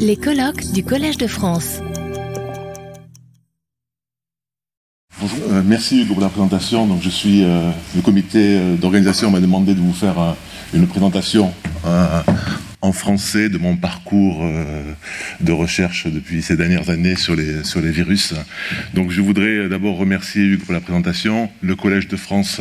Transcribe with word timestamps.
Les 0.00 0.16
colloques 0.16 0.72
du 0.72 0.82
Collège 0.82 1.18
de 1.18 1.28
France. 1.28 1.78
Bonjour, 5.20 5.38
euh, 5.52 5.62
merci 5.64 6.04
pour 6.04 6.20
la 6.20 6.28
présentation. 6.28 6.86
Donc, 6.86 7.00
je 7.00 7.08
suis 7.08 7.44
euh, 7.44 7.70
le 7.94 8.02
comité 8.02 8.58
euh, 8.58 8.76
d'organisation 8.76 9.30
m'a 9.30 9.38
demandé 9.38 9.74
de 9.74 9.80
vous 9.80 9.92
faire 9.92 10.34
une 10.74 10.88
présentation 10.88 11.52
français 12.92 13.48
de 13.48 13.58
mon 13.58 13.76
parcours 13.76 14.40
euh, 14.42 14.82
de 15.40 15.52
recherche 15.52 16.06
depuis 16.06 16.42
ces 16.42 16.56
dernières 16.56 16.90
années 16.90 17.16
sur 17.16 17.34
les, 17.34 17.64
sur 17.64 17.80
les 17.80 17.90
virus. 17.90 18.34
Donc 18.94 19.10
je 19.10 19.20
voudrais 19.20 19.68
d'abord 19.68 19.96
remercier 19.96 20.42
Hugues 20.42 20.64
pour 20.64 20.74
la 20.74 20.80
présentation, 20.80 21.50
le 21.62 21.76
Collège 21.76 22.08
de 22.08 22.16
France 22.16 22.60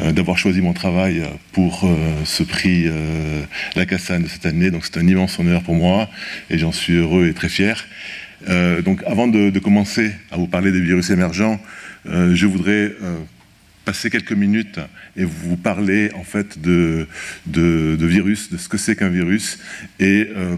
euh, 0.00 0.12
d'avoir 0.12 0.38
choisi 0.38 0.60
mon 0.60 0.72
travail 0.72 1.22
pour 1.52 1.84
euh, 1.84 1.96
ce 2.24 2.42
prix 2.42 2.84
euh, 2.86 3.42
La 3.76 3.86
Cassagne 3.86 4.22
de 4.22 4.28
cette 4.28 4.46
année. 4.46 4.70
Donc 4.70 4.84
c'est 4.84 4.98
un 4.98 5.06
immense 5.06 5.38
honneur 5.38 5.62
pour 5.62 5.74
moi 5.74 6.08
et 6.50 6.58
j'en 6.58 6.72
suis 6.72 6.94
heureux 6.94 7.28
et 7.28 7.34
très 7.34 7.48
fier. 7.48 7.84
Euh, 8.48 8.82
donc 8.82 9.02
avant 9.06 9.26
de, 9.28 9.58
commencer 9.58 10.12
à 10.30 10.36
vous 10.36 10.46
parler 10.46 10.72
des 10.72 10.80
virus 10.80 11.10
émergents, 11.10 11.60
euh, 12.06 12.34
je 12.34 12.46
voudrais 12.46 12.92
euh, 13.02 13.18
passer 13.84 14.10
quelques 14.10 14.32
minutes 14.32 14.80
et 15.16 15.24
vous 15.24 15.56
parler 15.56 16.10
en 16.14 16.24
fait 16.24 16.60
de, 16.60 17.06
virus, 17.46 18.50
de 18.50 18.56
ce 18.56 18.68
que 18.68 18.78
c'est 18.78 18.96
qu'un 18.96 19.08
virus 19.08 19.58
et 20.00 20.28
euh, 20.34 20.56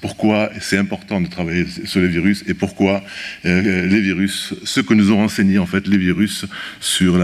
pourquoi, 0.00 0.50
c'est 0.60 0.76
important 0.76 1.20
de 1.20 1.28
travailler 1.28 1.66
sur 1.84 2.00
les 2.00 2.08
virus 2.08 2.44
et 2.46 2.54
pourquoi 2.54 3.02
euh, 3.44 3.86
les 3.86 4.00
virus, 4.00 4.54
ce 4.64 4.80
que 4.80 4.94
nous 4.94 5.10
ont 5.10 5.22
enseigné 5.22 5.58
en 5.58 5.66
fait 5.66 5.86
les 5.86 5.98
virus 5.98 6.46
sur 6.80 7.18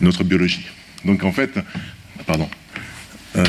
notre 0.00 0.24
biologie. 0.24 0.66
Donc 1.04 1.24
en 1.24 1.32
fait, 1.32 1.50
pardon. 2.26 2.48
Euh, 3.36 3.44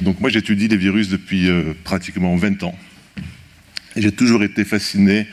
donc 0.00 0.20
moi 0.20 0.30
j'étudie 0.30 0.68
les 0.68 0.76
virus 0.76 1.08
depuis 1.08 1.48
pratiquement 1.82 2.36
20 2.36 2.62
ans 2.62 2.78
et 3.96 4.02
j'ai 4.02 4.12
toujours 4.12 4.44
été 4.44 4.64
fasciné 4.64 5.26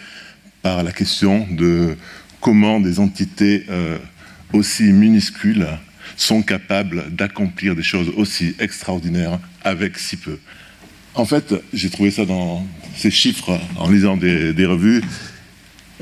par 0.62 0.84
la 0.84 0.92
question 0.92 1.48
de 1.52 1.98
comment 2.40 2.80
des 2.80 3.00
entités 3.00 3.66
aussi 4.54 4.92
minuscules 4.92 5.68
sont 6.18 6.42
capables 6.42 7.06
d'accomplir 7.12 7.76
des 7.76 7.84
choses 7.84 8.12
aussi 8.16 8.56
extraordinaires 8.60 9.40
avec 9.64 9.98
si 9.98 10.18
peu. 10.18 10.38
En 11.14 11.26
fait, 11.26 11.54
j'ai 11.74 11.90
trouvé 11.90 12.12
ça 12.12 12.26
dans 12.26 12.66
ces 12.96 13.12
chiffres 13.12 13.60
en 13.78 13.90
lisant 13.90 14.18
des, 14.18 14.66
revues. 14.66 15.02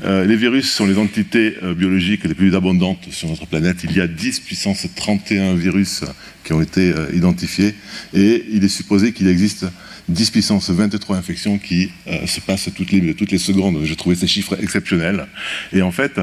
Euh, 0.04 0.24
les 0.24 0.36
virus 0.36 0.70
sont 0.70 0.86
les 0.86 0.98
entités 0.98 1.56
euh, 1.62 1.74
biologiques 1.74 2.24
les 2.24 2.34
plus 2.34 2.54
abondantes 2.54 3.10
sur 3.10 3.28
notre 3.28 3.46
planète. 3.46 3.84
Il 3.84 3.94
y 3.94 4.00
a 4.00 4.06
10 4.06 4.40
puissance 4.40 4.86
31 4.94 5.54
virus 5.54 6.04
qui 6.44 6.52
ont 6.52 6.62
été 6.62 6.92
euh, 6.92 7.10
identifiés 7.12 7.74
et 8.14 8.46
il 8.50 8.64
est 8.64 8.68
supposé 8.68 9.12
qu'il 9.12 9.28
existe 9.28 9.66
10 10.08 10.30
puissance 10.30 10.70
23 10.70 11.16
infections 11.16 11.58
qui 11.58 11.90
se 12.26 12.40
passent 12.40 12.70
toutes 12.74 12.92
les, 12.92 13.14
toutes 13.14 13.30
les 13.30 13.38
secondes. 13.38 13.80
J'ai 13.84 13.96
trouvé 13.96 14.16
ces 14.16 14.26
chiffres 14.26 14.56
exceptionnels. 14.60 15.26
Et 15.72 15.82
en 15.82 15.92
fait, 15.92 16.18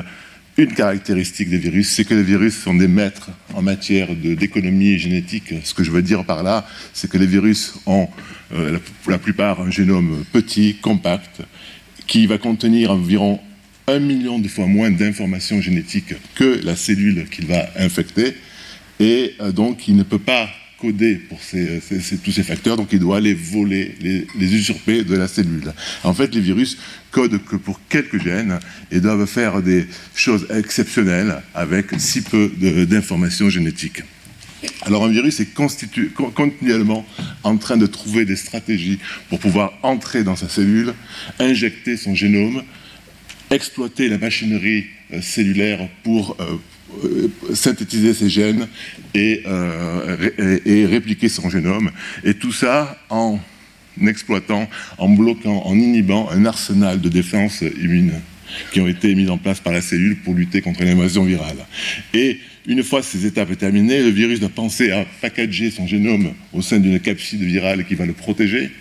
une 0.58 0.73
caractéristique 0.73 1.50
des 1.50 1.59
virus, 1.59 1.89
c'est 1.89 2.03
que 2.03 2.16
les 2.16 2.23
virus 2.23 2.58
sont 2.58 2.73
des 2.73 2.88
maîtres 2.88 3.30
en 3.53 3.61
matière 3.61 4.16
d'économie 4.16 4.97
génétique. 4.97 5.53
Ce 5.63 5.73
que 5.73 5.83
je 5.83 5.91
veux 5.91 6.02
dire 6.02 6.25
par 6.25 6.41
là, 6.41 6.67
c'est 6.94 7.09
que 7.09 7.17
les 7.17 7.27
virus 7.27 7.75
ont, 7.86 8.09
euh, 8.53 8.80
pour 9.03 9.11
la 9.11 9.19
plupart, 9.19 9.61
un 9.61 9.69
génome 9.69 10.23
petit, 10.33 10.75
compact, 10.81 11.41
qui 12.08 12.25
va 12.25 12.39
contenir 12.39 12.91
environ 12.91 13.39
un 13.88 14.00
million 14.00 14.39
de 14.39 14.47
fois 14.47 14.66
moins 14.66 14.89
d'informations 14.89 15.61
génétiques 15.61 16.16
que 16.33 16.59
la 16.63 16.75
cellule 16.75 17.30
qu'il 17.30 17.45
va 17.45 17.69
infecter. 17.78 18.35
Et 19.00 19.35
euh, 19.39 19.52
donc, 19.52 19.88
il 19.88 19.95
ne 19.95 20.03
peut 20.03 20.19
pas 20.19 20.50
coder 20.80 21.16
pour 21.16 21.39
tous 21.39 22.31
ces 22.31 22.44
facteurs, 22.44 22.78
donc 22.78 22.89
il 22.92 23.00
doit 23.00 23.20
les 23.20 23.33
voler, 23.33 23.95
les, 24.00 24.28
les, 24.38 24.56
usurper 24.56 25.03
de 25.03 25.16
la 25.16 25.28
cellule. 25.28 25.73
En 26.03 26.14
fait, 26.14 26.34
les 26.36 26.42
virus 26.42 26.78
codent 27.11 27.44
que 27.44 27.56
pour 27.56 27.80
quelques 27.89 28.22
gènes 28.22 28.59
et 28.92 29.00
doivent 29.00 29.25
faire 29.25 29.61
des 29.61 29.88
choses 30.16 30.47
exceptionnelles 30.50 31.42
avec 31.56 31.88
si 31.97 32.22
peu 32.22 32.52
d'informations 32.88 33.50
génétiques. 33.50 34.03
Alors 34.81 35.06
un 35.06 35.09
virus 35.09 35.40
est 35.40 35.53
continuellement 35.53 37.06
en 37.44 37.57
train 37.57 37.78
de 37.78 37.85
trouver 37.85 38.25
des 38.25 38.35
stratégies 38.35 39.00
pour 39.29 39.40
pouvoir 39.40 39.73
entrer 39.84 40.23
dans 40.23 40.35
sa 40.35 40.50
cellule, 40.50 40.94
injecter 41.40 41.96
son 41.96 42.16
génome, 42.16 42.63
exploiter 43.52 44.09
la 44.09 44.18
machinerie 44.18 44.85
euh, 45.13 45.22
cellulaire 45.22 45.88
pour 46.03 46.35
euh, 46.40 46.57
synthétiser 47.53 48.14
ses 48.14 48.30
gènes 48.30 48.68
et, 49.14 49.44
euh, 49.46 50.59
et, 50.66 50.86
répliquer 50.86 51.30
son 51.30 51.50
génome. 51.50 51.92
Et 52.24 52.34
tout 52.34 52.52
ça 52.52 52.98
en 53.09 53.40
exploitant, 54.06 54.70
en 54.97 55.09
bloquant, 55.09 55.64
en 55.66 55.76
inhibant 55.76 56.30
un 56.30 56.46
arsenal 56.46 57.02
de 57.02 57.09
défense 57.09 57.62
immune 57.62 58.14
qui 58.72 58.80
ont 58.80 58.88
été 58.88 59.14
mis 59.16 59.30
en 59.30 59.38
place 59.38 59.59
par 59.59 59.74
la 59.74 59.81
cellule 59.81 60.18
pour 60.18 60.34
lutter 60.34 60.62
contre 60.62 60.84
l'invasion 60.84 61.24
virale. 61.24 61.66
Et 62.14 62.40
une 62.66 62.84
fois 62.84 63.02
ces 63.02 63.26
étapes 63.26 63.58
terminées, 63.58 64.02
le 64.02 64.09
virus 64.09 64.40
doit 64.40 64.50
penser 64.50 64.92
à 64.92 65.06
packager 65.22 65.72
son 65.72 65.88
génome 65.88 66.34
au 66.53 66.62
sein 66.62 66.80
d'une 66.80 67.00
capside 67.00 67.42
virale 67.42 67.86
qui 67.86 67.96
va 67.96 68.06
le 68.06 68.14
protéger, 68.14 68.72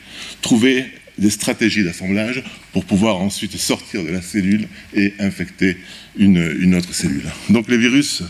trouver 0.42 0.86
des 1.18 1.30
stratégies 1.30 1.84
d'assemblage 1.84 2.42
pour 2.72 2.84
pouvoir 2.84 3.16
ensuite 3.16 3.56
sortir 3.56 4.04
de 4.04 4.10
la 4.10 4.22
cellule 4.22 4.68
et 4.94 5.14
infecter 5.18 5.76
une, 6.16 6.74
autre 6.74 6.94
cellule. 6.94 7.24
Donc 7.48 7.68
les 7.68 7.78
virus, 7.78 8.22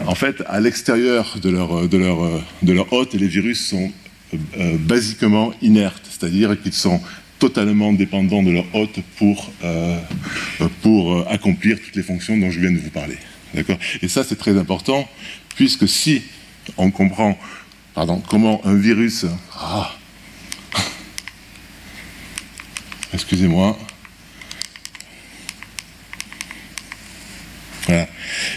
en 0.00 0.14
fait, 0.14 0.42
à 0.46 0.60
l'extérieur 0.60 1.38
de 1.42 1.50
leur, 1.50 2.92
hôte, 2.92 3.14
les 3.14 3.28
virus 3.28 3.66
sont 3.66 3.92
euh, 4.58 4.76
basiquement 4.78 5.52
inertes, 5.62 6.06
c'est-à-dire 6.08 6.60
qu'ils 6.60 6.74
sont 6.74 7.00
totalement 7.38 7.92
dépendants 7.92 8.42
de 8.42 8.50
leur 8.50 8.74
hôte 8.74 8.98
pour, 9.18 9.52
euh, 9.62 9.98
pour 10.82 11.28
accomplir 11.30 11.78
toutes 11.80 11.96
les 11.96 12.02
fonctions 12.02 12.36
dont 12.36 12.50
je 12.50 12.60
viens 12.60 12.72
de 12.72 12.78
vous 12.78 12.90
parler. 12.90 13.16
Et 14.02 14.08
ça, 14.08 14.24
c'est 14.24 14.36
très 14.36 14.58
important, 14.58 15.08
puisque 15.54 15.88
si 15.88 16.22
on 16.76 16.90
comprend 16.90 17.38
comment 18.28 18.60
un 18.66 18.74
virus... 18.74 19.24
Ah, 19.54 19.96
Excusez-moi. 23.12 23.78
Voilà. 27.86 28.08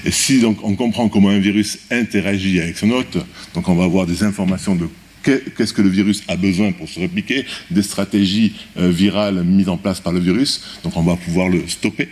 Et 0.06 0.12
si 0.12 0.42
donc 0.42 0.58
on 0.64 0.76
comprend 0.76 1.08
comment 1.10 1.30
un 1.30 1.40
virus 1.40 1.80
interagit 1.92 2.59
avec 2.59 2.78
son 2.78 2.90
hôte, 2.90 3.18
donc 3.54 3.68
on 3.70 3.76
va 3.76 3.84
avoir 3.84 4.06
des 4.08 4.24
informations 4.24 4.76
de 4.76 4.90
qu'est-ce 5.24 5.74
que 5.74 5.82
le 5.82 5.90
virus 5.90 6.24
a 6.28 6.36
besoin 6.36 6.72
pour 6.72 6.90
se 6.90 7.00
répliquer, 7.00 7.46
des 7.70 7.84
stratégies 7.84 8.54
euh, 8.78 8.90
virales 8.90 9.44
mises 9.44 9.70
en 9.70 9.78
place 9.78 10.00
par 10.00 10.14
le 10.14 10.20
virus, 10.20 10.62
donc 10.84 10.96
on 10.98 11.04
va 11.04 11.16
pouvoir 11.16 11.50
le 11.50 11.68
stopper. 11.68 12.09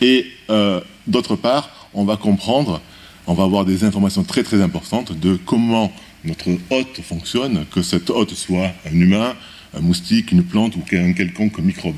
Et 0.00 0.26
euh, 0.50 0.80
d'autre 1.06 1.36
part, 1.36 1.88
on 1.94 2.04
va 2.04 2.16
comprendre, 2.16 2.80
on 3.26 3.34
va 3.34 3.44
avoir 3.44 3.64
des 3.64 3.84
informations 3.84 4.24
très 4.24 4.42
très 4.42 4.62
importantes 4.62 5.18
de 5.18 5.36
comment 5.36 5.92
notre 6.24 6.50
hôte 6.70 7.00
fonctionne, 7.02 7.66
que 7.72 7.82
cet 7.82 8.10
hôte 8.10 8.34
soit 8.34 8.70
un 8.86 8.92
humain, 8.92 9.34
un 9.74 9.80
moustique, 9.80 10.32
une 10.32 10.42
plante 10.42 10.76
ou 10.76 10.82
un 10.92 11.12
quelconque 11.12 11.58
microbe. 11.58 11.96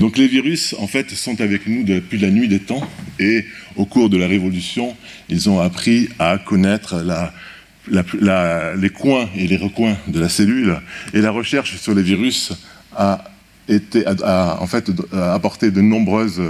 Donc 0.00 0.16
les 0.16 0.28
virus, 0.28 0.76
en 0.78 0.86
fait, 0.86 1.10
sont 1.10 1.40
avec 1.40 1.66
nous 1.66 1.82
depuis 1.82 2.18
la 2.18 2.30
nuit 2.30 2.46
des 2.46 2.60
temps 2.60 2.88
et 3.18 3.44
au 3.76 3.84
cours 3.84 4.08
de 4.08 4.16
la 4.16 4.28
Révolution, 4.28 4.96
ils 5.28 5.50
ont 5.50 5.58
appris 5.58 6.08
à 6.20 6.38
connaître 6.38 7.04
les 7.90 8.90
coins 8.90 9.28
et 9.36 9.46
les 9.48 9.56
recoins 9.56 9.96
de 10.06 10.20
la 10.20 10.28
cellule 10.28 10.80
et 11.14 11.20
la 11.20 11.32
recherche 11.32 11.76
sur 11.78 11.94
les 11.94 12.02
virus 12.02 12.52
a 12.96 13.24
été, 13.68 14.04
en 14.06 14.66
fait, 14.66 14.90
apporté 15.12 15.70
de 15.70 15.80
nombreuses 15.80 16.40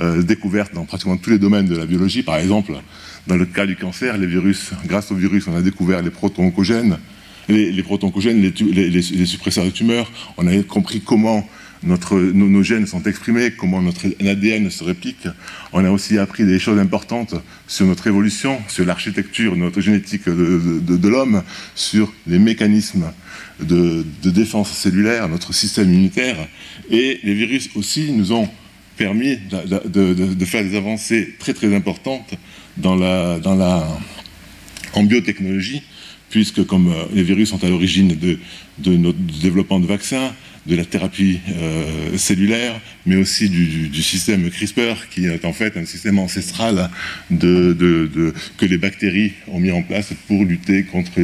euh, 0.00 0.22
découvertes 0.22 0.74
dans 0.74 0.84
pratiquement 0.84 1.16
tous 1.16 1.30
les 1.30 1.38
domaines 1.38 1.66
de 1.66 1.76
la 1.76 1.86
biologie. 1.86 2.22
Par 2.22 2.36
exemple, 2.36 2.72
dans 3.26 3.36
le 3.36 3.46
cas 3.46 3.64
du 3.64 3.76
cancer, 3.76 4.18
les 4.18 4.26
virus, 4.26 4.72
grâce 4.86 5.10
aux 5.10 5.14
virus, 5.14 5.46
on 5.46 5.56
a 5.56 5.62
découvert 5.62 6.02
les 6.02 6.10
proto-oncogènes, 6.10 6.98
les, 7.48 7.72
les 7.72 7.82
proto-oncogènes, 7.82 8.40
les, 8.40 9.26
suppresseurs 9.26 9.64
de 9.64 9.70
tumeurs. 9.70 10.10
On 10.36 10.46
a 10.46 10.62
compris 10.62 11.00
comment 11.00 11.48
nos, 11.82 12.62
gènes 12.62 12.86
sont 12.86 13.02
exprimés, 13.04 13.52
comment 13.52 13.80
notre 13.80 14.06
ADN 14.20 14.70
se 14.70 14.84
réplique. 14.84 15.28
On 15.72 15.84
a 15.84 15.90
aussi 15.90 16.18
appris 16.18 16.44
des 16.44 16.58
choses 16.58 16.78
importantes 16.78 17.34
sur 17.66 17.86
notre 17.86 18.06
évolution, 18.06 18.58
sur 18.68 18.84
l'architecture, 18.84 19.56
notre 19.56 19.80
génétique 19.80 20.28
de, 20.28 21.08
l'homme, 21.08 21.42
sur 21.74 22.12
les 22.26 22.38
mécanismes 22.38 23.12
de, 23.60 24.04
défense 24.24 24.70
cellulaire, 24.70 25.28
notre 25.28 25.52
système 25.52 25.88
immunitaire. 25.92 26.36
Et 26.90 27.20
les 27.22 27.34
virus 27.34 27.70
aussi 27.74 28.12
nous 28.12 28.32
ont 28.32 28.48
permis 28.96 29.36
de, 29.36 30.44
faire 30.44 30.64
des 30.64 30.76
avancées 30.76 31.36
très 31.38 31.54
très 31.54 31.74
importantes 31.74 32.34
dans 32.76 32.96
la, 32.96 33.38
dans 33.38 33.54
la, 33.54 33.86
en 34.94 35.04
biotechnologie, 35.04 35.82
puisque 36.30 36.64
comme 36.64 36.88
euh, 36.88 37.04
les 37.12 37.22
virus 37.22 37.50
sont 37.50 37.62
à 37.64 37.68
l'origine 37.68 38.16
de, 38.16 38.38
notre 38.96 39.18
développement 39.18 39.80
de 39.80 39.86
vaccins, 39.86 40.32
de 40.66 40.76
la 40.76 40.84
thérapie 40.84 41.40
euh, 41.50 42.16
cellulaire, 42.18 42.80
mais 43.06 43.16
aussi 43.16 43.48
du, 43.48 44.02
système 44.02 44.50
CRISPR, 44.50 45.08
qui 45.10 45.26
est 45.26 45.44
en 45.44 45.52
fait 45.52 45.76
un 45.76 45.86
système 45.86 46.18
ancestral 46.18 46.90
que 47.30 48.66
les 48.66 48.78
bactéries 48.78 49.32
ont 49.48 49.60
mis 49.60 49.70
en 49.70 49.82
place 49.82 50.12
pour 50.26 50.44
lutter 50.44 50.84
contre 50.84 51.20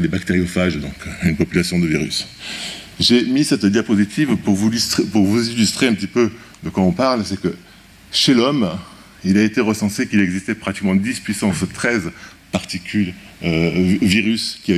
les, 0.00 0.08
bactériophages, 0.08 0.78
donc 0.78 0.94
une 1.22 1.36
population 1.36 1.78
de 1.78 1.86
virus. 1.86 2.26
J'ai 2.98 3.24
mis 3.24 3.44
cette 3.44 3.66
diapositive 3.66 4.36
pour 4.36 4.54
vous, 4.54 4.70
pour 5.12 5.24
vous 5.24 5.50
illustrer 5.50 5.88
un 5.88 5.94
petit 5.94 6.06
peu 6.06 6.30
de 6.62 6.70
quoi 6.70 6.82
on 6.82 6.92
parle, 6.92 7.24
c'est 7.24 7.40
que 7.40 7.54
chez 8.10 8.34
l'homme, 8.34 8.70
il 9.24 9.38
a 9.38 9.42
été 9.42 9.60
recensé 9.60 10.06
qu'il 10.06 10.20
existait 10.20 10.54
pratiquement 10.54 10.94
10 10.94 11.20
puissance 11.20 11.64
13 11.72 12.10
particules, 12.54 13.12
euh, 13.42 13.96
virus 14.00 14.60
qui, 14.62 14.72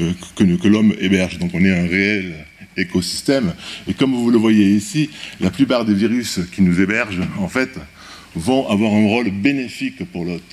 euh, 0.00 0.12
que, 0.36 0.68
l'homme 0.68 0.94
héberge. 1.00 1.38
Donc 1.38 1.50
on 1.52 1.64
est 1.64 1.76
un 1.76 1.88
réel 1.88 2.46
écosystème. 2.76 3.54
Et 3.88 3.94
comme 3.94 4.14
vous 4.14 4.30
le 4.30 4.38
voyez 4.38 4.66
ici, 4.70 5.10
la 5.40 5.50
plupart 5.50 5.84
des 5.84 5.94
virus 5.94 6.38
qui 6.52 6.62
nous 6.62 6.80
hébergent, 6.80 7.26
en 7.40 7.48
fait, 7.48 7.70
vont 8.36 8.68
avoir 8.68 8.92
un 8.92 9.06
rôle 9.08 9.30
bénéfique 9.32 10.04
pour 10.12 10.24
l'hôte, 10.24 10.52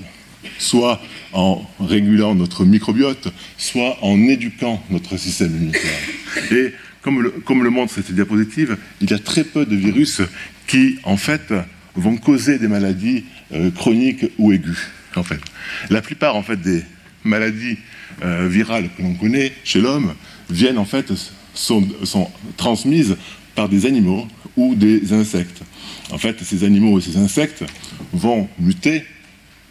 soit 0.58 1.00
en 1.34 1.62
régulant 1.80 2.34
notre 2.34 2.66
microbiote, 2.66 3.28
soit 3.60 4.00
en 4.02 4.18
éduquant 4.28 4.84
notre 4.90 5.16
système 5.18 5.56
immunitaire. 5.56 6.02
Et 6.52 6.74
comme 7.04 7.22
le, 7.22 7.30
comme 7.30 7.64
le 7.64 7.70
montre 7.70 7.94
cette 7.94 8.12
diapositive, 8.12 8.76
il 9.02 9.12
y 9.12 9.14
a 9.14 9.20
très 9.20 9.44
peu 9.44 9.68
de 9.68 9.76
virus 9.76 10.24
qui, 10.66 10.98
en 11.04 11.18
fait, 11.18 11.54
vont 11.94 12.18
causer 12.18 12.58
des 12.58 12.68
maladies 12.68 13.26
euh, 13.54 13.70
chroniques 13.70 14.26
ou 14.40 14.52
aiguës. 14.52 14.80
En 15.16 15.24
fait. 15.24 15.40
La 15.90 16.02
plupart 16.02 16.36
en 16.36 16.44
fait, 16.44 16.62
des 16.62 16.84
maladies 17.24 17.78
euh, 18.24 18.48
virales 18.48 18.90
que 18.96 19.02
l'on 19.02 19.16
connaît 19.16 19.52
chez 19.64 19.82
l'homme 19.82 20.14
viennent 20.50 20.78
en 20.78 20.86
fait, 20.86 21.12
sont, 21.54 21.88
sont, 22.04 22.30
transmises 22.58 23.18
par 23.56 23.70
des 23.70 23.86
animaux 23.86 24.28
ou 24.58 24.76
des 24.76 25.14
insectes. 25.14 25.62
En 26.12 26.18
fait, 26.18 26.42
ces 26.44 26.64
animaux 26.64 27.00
et 27.00 27.02
ces 27.02 27.18
insectes 27.18 27.64
vont 28.14 28.48
muter, 28.60 29.06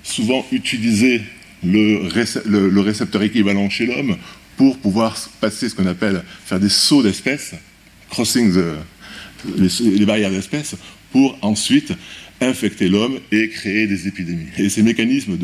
souvent 0.03 0.45
utiliser 0.51 1.23
le, 1.63 2.09
le, 2.47 2.81
récepteur 2.81 3.23
équivalent 3.23 3.71
chez 3.71 3.87
l'homme 3.87 4.17
pour 4.57 4.79
pouvoir 4.79 5.17
passer 5.41 5.69
ce 5.69 5.75
qu'on 5.75 5.87
appelle 5.87 6.23
faire 6.45 6.61
des 6.61 6.69
sauts 6.69 7.03
d'espèces, 7.03 7.55
crossing 8.11 8.53
les, 9.57 9.69
les 9.81 10.07
barrières 10.07 10.31
d'espèces, 10.31 10.77
pour 11.13 11.39
ensuite 11.43 11.93
infecter 12.45 12.89
l'homme 12.89 13.19
et 13.33 13.49
créer 13.49 13.87
des 13.87 14.07
épidémies. 14.09 14.47
Et 14.59 14.69
ces 14.69 14.83
mécanismes 14.83 15.37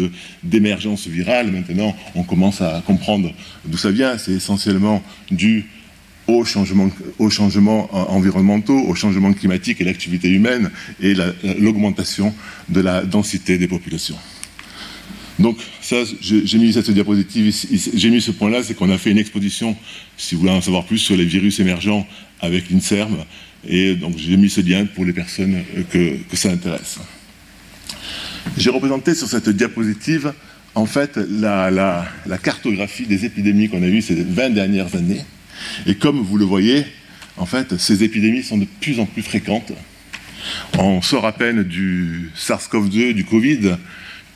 d'émergence 0.42 1.06
virale, 1.06 1.50
maintenant, 1.50 1.96
on 2.14 2.22
commence 2.22 2.60
à 2.60 2.82
comprendre 2.86 3.32
d'où 3.64 3.78
ça 3.78 3.90
vient. 3.90 4.18
C'est 4.18 4.32
essentiellement 4.32 5.02
dû 5.30 5.66
aux 6.26 6.44
changements, 6.44 6.90
aux 7.18 7.30
changements 7.30 7.92
environnementaux, 8.12 8.78
aux 8.78 8.94
changements 8.94 9.32
climatiques 9.32 9.80
et 9.80 9.84
l'activité 9.84 10.28
humaine 10.28 10.70
et 11.00 11.14
l'augmentation 11.58 12.32
de 12.68 12.80
la 12.80 13.02
densité 13.02 13.58
des 13.58 13.66
populations. 13.66 14.16
Donc 15.40 15.58
ça, 15.80 15.96
j'ai 16.20 16.58
mis 16.58 16.72
cette 16.72 16.90
diapositive, 16.90 17.52
j'ai 17.94 18.10
mis 18.10 18.20
ce 18.20 18.30
point-là, 18.30 18.62
c'est 18.62 18.74
qu'on 18.74 18.90
a 18.90 18.98
fait 18.98 19.10
une 19.10 19.18
exposition, 19.18 19.74
si 20.16 20.34
vous 20.34 20.42
voulez 20.42 20.52
en 20.52 20.60
savoir 20.60 20.84
plus, 20.84 20.98
sur 20.98 21.16
les 21.16 21.24
virus 21.24 21.60
émergents 21.60 22.06
avec 22.40 22.70
l'INSERM, 22.70 23.16
et 23.66 23.94
donc 23.94 24.16
j'ai 24.16 24.36
mis 24.36 24.48
ce 24.48 24.60
lien 24.60 24.86
pour 24.86 25.04
les 25.04 25.12
personnes 25.12 25.62
que, 25.90 26.16
ça 26.34 26.50
intéresse. 26.50 26.98
J'ai 28.56 28.70
représenté 28.70 29.14
sur 29.14 29.28
cette 29.28 29.48
diapositive 29.50 30.32
en 30.74 30.86
fait 30.86 31.16
la, 31.16 32.06
cartographie 32.42 33.06
des 33.06 33.24
épidémies 33.24 33.68
qu'on 33.68 33.82
a 33.82 33.86
eues 33.86 34.02
ces 34.02 34.22
20 34.22 34.50
dernières 34.50 34.94
années. 34.94 35.22
Et 35.86 35.94
comme 35.94 36.20
vous 36.20 36.38
le 36.38 36.44
voyez, 36.44 36.86
en 37.36 37.46
fait, 37.46 37.76
ces 37.76 38.02
épidémies 38.02 38.42
sont 38.42 38.58
de 38.58 38.66
plus 38.80 38.98
en 38.98 39.06
plus 39.06 39.22
fréquentes. 39.22 39.72
On 40.78 41.02
sort 41.02 41.26
à 41.26 41.32
peine 41.32 41.62
du 41.62 42.30
SARS-CoV-2, 42.34 43.12
du 43.12 43.24
Covid, 43.24 43.76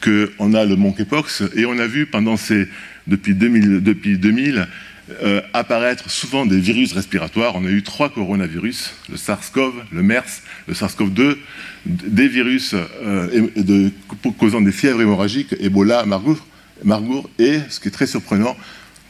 qu'on 0.03 0.53
a 0.53 0.65
le 0.67 0.77
monkeypox, 0.77 1.45
et 1.57 1.65
on 1.65 1.79
a 1.79 1.87
vu 1.87 2.05
pendant 2.05 2.37
ces, 2.37 2.69
depuis 3.07 3.35
2000, 3.35 3.81
depuis 3.83 4.19
2000 4.19 4.67
euh, 5.11 5.43
apparaître 5.53 6.09
souvent 6.09 6.47
des 6.47 6.59
virus 6.59 6.95
respiratoires. 6.95 7.57
On 7.57 7.67
a 7.67 7.69
eu 7.69 7.83
trois 7.83 8.09
coronavirus, 8.09 8.95
le 9.11 9.19
SARS-CoV, 9.19 9.75
le 9.93 10.03
MERS, 10.03 10.41
le 10.67 10.73
SARS-CoV-2, 10.73 11.37
des 11.85 12.27
virus 12.27 12.75
euh, 12.75 13.91
causant 14.39 14.63
des 14.63 14.73
fièvres 14.73 15.03
hémorragiques, 15.03 15.55
Ebola, 15.61 16.07
Margour, 16.07 17.29
et, 17.39 17.59
ce 17.69 17.81
qui 17.81 17.89
est 17.89 17.91
très 17.91 18.07
surprenant, 18.07 18.57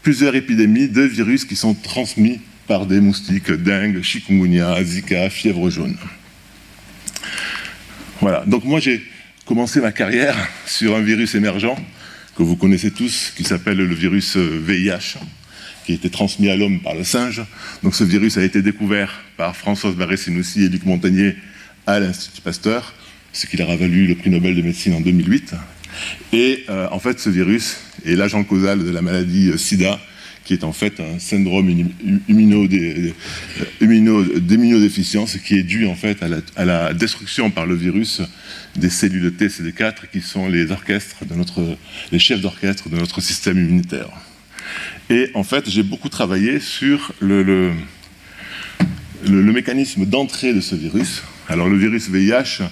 plusieurs 0.02 0.34
épidémies 0.34 0.88
de 0.88 1.02
virus 1.02 1.44
qui 1.44 1.54
sont 1.54 1.74
transmis 1.74 2.40
par 2.66 2.86
des 2.86 3.00
moustiques, 3.00 3.52
dengue, 3.52 4.02
chikungunya, 4.02 4.82
zika, 4.82 5.30
fièvre 5.30 5.70
jaune. 5.70 5.96
Voilà, 8.20 8.42
donc 8.46 8.64
moi 8.64 8.80
j'ai 8.80 9.00
commencé 9.44 9.80
ma 9.80 9.92
carrière 9.92 10.36
sur 10.66 10.96
un 10.96 11.02
virus 11.02 11.36
émergent 11.36 11.76
que 12.36 12.42
vous 12.42 12.56
connaissez 12.56 12.90
tous, 12.90 13.32
qui 13.36 13.44
s'appelle 13.44 13.76
le 13.76 13.94
virus 13.94 14.36
VIH, 14.36 15.18
qui 15.84 15.92
été 15.92 16.10
transmis 16.10 16.48
à 16.48 16.56
l'homme 16.56 16.80
par 16.80 16.94
le 16.94 17.04
singe. 17.04 17.42
Donc 17.82 17.94
ce 17.94 18.04
virus 18.04 18.36
a 18.38 18.42
été 18.42 18.62
découvert 18.62 19.22
par 19.36 19.56
Françoise 19.56 19.94
Barré-Sinoussi 19.94 20.64
et 20.64 20.68
Luc 20.68 20.84
Montagnier 20.84 21.36
à 21.86 22.00
l'Institut 22.00 22.40
Pasteur, 22.40 22.94
ce 23.32 23.46
qui 23.46 23.56
leur 23.56 23.70
a 23.70 23.76
valu 23.76 24.06
le 24.06 24.14
prix 24.14 24.30
Nobel 24.30 24.54
de 24.54 24.62
médecine 24.62 24.94
en 24.94 25.00
2008. 25.00 25.54
Et 26.32 26.64
euh, 26.68 26.88
en 26.90 26.98
fait, 26.98 27.20
ce 27.20 27.28
virus 27.28 27.76
est 28.04 28.16
l'agent 28.16 28.42
causal 28.44 28.82
de 28.84 28.90
la 28.90 29.02
maladie 29.02 29.50
euh, 29.50 29.56
SIDA, 29.56 30.00
qui 30.44 30.52
est 30.52 30.64
en 30.64 30.72
fait 30.72 31.00
un 31.00 31.18
syndrome 31.18 31.72
d'immunodéficience 34.40 35.36
qui 35.38 35.56
est 35.56 35.62
dû 35.62 35.86
en 35.86 35.94
fait 35.94 36.22
à 36.22 36.28
la, 36.28 36.36
à 36.56 36.64
la, 36.66 36.92
destruction 36.92 37.50
par 37.50 37.64
le 37.64 37.74
virus 37.74 38.20
des 38.76 38.90
cellules 38.90 39.32
T 39.34 39.48
CD4 39.48 40.10
qui 40.12 40.20
sont 40.20 40.48
les 40.48 40.70
orchestres 40.70 41.24
de 41.24 41.34
notre, 41.34 41.78
les 42.12 42.18
chefs 42.18 42.42
d'orchestre 42.42 42.90
de 42.90 42.96
notre 42.96 43.22
système 43.22 43.56
immunitaire. 43.58 44.10
Et 45.10 45.30
en 45.34 45.44
fait, 45.44 45.68
j'ai 45.68 45.82
beaucoup 45.82 46.08
travaillé 46.08 46.60
sur 46.60 47.12
le, 47.20 47.72
mécanisme 49.28 50.06
d'entrée 50.06 50.54
de 50.54 50.60
ce 50.60 50.74
virus. 50.74 51.22
Alors 51.48 51.68
le 51.68 51.76
virus 51.76 52.08
VIH, 52.08 52.62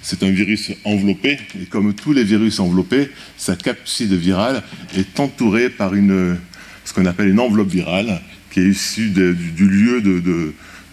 c'est 0.00 0.22
un 0.22 0.30
virus 0.30 0.72
enveloppé, 0.84 1.38
et 1.60 1.66
comme 1.66 1.92
tous 1.92 2.14
les 2.14 2.24
virus 2.24 2.60
enveloppés, 2.60 3.10
sa 3.36 3.56
capside 3.56 4.14
virale 4.14 4.62
est 4.96 5.20
entourée 5.20 5.68
par 5.68 5.94
une, 5.94 6.38
ce 6.86 6.94
qu'on 6.94 7.04
appelle 7.04 7.28
une 7.28 7.40
enveloppe 7.40 7.68
virale, 7.68 8.22
qui 8.50 8.60
est 8.60 8.68
issue 8.68 9.10
du, 9.10 9.68
lieu 9.68 10.02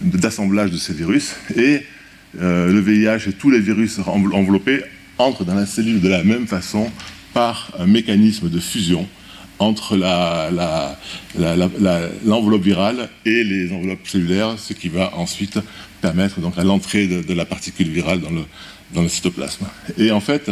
d'assemblage 0.02 0.72
de, 0.72 0.78
ces 0.78 0.94
virus. 0.94 1.36
Et 1.56 1.86
euh, 2.42 2.74
le 2.74 2.80
VIH 2.82 3.30
et 3.30 3.34
tous 3.34 3.50
les 3.50 3.60
virus 3.62 4.00
enveloppés 4.06 4.82
entrent 5.18 5.46
dans 5.46 5.56
la 5.56 5.66
cellule 5.66 6.02
de 6.02 6.10
la 6.10 6.26
même 6.26 6.46
façon 6.46 6.92
par 7.34 7.72
un 7.80 7.88
mécanisme 7.88 8.50
de 8.50 8.60
fusion 8.60 9.08
entre 9.60 9.98
l'enveloppe 12.26 12.64
virale 12.64 13.10
et 13.26 13.44
les 13.44 13.72
enveloppes 13.74 14.08
cellulaires, 14.08 14.56
ce 14.58 14.74
qui 14.74 14.90
va 14.90 15.16
ensuite 15.18 15.60
permettre 16.02 16.40
donc 16.40 16.58
à 16.58 16.64
l'entrée 16.64 17.08
de, 17.08 17.34
la 17.34 17.46
particule 17.46 17.90
virale 17.90 18.22
dans 18.94 19.02
le, 19.02 19.10
cytoplasme. 19.10 19.68
Et 19.98 20.12
en 20.12 20.22
fait, 20.22 20.50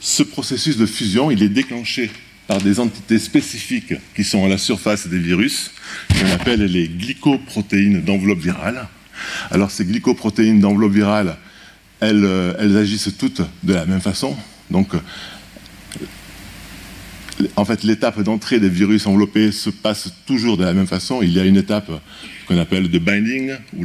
ce 0.00 0.22
processus 0.22 0.76
de 0.76 0.86
fusion, 0.86 1.30
il 1.30 1.42
est 1.42 1.48
déclenché 1.48 2.10
par 2.46 2.58
des 2.58 2.80
entités 2.80 3.18
spécifiques 3.18 3.94
qui 4.14 4.24
sont 4.24 4.44
à 4.44 4.48
la 4.48 4.58
surface 4.58 5.06
des 5.06 5.18
virus, 5.18 5.70
qu'on 6.18 6.30
appelle 6.32 6.64
les 6.64 6.88
glycoprotéines 6.88 8.02
d'enveloppe 8.02 8.40
virale. 8.40 8.88
Alors 9.50 9.70
ces 9.70 9.84
glycoprotéines 9.84 10.60
d'enveloppe 10.60 10.92
virale, 10.92 11.36
elles, 12.00 12.24
euh, 12.24 12.52
elles 12.58 12.76
agissent 12.76 13.16
toutes 13.16 13.40
de 13.62 13.72
la 13.72 13.86
même 13.86 14.00
façon. 14.02 14.36
Donc 14.70 14.94
en 17.56 17.64
fait, 17.64 17.82
l'étape 17.82 18.20
d'entrée 18.22 18.60
des 18.60 18.68
virus 18.68 19.06
enveloppés 19.06 19.52
se 19.52 19.70
passe 19.70 20.12
toujours 20.26 20.56
de 20.56 20.64
la 20.64 20.72
même 20.72 20.86
façon. 20.86 21.20
Il 21.22 21.32
y 21.32 21.40
a 21.40 21.44
une 21.44 21.56
étape 21.56 21.90
qu'on 22.46 22.58
appelle 22.58 22.90
de 22.90 22.98
binding, 22.98 23.52
où 23.76 23.84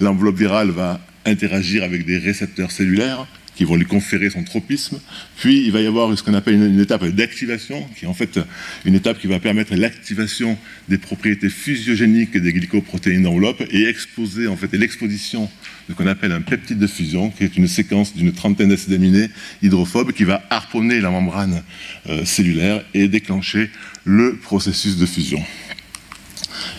l'enveloppe 0.00 0.36
virale 0.36 0.70
va 0.70 1.00
interagir 1.26 1.82
avec 1.84 2.04
des 2.04 2.18
récepteurs 2.18 2.70
cellulaires 2.70 3.26
qui 3.54 3.64
vont 3.64 3.76
lui 3.76 3.84
conférer 3.84 4.30
son 4.30 4.42
tropisme. 4.42 5.00
Puis 5.36 5.64
il 5.64 5.72
va 5.72 5.80
y 5.80 5.86
avoir 5.86 6.16
ce 6.16 6.22
qu'on 6.22 6.34
appelle 6.34 6.54
une, 6.54 6.80
étape 6.80 7.04
d'activation, 7.06 7.86
qui 7.96 8.04
est 8.04 8.08
en 8.08 8.14
fait 8.14 8.38
une 8.84 8.94
étape 8.94 9.18
qui 9.18 9.26
va 9.26 9.38
permettre 9.38 9.74
l'activation 9.74 10.58
des 10.88 10.98
propriétés 10.98 11.48
physiogéniques 11.48 12.36
des 12.36 12.52
glycoprotéines 12.52 13.22
d'enveloppe 13.22 13.62
et 13.70 13.84
exposer 13.84 14.46
en 14.48 14.56
fait 14.56 14.72
l'exposition 14.72 15.48
de 15.88 15.92
ce 15.92 15.98
qu'on 15.98 16.06
appelle 16.06 16.32
un 16.32 16.40
peptide 16.40 16.78
de 16.78 16.86
fusion, 16.86 17.30
qui 17.30 17.44
est 17.44 17.56
une 17.56 17.68
séquence 17.68 18.14
d'une 18.14 18.32
trentaine 18.32 18.70
d'acides 18.70 18.92
aminés 18.92 19.28
hydrophobes 19.62 20.12
qui 20.12 20.24
va 20.24 20.42
harponner 20.50 21.00
la 21.00 21.10
membrane 21.10 21.62
euh, 22.08 22.24
cellulaire 22.24 22.84
et 22.94 23.08
déclencher 23.08 23.70
le 24.04 24.36
processus 24.36 24.96
de 24.96 25.06
fusion. 25.06 25.42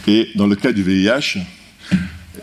Et 0.08 0.30
dans 0.36 0.48
le 0.48 0.56
cas 0.56 0.72
du 0.72 0.84
VIH, 0.84 1.40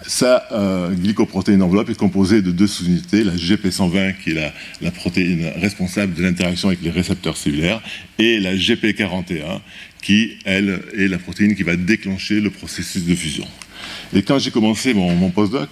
sa 0.07 0.47
euh, 0.53 0.91
glycoprotéine 0.91 1.63
enveloppe 1.63 1.91
est 1.91 1.99
composée 1.99 2.43
de 2.43 2.51
deux 2.51 2.67
sous-unités, 2.67 3.25
la 3.25 3.35
GP120 3.35 4.19
qui 4.23 4.31
est 4.31 4.53
la, 4.81 4.91
protéine 4.91 5.53
responsable 5.57 6.15
de 6.15 6.23
l'interaction 6.23 6.69
avec 6.69 6.83
les 6.83 6.91
récepteurs 6.91 7.37
cellulaires 7.37 7.81
et 8.19 8.41
la 8.41 8.55
GP41 8.55 9.61
qui, 10.03 10.39
elle, 10.45 10.83
est 10.97 11.09
la 11.09 11.19
protéine 11.19 11.55
qui 11.55 11.63
va 11.63 11.77
déclencher 11.77 12.41
le 12.41 12.51
processus 12.51 13.05
de 13.05 13.15
fusion. 13.15 13.47
Et 14.15 14.23
quand 14.23 14.39
j'ai 14.39 14.51
commencé 14.51 14.95
mon, 14.95 15.15
mon 15.15 15.31
postdoc, 15.31 15.71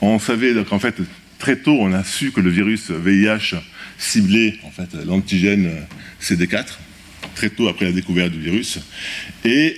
on 0.00 0.18
savait 0.18 0.52
qu'en 0.64 0.78
fait, 0.78 0.96
très 1.38 1.56
tôt, 1.56 1.76
on 1.80 1.92
a 1.92 2.04
su 2.04 2.32
que 2.32 2.40
le 2.40 2.50
virus 2.50 2.90
VIH 2.90 3.56
ciblait 3.98 4.58
en 4.64 4.70
fait, 4.70 4.88
l'antigène 5.06 5.70
CD4 6.20 6.64
très 7.34 7.50
tôt 7.50 7.68
après 7.68 7.86
la 7.86 7.92
découverte 7.92 8.32
du 8.32 8.40
virus. 8.40 8.78
Et 9.44 9.76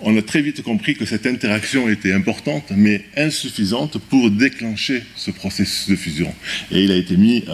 on 0.00 0.16
a 0.16 0.22
très 0.22 0.42
vite 0.42 0.62
compris 0.62 0.94
que 0.94 1.06
cette 1.06 1.26
interaction 1.26 1.88
était 1.88 2.12
importante, 2.12 2.72
mais 2.76 3.04
insuffisante 3.16 3.98
pour 3.98 4.30
déclencher 4.30 5.02
ce 5.14 5.30
processus 5.30 5.88
de 5.88 5.96
fusion. 5.96 6.34
Et 6.70 6.84
il 6.84 6.92
a 6.92 6.96
été 6.96 7.16
mis 7.16 7.44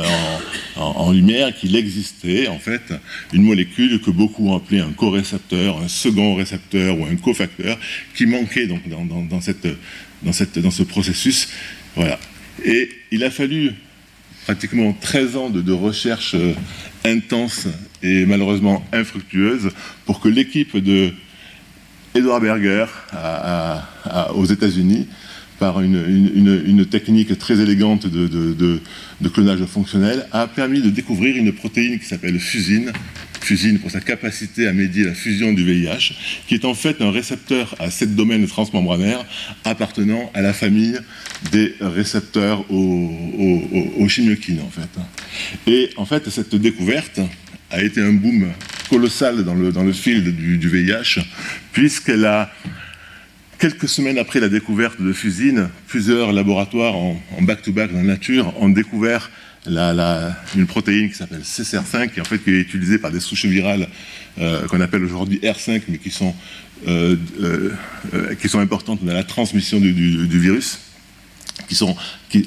en, 0.76 1.12
lumière 1.12 1.54
qu'il 1.54 1.76
existait 1.76 2.48
en 2.48 2.58
fait 2.58 2.82
une 3.32 3.42
molécule 3.42 4.00
que 4.00 4.10
beaucoup 4.10 4.48
ont 4.48 4.56
appelée 4.56 4.80
un 4.80 4.92
co-récepteur, 4.92 5.78
un 5.78 5.88
second 5.88 6.34
récepteur 6.34 6.98
ou 6.98 7.04
un 7.04 7.16
cofacteur, 7.16 7.78
qui 8.14 8.26
manquait 8.26 8.66
donc 8.66 8.88
dans, 8.88 9.04
dans, 9.04 9.40
cette, 9.40 9.66
dans 10.58 10.70
ce 10.70 10.82
processus. 10.82 11.48
Voilà. 11.94 12.18
Et 12.64 12.88
il 13.12 13.22
a 13.24 13.30
fallu 13.30 13.72
pratiquement 14.46 14.92
13 14.92 15.36
ans 15.36 15.50
de, 15.50 15.62
de 15.62 15.72
recherche 15.72 16.34
euh, 16.34 16.54
intense 17.04 17.68
et 18.02 18.26
malheureusement 18.26 18.84
infructueuse 18.92 19.70
pour 20.04 20.20
que 20.20 20.28
l'équipe 20.28 20.76
de 20.76 21.12
Edouard 22.14 22.40
Berger 22.40 22.86
aux 24.34 24.44
États-Unis 24.44 25.06
par 25.58 25.80
une, 25.80 26.86
technique 26.90 27.38
très 27.38 27.60
élégante 27.60 28.06
de, 28.06 28.80
clonage 29.32 29.64
fonctionnel, 29.66 30.26
a 30.32 30.46
permis 30.46 30.82
de 30.82 30.90
découvrir 30.90 31.36
une 31.36 31.52
protéine 31.52 31.98
qui 31.98 32.04
s'appelle 32.04 32.38
fusine, 32.40 32.92
fusine 33.40 33.78
pour 33.78 33.90
sa 33.90 34.00
capacité 34.00 34.66
à 34.66 34.72
médier 34.72 35.04
la 35.04 35.14
fusion 35.14 35.52
du 35.52 35.64
VIH, 35.64 36.14
qui 36.48 36.54
est 36.54 36.64
en 36.64 36.74
fait 36.74 37.00
un 37.00 37.10
récepteur 37.10 37.76
à 37.78 37.90
sept 37.90 38.14
domaines 38.14 38.46
transmembranaires 38.46 39.24
appartenant 39.64 40.30
à 40.34 40.42
la 40.42 40.52
famille 40.52 40.98
des 41.52 41.74
récepteurs 41.80 42.64
aux, 42.70 44.08
chimiokines, 44.08 44.60
en 44.60 44.70
fait. 44.70 45.70
Et 45.70 45.90
en 45.96 46.04
fait, 46.04 46.28
cette 46.28 46.56
découverte 46.56 47.20
a 47.70 47.82
été 47.82 48.02
un 48.02 48.12
boom 48.12 48.48
colossal 48.92 49.42
dans 49.42 49.54
le, 49.54 49.72
dans 49.72 49.84
le 49.84 49.92
field 49.94 50.36
du, 50.36 50.68
VIH, 50.68 51.22
puisqu'elle 51.72 52.26
a, 52.26 52.52
quelques 53.58 53.88
semaines 53.88 54.18
après 54.18 54.38
la 54.38 54.50
découverte 54.50 55.00
de 55.00 55.14
Fusine, 55.14 55.70
plusieurs 55.86 56.30
laboratoires 56.30 56.94
en 56.94 57.16
back-to-back 57.40 57.90
dans 57.90 57.98
la 57.98 58.04
nature 58.04 58.52
ont 58.60 58.68
découvert 58.68 59.30
la, 59.64 60.36
une 60.54 60.66
protéine 60.66 61.08
qui 61.08 61.14
s'appelle 61.14 61.40
CCR5, 61.40 62.10
qui, 62.10 62.20
en 62.20 62.24
fait, 62.24 62.38
qui 62.38 62.50
est 62.50 62.60
utilisée 62.60 62.98
par 62.98 63.10
des 63.10 63.20
souches 63.20 63.46
virales 63.46 63.88
euh, 64.38 64.66
qu'on 64.66 64.80
appelle 64.82 65.04
aujourd'hui 65.04 65.38
R5, 65.42 65.82
mais 65.88 65.96
qui 65.96 66.10
sont, 66.10 66.34
euh, 66.86 67.16
euh, 67.40 68.34
qui 68.40 68.50
sont 68.50 68.58
importantes 68.58 69.02
dans 69.02 69.14
la 69.14 69.24
transmission 69.24 69.80
du 69.80 70.38
virus 70.38 70.91
qui 71.72 71.78
sont, 71.78 71.96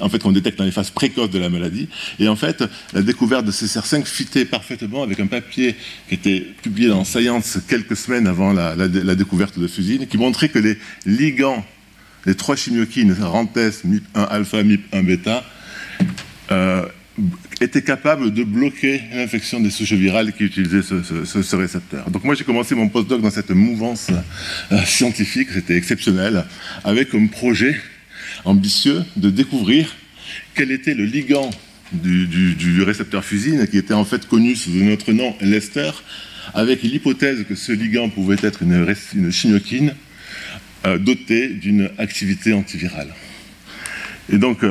en 0.00 0.08
fait, 0.08 0.22
qu'on 0.22 0.30
détecte 0.30 0.56
dans 0.56 0.64
les 0.64 0.70
phases 0.70 0.90
précoces 0.90 1.30
de 1.30 1.40
la 1.40 1.48
maladie. 1.48 1.88
Et 2.20 2.28
en 2.28 2.36
fait, 2.36 2.62
la 2.92 3.02
découverte 3.02 3.44
de 3.44 3.50
ces 3.50 3.66
CR5 3.66 4.04
fitait 4.04 4.44
parfaitement 4.44 5.02
avec 5.02 5.18
un 5.18 5.26
papier 5.26 5.74
qui 6.08 6.14
était 6.14 6.46
publié 6.62 6.88
dans 6.88 7.04
Science 7.04 7.58
quelques 7.68 7.96
semaines 7.96 8.28
avant 8.28 8.52
la, 8.52 8.76
découverte 9.16 9.58
de 9.58 9.66
Fusine, 9.66 10.06
qui 10.06 10.16
montrait 10.16 10.48
que 10.48 10.60
les 10.60 10.78
ligands, 11.06 11.64
les 12.24 12.36
trois 12.36 12.54
chimiokines, 12.54 13.16
Rantes, 13.20 13.56
MIP1 13.56 14.28
alpha, 14.28 14.62
MIP1 14.62 15.04
bêta, 15.04 15.44
euh, 16.52 16.86
étaient 17.60 17.82
capables 17.82 18.32
de 18.32 18.44
bloquer 18.44 19.00
l'infection 19.12 19.58
des 19.58 19.70
souches 19.70 19.94
virales 19.94 20.32
qui 20.34 20.44
utilisaient 20.44 20.82
ce, 20.82 21.56
récepteur. 21.56 22.10
Donc 22.10 22.22
moi 22.22 22.36
j'ai 22.36 22.44
commencé 22.44 22.76
mon 22.76 22.88
postdoc 22.88 23.22
dans 23.22 23.30
cette 23.30 23.50
mouvance 23.50 24.08
euh, 24.70 24.84
scientifique, 24.84 25.48
c'était 25.52 25.76
exceptionnel, 25.76 26.44
avec 26.84 27.08
comme 27.08 27.28
projet 27.28 27.74
ambitieux 28.46 29.04
de 29.16 29.28
découvrir 29.28 29.94
quel 30.54 30.70
était 30.70 30.94
le 30.94 31.04
ligand 31.04 31.50
du, 31.92 32.82
récepteur 32.82 33.24
fusine, 33.24 33.66
qui 33.68 33.78
était 33.78 33.94
en 33.94 34.04
fait 34.04 34.26
connu 34.26 34.56
sous 34.56 34.70
notre 34.70 35.12
nom 35.12 35.34
Lester, 35.40 35.90
avec 36.54 36.82
l'hypothèse 36.82 37.44
que 37.48 37.54
ce 37.54 37.72
ligand 37.72 38.08
pouvait 38.08 38.36
être 38.42 38.62
une, 38.62 38.86
une 39.14 39.94
euh, 40.86 40.98
dotée 40.98 41.48
d'une 41.48 41.90
activité 41.98 42.52
antivirale. 42.52 43.12
Et 44.32 44.38
donc, 44.38 44.64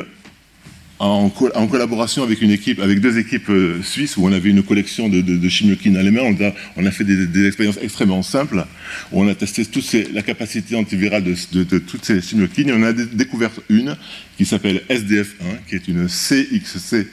en, 0.99 1.29
collaboration 1.29 2.23
avec 2.23 2.41
une 2.41 2.51
équipe, 2.51 2.79
avec 2.79 2.99
deux 3.01 3.17
équipes 3.17 3.49
euh, 3.49 3.81
suisses 3.83 4.15
où 4.17 4.25
on 4.25 4.31
avait 4.31 4.49
une 4.49 4.63
collection 4.63 5.09
de, 5.09 5.21
de, 5.21 5.49
chimiokines 5.49 5.97
allemandes. 5.97 6.37
On 6.39 6.45
a, 6.45 6.53
on 6.77 6.85
a 6.85 6.91
fait 6.91 7.03
des, 7.03 7.47
expériences 7.47 7.77
extrêmement 7.81 8.23
simples 8.23 8.65
où 9.11 9.21
on 9.21 9.27
a 9.27 9.35
testé 9.35 9.63
la 10.13 10.21
capacité 10.21 10.75
antivirale 10.75 11.23
de, 11.23 11.79
toutes 11.79 12.05
ces 12.05 12.21
chimiokines 12.21 12.69
et 12.69 12.73
on 12.73 12.83
a 12.83 12.93
découvert 12.93 13.51
une 13.69 13.97
qui 14.37 14.45
s'appelle 14.45 14.81
SDF1, 14.89 15.65
qui 15.67 15.75
est 15.75 15.87
une 15.87 16.07
CXC 16.07 17.07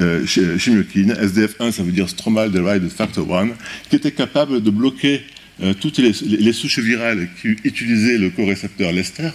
euh, 0.00 0.26
chimiokine. 0.26 1.12
SDF1, 1.12 1.72
ça 1.72 1.82
veut 1.82 1.92
dire 1.92 2.08
Stromal 2.08 2.52
Derived 2.52 2.90
Factor 2.90 3.34
1, 3.34 3.48
qui 3.88 3.96
était 3.96 4.12
capable 4.12 4.62
de 4.62 4.70
bloquer 4.70 5.22
euh, 5.62 5.72
toutes 5.72 5.98
les, 5.98 6.12
les, 6.22 6.52
souches 6.52 6.80
virales 6.80 7.28
qui 7.40 7.56
utilisaient 7.64 8.18
le 8.18 8.28
co-récepteur 8.28 8.92
Lester 8.92 9.30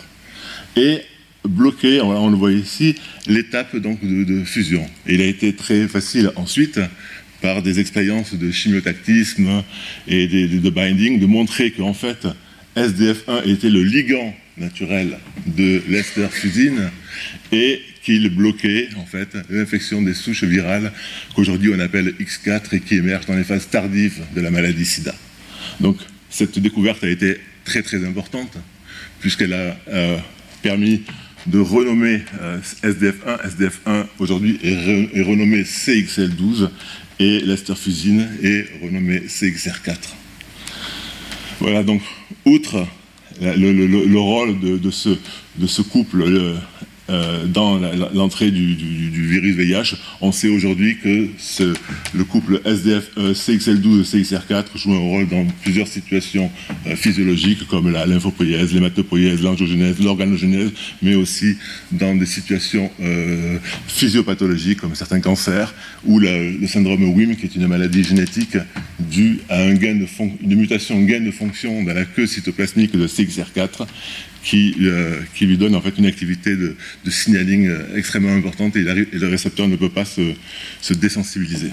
et 0.75 1.01
bloqué, 1.47 2.01
on, 2.01 2.29
le 2.29 2.35
voit 2.35 2.51
ici, 2.51 2.95
l'étape 3.27 3.75
donc 3.75 3.99
de, 4.03 4.43
fusion. 4.43 4.85
Il 5.07 5.21
a 5.21 5.25
été 5.25 5.53
très 5.53 5.87
facile 5.87 6.31
ensuite, 6.35 6.79
par 7.41 7.61
des 7.63 7.79
expériences 7.79 8.35
de 8.35 8.51
chimiotactisme 8.51 9.63
et 10.07 10.27
de, 10.27 10.69
binding, 10.69 11.19
de 11.19 11.25
montrer 11.25 11.71
qu'en 11.71 11.93
fait, 11.93 12.27
SDF1 12.75 13.47
était 13.47 13.69
le 13.69 13.83
ligand 13.83 14.33
naturel 14.57 15.17
de 15.47 15.81
l'ester 15.89 16.27
fusine 16.29 16.91
et 17.51 17.81
qu'il 18.03 18.29
bloquait 18.29 18.89
en 18.97 19.05
fait 19.05 19.29
l'infection 19.49 20.01
des 20.01 20.13
souches 20.13 20.43
virales 20.43 20.91
qu'aujourd'hui 21.35 21.71
on 21.75 21.79
appelle 21.79 22.13
X4 22.19 22.75
et 22.75 22.79
qui 22.79 22.95
émergent 22.95 23.25
dans 23.25 23.35
les 23.35 23.43
phases 23.43 23.69
tardives 23.69 24.21
de 24.35 24.41
la 24.41 24.51
maladie 24.51 24.85
SIDA. 24.85 25.15
Donc 25.79 25.97
cette 26.29 26.59
découverte 26.59 27.03
a 27.03 27.09
été 27.09 27.37
très 27.65 27.81
très 27.81 28.05
importante 28.05 28.57
puisqu'elle 29.19 29.53
a 29.53 29.77
euh, 29.87 30.17
permis 30.61 31.03
de 31.47 31.59
renommer 31.59 32.21
SDF1. 32.83 33.39
SDF1 33.47 34.05
aujourd'hui 34.19 34.59
est, 34.63 35.21
renommé 35.23 35.63
CXL12 35.63 36.69
et 37.19 37.39
Lester 37.41 37.75
Fusine 37.75 38.27
est 38.43 38.67
renommé 38.83 39.19
CXR4. 39.19 39.97
Voilà, 41.59 41.83
donc, 41.83 42.01
outre 42.45 42.85
le, 43.39 44.17
rôle 44.19 44.59
de, 44.59 44.91
ce, 44.91 45.81
couple 45.81 46.25
euh, 47.11 47.45
dans 47.45 47.79
l'entrée 48.13 48.51
du, 48.51 48.75
virus 49.11 49.55
VIH. 49.55 49.95
On 50.21 50.31
sait 50.31 50.47
aujourd'hui 50.47 50.97
que 50.97 51.27
le 52.13 52.23
couple 52.23 52.61
SDF 52.63 53.09
euh, 53.17 53.33
CXL12 53.33 54.15
et 54.15 54.21
CXR4 54.21 54.65
joue 54.75 54.93
un 54.93 54.99
rôle 54.99 55.27
dans 55.27 55.45
plusieurs 55.61 55.87
situations 55.87 56.49
euh, 56.87 56.95
physiologiques 56.95 57.67
comme 57.67 57.91
la 57.91 58.05
lymphopoïèse, 58.05 58.73
l'hématopoïèse, 58.73 59.41
l'angiogenèse, 59.41 59.99
l'organogenèse, 59.99 60.71
mais 61.01 61.15
aussi 61.15 61.57
dans 61.91 62.15
des 62.15 62.25
situations 62.25 62.89
physiopathologiques 63.87 64.79
comme 64.79 64.95
certains 64.95 65.19
cancers 65.19 65.73
ou 66.05 66.19
le, 66.19 66.65
syndrome 66.67 67.03
WIM 67.03 67.35
qui 67.35 67.45
est 67.45 67.55
une 67.55 67.67
maladie 67.67 68.03
génétique 68.03 68.57
due 68.99 69.39
à 69.49 69.71
gain 69.73 69.95
de 69.95 70.07
une 70.43 70.55
mutation, 70.55 70.97
un 70.97 71.03
gain 71.03 71.21
de 71.21 71.31
fonction 71.31 71.83
dans 71.83 71.93
la 71.93 72.05
queue 72.05 72.27
cytoplasmique 72.27 72.95
de 72.95 73.07
CXR4 73.07 73.87
qui, 74.43 74.75
euh, 74.81 75.19
qui 75.35 75.45
lui 75.45 75.57
donne 75.57 75.75
en 75.75 75.81
fait 75.81 75.97
une 75.97 76.05
activité 76.05 76.55
de, 76.55 76.75
signaling 77.09 77.67
euh, 77.67 77.95
extrêmement 77.95 78.33
importante 78.33 78.75
et, 78.75 78.83
le 78.83 79.27
récepteur 79.27 79.67
ne 79.67 79.75
peut 79.75 79.89
pas 79.89 80.05
se, 80.05 80.33
se 80.81 80.93
désensibiliser. 80.93 81.69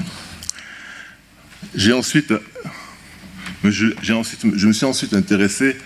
J'ai 1.74 1.92
ensuite, 1.92 2.32
je 3.64 4.66
me 4.66 4.72
suis 4.72 4.86
ensuite 4.86 5.14
intéressé 5.14 5.76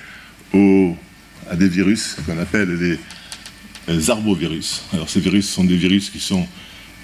au, 0.52 0.96
à 1.50 1.56
des 1.56 1.68
virus 1.68 2.16
qu'on 2.26 2.38
appelle 2.38 2.98
les, 3.88 4.10
arbovirus. 4.10 4.84
Alors 4.92 5.10
ces 5.10 5.20
virus 5.20 5.48
sont 5.48 5.64
des 5.64 5.76
virus 5.76 6.10
qui, 6.10 6.32
ont 6.32 6.46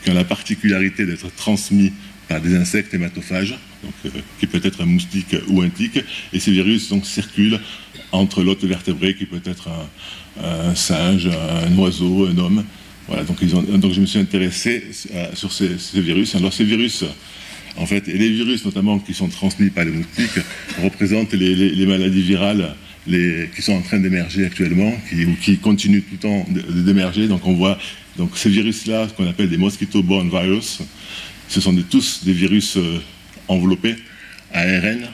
la 0.06 0.24
particularité 0.24 1.04
d'être 1.06 1.34
transmis 1.34 1.92
par 2.28 2.40
des 2.40 2.56
insectes 2.56 2.94
hématophages, 2.94 3.58
donc, 3.82 3.92
euh, 4.06 4.20
qui 4.38 4.46
peut 4.46 4.60
être 4.62 4.82
un 4.82 4.86
moustique 4.86 5.36
ou 5.48 5.62
un 5.62 5.68
tic, 5.70 5.98
et 6.32 6.40
ces 6.40 6.50
virus 6.50 6.92
circulent 7.02 7.60
entre 8.12 8.42
l'autre 8.42 8.66
vertébré 8.66 9.14
qui 9.14 9.26
peut 9.26 9.40
être 9.44 9.68
un, 10.42 10.74
singe, 10.74 11.28
un 11.28 11.76
oiseau, 11.76 12.26
un 12.26 12.38
homme. 12.38 12.64
Voilà, 13.06 13.24
donc, 13.24 13.38
je 13.40 14.00
me 14.00 14.06
suis 14.06 14.18
intéressé 14.18 14.84
euh, 15.14 15.28
sur 15.34 15.52
ces, 15.52 15.76
virus. 15.94 16.34
Alors 16.34 16.52
ces 16.52 16.64
virus, 16.64 17.04
en 17.76 17.86
fait, 17.86 18.06
et 18.08 18.18
les 18.18 18.30
virus 18.30 18.64
notamment 18.66 18.98
qui 18.98 19.14
sont 19.14 19.28
transmis 19.28 19.70
par 19.70 19.84
les 19.84 19.92
moustiques, 19.92 20.44
représentent 20.82 21.32
les, 21.32 21.86
maladies 21.86 22.22
virales 22.22 22.74
les, 23.06 23.48
qui 23.56 23.62
sont 23.62 23.72
en 23.72 23.80
train 23.80 23.98
d'émerger 23.98 24.44
actuellement, 24.44 24.92
ou 25.12 25.34
qui 25.42 25.56
continuent 25.56 26.02
tout 26.02 26.12
le 26.12 26.18
temps 26.18 26.46
d'émerger. 26.84 27.28
Donc 27.28 27.46
on 27.46 27.54
voit 27.54 27.78
donc 28.18 28.36
ces 28.36 28.50
virus-là, 28.50 29.08
ce 29.08 29.14
qu'on 29.14 29.28
appelle 29.28 29.48
des 29.48 29.56
mosquito-borne 29.56 30.28
virus, 30.28 30.80
ce 31.48 31.60
sont 31.60 31.74
tous 31.88 32.24
des 32.24 32.32
virus 32.32 32.76
euh, 32.76 33.00
enveloppés 33.48 33.96
ARN 34.52 35.08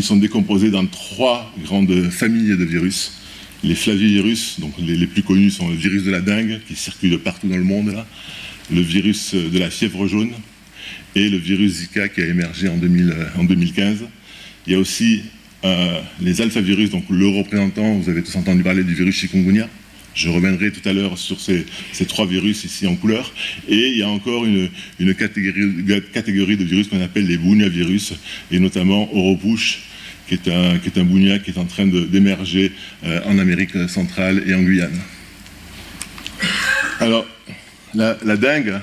qui 0.00 0.06
sont 0.06 0.16
décomposés 0.16 0.70
dans 0.70 0.86
trois 0.86 1.52
grandes 1.64 2.08
familles 2.10 2.56
de 2.56 2.64
virus. 2.64 3.14
Les 3.64 3.74
flavivirus, 3.74 4.60
donc 4.60 4.72
les, 4.78 5.08
plus 5.08 5.24
connus 5.24 5.50
sont 5.50 5.68
le 5.68 5.74
virus 5.74 6.04
de 6.04 6.12
la 6.12 6.20
dengue, 6.20 6.60
qui 6.68 6.76
circule 6.76 7.18
partout 7.18 7.48
dans 7.48 7.56
le 7.56 7.64
monde, 7.64 7.92
là, 7.92 8.06
le 8.72 8.80
virus 8.80 9.34
de 9.34 9.58
la 9.58 9.70
fièvre 9.70 10.06
jaune, 10.06 10.30
et 11.16 11.28
le 11.28 11.36
virus 11.36 11.78
Zika 11.78 12.08
qui 12.08 12.20
a 12.20 12.26
émergé 12.26 12.68
en, 12.68 12.76
2015. 12.76 14.04
Il 14.68 14.72
y 14.72 14.76
a 14.76 14.78
aussi 14.78 15.22
les 16.20 16.40
alphavirus, 16.40 16.90
donc 16.90 17.02
le 17.10 17.26
représentant, 17.26 17.98
vous 17.98 18.08
avez 18.08 18.22
tous 18.22 18.36
entendu 18.36 18.62
parler 18.62 18.84
du 18.84 18.94
virus 18.94 19.16
chikungunya, 19.16 19.68
je 20.14 20.28
reviendrai 20.28 20.72
tout 20.72 20.86
à 20.88 20.92
l'heure 20.92 21.16
sur 21.16 21.40
ces, 21.40 21.64
trois 22.06 22.26
virus 22.26 22.64
ici 22.64 22.86
en 22.86 22.96
couleur. 22.96 23.32
Et 23.68 23.88
il 23.88 23.98
y 23.98 24.02
a 24.02 24.08
encore 24.08 24.44
une, 24.44 24.68
catégorie, 25.14 26.56
de 26.56 26.64
virus 26.64 26.88
qu'on 26.88 27.00
appelle 27.00 27.26
les 27.26 27.36
virus, 27.36 28.14
et 28.50 28.58
notamment 28.58 29.08
Oropush, 29.14 29.80
qui 30.26 30.34
est 30.34 30.48
un, 30.48 30.78
qui 30.78 30.90
un 30.98 31.38
qui 31.38 31.50
est 31.50 31.58
en 31.58 31.64
train 31.64 31.86
d'émerger 31.86 32.72
euh, 33.04 33.20
en 33.24 33.38
Amérique 33.38 33.88
centrale 33.88 34.42
et 34.46 34.54
en 34.54 34.62
Guyane. 34.62 34.98
Alors, 37.00 37.26
la, 37.94 38.14
dengue, 38.36 38.74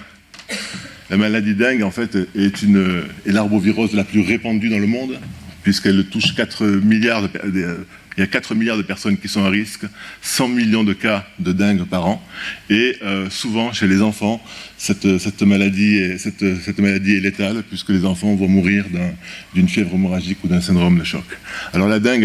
la 1.10 1.18
maladie 1.18 1.54
dengue, 1.54 1.84
en 1.84 1.92
fait, 1.92 2.16
est, 2.16 2.64
est 3.26 3.32
l'arbovirose 3.32 3.94
la 3.94 4.04
plus 4.04 4.22
répandue 4.22 4.70
dans 4.70 4.80
le 4.80 4.88
monde, 4.88 5.20
puisqu'elle 5.64 6.06
touche 6.06 6.34
4 6.34 6.66
milliards 6.66 7.30
de, 7.30 7.86
il 8.18 8.22
y 8.22 8.24
a 8.24 8.28
4 8.28 8.56
milliards 8.56 8.78
de 8.78 8.82
personnes 8.82 9.18
qui 9.18 9.28
sont 9.28 9.44
à 9.44 9.50
risque, 9.50 9.86
100 10.22 10.48
millions 10.50 10.84
de 10.84 10.94
cas 10.94 11.28
de 11.40 11.52
dengue 11.52 11.86
par 11.86 12.06
an. 12.06 12.24
Et 12.70 12.98
euh, 13.04 13.30
souvent, 13.30 13.74
chez 13.74 13.88
les 13.88 14.02
enfants, 14.02 14.42
cette, 14.78 15.06
maladie 15.42 15.98
est, 15.98 17.22
létale, 17.22 17.64
puisque 17.68 17.90
les 17.90 18.06
enfants 18.06 18.36
vont 18.36 18.48
mourir 18.48 18.86
d'une 19.54 19.68
fièvre 19.68 19.96
hémorragique 19.96 20.38
ou 20.44 20.48
d'un 20.48 20.62
syndrome 20.62 21.00
de 21.00 21.04
choc. 21.04 21.26
Alors 21.74 21.88
la 21.88 22.00
dengue, 22.00 22.24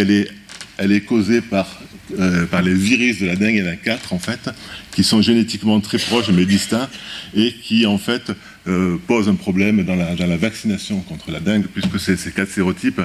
elle 0.79 0.93
est, 0.93 1.01
causée 1.01 1.41
par, 1.41 1.81
euh, 2.19 2.47
par 2.47 2.63
les 2.63 2.75
virus 2.75 3.21
de 3.21 3.27
la 3.27 3.37
dengue, 3.37 3.55
il 3.55 3.65
y 3.65 3.69
en 3.69 3.73
a 3.73 3.77
quatre 3.77 4.13
en 4.13 4.19
fait, 4.19 4.51
qui 4.93 5.03
sont 5.03 5.23
génétiquement 5.23 5.81
très 5.81 5.99
proches 5.99 6.31
mais 6.31 6.45
distincts, 6.45 6.89
et 7.35 7.53
qui 7.53 7.85
en 7.87 7.99
fait 7.99 8.33
euh, 8.69 8.99
pose 9.07 9.29
un 9.29 9.35
problème 9.35 9.85
dans 9.85 9.97
la, 9.97 10.37
vaccination 10.37 11.01
contre 11.01 11.31
la 11.31 11.41
dengue, 11.41 11.67
puisque 11.67 11.99
ces, 11.99 12.17
quatre 12.31 12.51
sérotypes 12.51 13.01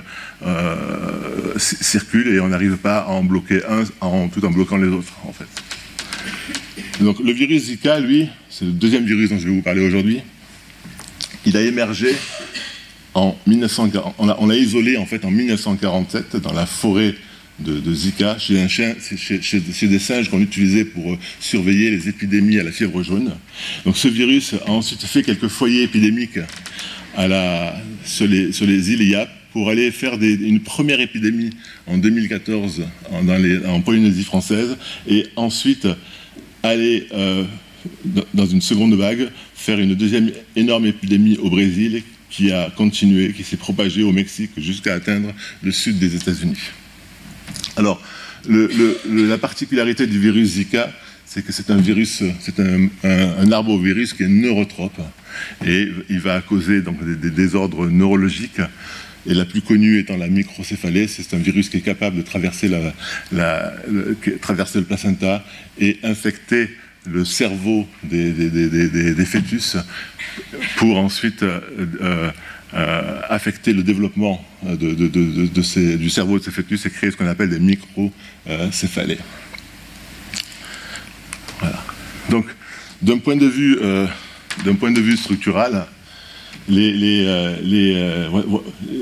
euh, 0.45 1.53
circulent 1.57 2.33
et 2.33 2.39
on 2.39 2.49
n'arrive 2.49 2.77
pas 2.77 2.99
à 2.99 3.07
en 3.09 3.23
bloquer 3.23 3.61
un 3.65 4.27
tout 4.27 4.45
en 4.45 4.51
bloquant 4.51 4.77
les 4.77 4.89
autres, 4.89 5.13
en 5.23 5.33
fait. 5.33 5.47
Donc 7.01 7.19
le 7.19 7.31
virus 7.31 7.65
Zika, 7.65 7.99
lui, 7.99 8.29
c'est 8.49 8.65
le 8.65 8.71
deuxième 8.71 9.05
virus 9.05 9.29
dont 9.29 9.39
je 9.39 9.47
vais 9.47 9.55
vous 9.55 9.61
parler 9.61 9.85
aujourd'hui. 9.85 10.21
Il 11.45 11.55
a 11.57 11.61
émergé 11.61 12.15
en 13.13 13.35
1940. 13.47 14.15
On 14.17 14.47
l'a 14.47 14.55
isolé 14.55 14.97
en 14.97 15.05
fait 15.05 15.25
en 15.25 15.31
1947 15.31 16.37
dans 16.37 16.53
la 16.53 16.65
forêt 16.65 17.15
de, 17.59 17.93
Zika 17.93 18.37
chez, 18.37 18.67
chez, 18.67 19.87
des 19.87 19.99
singes 19.99 20.29
qu'on 20.29 20.41
utilisait 20.41 20.85
pour 20.85 21.13
euh, 21.13 21.17
surveiller 21.39 21.89
les 21.89 22.09
épidémies 22.09 22.59
à 22.59 22.63
la 22.63 22.71
fièvre 22.71 23.01
jaune. 23.01 23.31
Donc 23.85 23.97
ce 23.97 24.07
virus 24.07 24.55
a 24.65 24.71
ensuite 24.71 25.03
fait 25.03 25.23
quelques 25.23 25.47
foyers 25.47 25.83
épidémiques 25.83 26.39
sur, 28.03 28.27
les, 28.27 28.91
îles 28.91 29.03
Yap 29.03 29.29
pour 29.53 29.69
aller 29.69 29.89
faire 29.91 30.21
une 30.21 30.59
première 30.59 30.99
épidémie 30.99 31.51
en 31.87 31.97
2014 31.97 32.83
en, 33.11 33.23
dans 33.23 33.37
les, 33.37 33.65
en 33.65 33.79
Polynésie 33.79 34.25
française 34.25 34.75
et 35.07 35.27
ensuite 35.37 35.87
aller 36.61 37.07
euh, 37.13 37.45
dans 38.33 38.45
une 38.45 38.61
seconde 38.61 38.95
vague 38.95 39.29
faire 39.53 39.79
une 39.79 39.95
deuxième 39.95 40.31
énorme 40.55 40.87
épidémie 40.87 41.37
au 41.37 41.49
Brésil 41.49 42.03
qui 42.29 42.51
a 42.51 42.69
continué, 42.69 43.31
qui 43.31 43.43
s'est 43.43 43.55
propagée 43.55 44.03
au 44.03 44.11
Mexique 44.11 44.51
jusqu'à 44.57 44.95
atteindre 44.95 45.31
le 45.63 45.71
sud 45.71 45.99
des 45.99 46.15
États-Unis. 46.15 46.57
Alors, 47.77 48.01
la 48.47 49.37
particularité 49.37 50.07
du 50.07 50.19
virus 50.19 50.49
Zika, 50.53 50.89
c'est 51.25 51.43
que 51.43 51.51
c'est 51.51 51.69
un 51.69 51.77
virus, 51.77 52.23
c'est 52.39 52.59
un, 52.59 53.51
arbovirus 53.51 54.13
qui 54.13 54.23
est 54.23 54.27
neurotrope 54.27 55.01
et 55.65 55.89
il 56.09 56.19
va 56.19 56.39
causer 56.41 56.81
donc 56.81 57.03
des, 57.03 57.29
désordres 57.29 57.87
neurologiques. 57.87 58.61
Et 59.27 59.33
la 59.33 59.43
plus 59.43 59.61
connue 59.61 59.97
étant 59.97 60.17
la 60.17 60.27
microcéphalée, 60.27 61.07
c'est 61.07 61.33
un 61.33 61.39
virus 61.39 61.69
qui 61.69 61.77
est 61.77 61.81
capable 61.81 62.17
de 62.17 62.21
traverser, 62.21 62.69
le, 62.69 64.15
traverser 64.39 64.79
le 64.79 64.85
placenta 64.85 65.43
et 65.79 65.97
infecter 66.03 66.69
le 67.07 67.25
cerveau 67.25 67.87
des, 68.03 69.25
fœtus 69.25 69.77
pour 70.77 70.97
ensuite 70.97 71.43
euh, 71.43 72.31
euh, 72.75 73.21
affecter 73.29 73.71
le 73.71 73.83
développement 73.83 74.43
euh, 74.65 74.75
du 74.75 76.09
cerveau 76.09 76.39
de 76.39 76.43
ces 76.43 76.51
fœtus 76.51 76.85
et 76.85 76.89
créer 76.89 77.09
ce 77.09 77.15
qu'on 77.15 77.27
appelle 77.27 77.49
des 77.49 77.59
microcéphalées. 77.59 79.19
Voilà. 81.61 81.81
Donc, 82.29 82.47
d'un 83.01 83.17
point 83.19 83.37
de 83.37 83.45
vue, 83.45 83.77
euh, 83.81 84.07
d'un 84.65 84.75
point 84.75 84.91
de 84.91 84.99
vue 84.99 85.15
structural, 85.15 85.85
euh, 86.69 87.55
euh, 87.63 88.59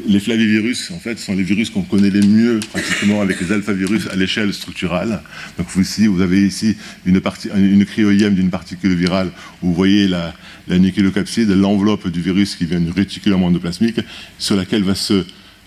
les, 0.08 0.20
flavivirus, 0.20 0.92
en 0.92 1.00
fait, 1.00 1.18
sont 1.20 1.34
les 1.34 1.44
virus 1.44 1.70
qu'on 1.70 1.84
connaît 1.84 2.10
les 2.10 2.26
mieux 2.26 2.60
pratiquement 2.72 3.22
avec 3.22 3.40
les 3.40 3.52
alphavirus 3.52 4.08
à 4.12 4.16
l'échelle 4.16 4.54
structurale. 4.54 5.22
Donc 5.58 5.68
vous, 5.70 5.82
ici, 5.82 6.08
vous 6.08 6.22
avez 6.22 6.46
ici 6.46 6.76
une, 7.06 7.22
partie, 7.22 7.50
cryoïème 7.86 8.36
d'une 8.36 8.50
particule 8.50 8.96
virale 8.96 9.32
où 9.62 9.68
vous 9.68 9.74
voyez 9.74 10.08
la, 10.08 10.34
la 10.68 10.78
nucléocapside, 10.78 11.50
l'enveloppe 11.50 12.08
du 12.10 12.22
virus 12.22 12.56
qui 12.56 12.66
vient 12.66 12.82
du 12.82 12.92
réticulum 12.92 13.44
endoplasmique, 13.44 14.02
sur 14.38 14.56
laquelle 14.56 14.84
va 14.84 14.94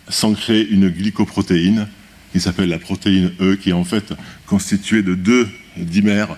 s'ancrer 0.09 0.63
une 0.63 0.89
glycoprotéine 0.89 1.89
qui 2.33 2.41
s'appelle 2.41 2.69
la 2.69 2.79
protéine 2.79 3.31
E, 3.41 3.57
qui 3.57 3.71
est 3.71 3.75
en 3.75 3.85
fait 3.85 4.13
constituée 4.47 5.03
de 5.03 5.15
deux 5.15 5.49
dimères 5.77 6.37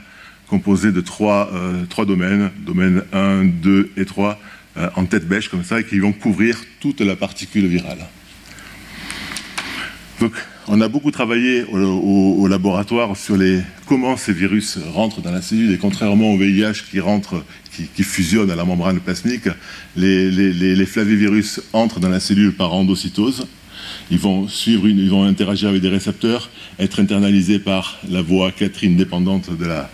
composés 0.49 0.93
de 0.93 1.01
trois, 1.01 1.51
euh, 1.53 1.85
trois 1.89 2.07
domaines, 2.07 2.51
domaines 2.65 3.03
1, 3.13 3.45
2 3.45 3.91
et 3.97 4.05
3, 4.05 4.41
euh, 4.79 4.89
en 4.95 5.07
tête 5.07 5.27
bêche 5.27 5.49
comme 5.49 5.65
ça 5.65 5.81
et 5.81 5.85
qui 5.85 5.99
vont 5.99 6.13
couvrir 6.13 6.57
toute 6.79 7.01
la 7.01 7.17
particule 7.17 7.67
virale. 7.67 8.07
Donc, 10.21 10.33
on 10.69 10.81
a 10.81 10.89
beaucoup 10.89 11.11
travaillé 11.11 11.65
au, 11.65 12.47
laboratoire 12.47 13.17
sur 13.17 13.37
les, 13.37 13.61
comment 13.87 14.17
ces 14.17 14.33
virus 14.33 14.79
rentrent 14.93 15.21
dans 15.21 15.31
la 15.31 15.43
cellule 15.43 15.73
et 15.73 15.79
contrairement 15.79 16.33
au 16.33 16.39
VIH 16.39 16.85
qui 16.91 17.01
rentre, 17.01 17.45
qui, 17.73 18.03
fusionne 18.03 18.51
à 18.51 18.57
la 18.57 18.65
membrane 18.65 19.01
plasmique, 19.01 19.49
les, 19.97 20.87
flavivirus 20.87 21.61
entrent 21.73 22.01
dans 22.01 22.09
la 22.09 22.21
cellule 22.21 22.53
par 22.53 22.73
endocytose. 22.73 23.47
Ils 24.11 24.19
vont 24.19 24.49
suivre, 24.49 24.89
ils 24.89 25.11
vont 25.11 25.25
interagir 25.25 25.71
avec 25.71 25.83
des 25.83 25.89
récepteurs, 25.89 26.51
être 26.79 27.01
internalisés 27.01 27.59
par 27.59 27.99
la 28.09 28.23
voie 28.23 28.53
clatrine 28.53 28.97
dépendante 28.97 29.57
de 29.57 29.65
la, 29.65 29.91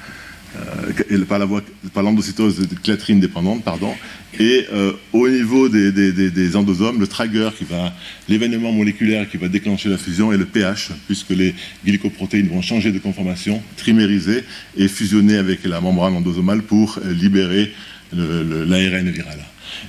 euh, 0.56 1.24
par 1.24 1.38
la 1.38 1.44
voie, 1.44 1.62
par 1.92 2.02
l'endocytose 2.02 2.58
de 2.58 2.74
clatrine 2.74 3.20
dépendante, 3.20 3.64
pardon, 3.64 3.92
et 4.38 4.66
euh, 4.72 4.92
au 5.12 5.28
niveau 5.28 5.68
des, 5.68 6.56
endosomes, 6.56 7.00
le 7.00 7.06
trigger 7.06 7.50
qui 7.56 7.64
va, 7.64 7.92
l'événement 8.28 8.72
moléculaire 8.72 9.28
qui 9.28 9.36
va 9.36 9.48
déclencher 9.48 9.88
la 9.88 9.98
fusion 9.98 10.32
est 10.32 10.36
le 10.36 10.44
pH, 10.44 10.90
puisque 11.06 11.30
les 11.30 11.54
glycoprotéines 11.84 12.48
vont 12.48 12.62
changer 12.62 12.92
de 12.92 12.98
conformation, 12.98 13.62
trimériser 13.76 14.44
et 14.76 14.88
fusionner 14.88 15.36
avec 15.36 15.64
la 15.64 15.80
membrane 15.80 16.14
endosomale 16.16 16.62
pour 16.62 16.98
euh, 17.04 17.12
libérer 17.12 17.72
l'ARN 18.12 19.08
viral. 19.10 19.38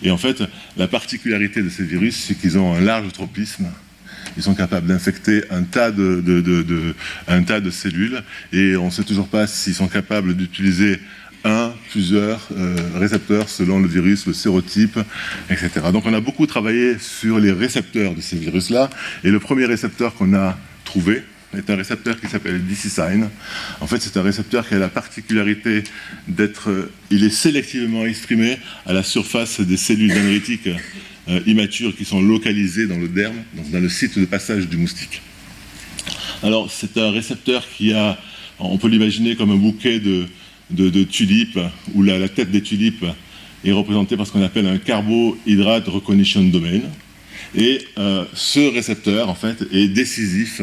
Et 0.02 0.10
en 0.10 0.18
fait, 0.18 0.42
la 0.78 0.88
particularité 0.88 1.62
de 1.62 1.70
ces 1.70 1.84
virus, 1.84 2.16
c'est 2.16 2.36
qu'ils 2.36 2.58
ont 2.58 2.74
un 2.74 2.82
large 2.82 3.12
tropisme 3.12 3.68
ils 4.38 4.44
sont 4.44 4.56
capables 4.56 4.88
d'infecter 4.88 5.44
un, 5.50 5.64
tas 5.64 5.92
de, 5.92 6.22
cellules 7.72 8.22
et 8.52 8.76
on 8.76 8.86
ne 8.86 8.92
sait 8.92 9.04
toujours 9.04 9.28
pas 9.28 9.48
s'ils 9.48 9.74
sont 9.74 9.88
capables 9.88 10.36
d'utiliser 10.36 11.00
un, 11.44 11.74
plusieurs 11.92 12.48
euh, 12.58 12.76
récepteurs 12.96 13.50
selon 13.50 13.80
le 13.80 13.88
virus, 13.88 14.26
le 14.26 14.34
sérotype, 14.34 15.00
etc. 15.50 15.70
Donc 15.94 16.06
on 16.06 16.14
a 16.14 16.20
beaucoup 16.20 16.48
travaillé 16.48 16.98
sur 16.98 17.40
les 17.40 17.52
récepteurs 17.52 18.16
de 18.16 18.22
ces 18.22 18.38
virus-là 18.38 18.90
et 19.24 19.30
le 19.30 19.40
premier 19.40 19.66
récepteur 19.66 20.16
qu'on 20.16 20.34
a 20.34 20.58
trouvé, 20.84 21.24
est 21.58 21.70
un 21.70 21.76
récepteur 21.76 22.20
qui 22.20 22.28
s'appelle 22.28 22.62
DCSIGN. 22.66 23.30
En 23.80 23.88
fait, 23.88 24.02
c'est 24.02 24.18
un 24.18 24.22
récepteur 24.22 24.68
qui 24.68 24.74
a 24.74 24.80
la 24.80 24.90
particularité 24.90 25.84
d'être, 26.28 26.90
il 27.12 27.24
est 27.24 27.30
sélectivement 27.30 28.06
exprimé 28.06 28.60
à 28.86 28.94
la 28.94 29.04
surface 29.04 29.62
des 29.62 29.78
cellules 29.78 30.14
dendritiques 30.14 30.70
euh, 31.28 31.40
immatures 31.48 31.96
qui 31.96 32.06
sont 32.06 32.22
localisées 32.22 32.88
dans 32.88 32.98
le 32.98 33.08
derme, 33.08 33.38
dans 33.72 33.80
le 33.80 33.90
site 33.90 34.20
de 34.20 34.26
passage 34.26 34.68
du 34.68 34.78
moustique. 34.78 35.22
Alors, 36.44 36.72
c'est 36.72 36.98
un 36.98 37.10
récepteur 37.10 37.66
qui 37.68 37.94
a, 37.94 38.20
on 38.60 38.78
peut 38.78 38.88
l'imaginer 38.88 39.36
comme 39.36 39.50
un 39.50 39.56
bouquet 39.56 40.00
de, 40.00 41.04
tulipes, 41.04 41.60
où 41.96 42.04
la, 42.04 42.30
tête 42.30 42.52
des 42.52 42.62
tulipes 42.62 43.06
est 43.64 43.72
représentée 43.72 44.18
par 44.18 44.28
ce 44.28 44.32
qu'on 44.32 44.44
appelle 44.44 44.68
un 44.68 44.78
carbohydrate 44.78 45.88
recognition 45.88 46.44
domain. 46.44 46.82
Et 47.56 47.80
euh, 47.98 48.26
ce 48.34 48.72
récepteur, 48.72 49.30
en 49.30 49.36
fait, 49.36 49.64
est 49.72 49.88
décisif 49.88 50.62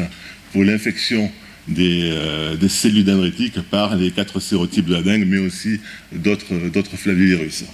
pour 0.53 0.63
l'infection 0.63 1.29
des, 1.67 2.09
euh, 2.11 2.55
des, 2.55 2.69
cellules 2.69 3.03
dendritiques 3.03 3.59
par 3.69 3.95
les 3.95 4.11
quatre 4.11 4.39
sérotypes 4.39 4.85
de 4.85 4.93
la 4.93 5.01
dengue, 5.01 5.25
mais 5.27 5.39
aussi 5.39 5.79
d'autres 6.13 6.95
flavivirus. 6.95 7.65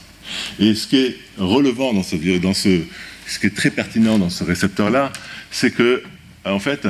Et 0.59 0.75
ce 0.75 0.87
qui 0.87 0.97
est 0.97 1.17
relevant 1.37 1.93
dans 1.93 2.03
ce, 2.03 2.15
dans 2.37 2.53
ce, 2.53 2.81
ce 3.27 3.39
qui 3.39 3.47
est 3.47 3.55
très 3.55 3.71
pertinent 3.71 4.17
dans 4.17 4.29
ce 4.29 4.43
récepteur-là, 4.43 5.11
c'est 5.51 5.71
que, 5.71 6.03
en 6.45 6.59
fait, 6.59 6.87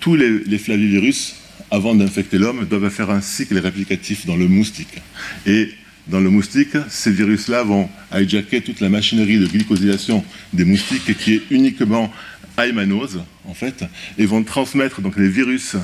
tous 0.00 0.16
les, 0.16 0.58
flavivirus, 0.58 1.36
avant 1.70 1.94
d'infecter 1.94 2.38
l'homme, 2.38 2.66
doivent 2.66 2.90
faire 2.90 3.10
un 3.10 3.20
cycle 3.20 3.58
réplicatif 3.58 4.26
dans 4.26 4.36
le 4.36 4.48
moustique. 4.48 4.98
Et 5.46 5.70
dans 6.06 6.20
le 6.20 6.30
moustique, 6.30 6.76
ces 6.88 7.10
virus-là 7.10 7.62
vont 7.64 7.88
hijacker 8.14 8.62
toute 8.62 8.80
la 8.80 8.88
machinerie 8.88 9.38
de 9.38 9.46
glycosylation 9.46 10.24
des 10.52 10.64
moustiques 10.64 11.16
qui 11.18 11.34
est 11.34 11.42
uniquement 11.50 12.12
aémanose, 12.56 13.22
en 13.44 13.54
fait, 13.54 13.84
et 14.16 14.26
vont 14.26 14.42
transmettre 14.42 15.00
donc 15.00 15.16
les 15.16 15.28
virus 15.28 15.76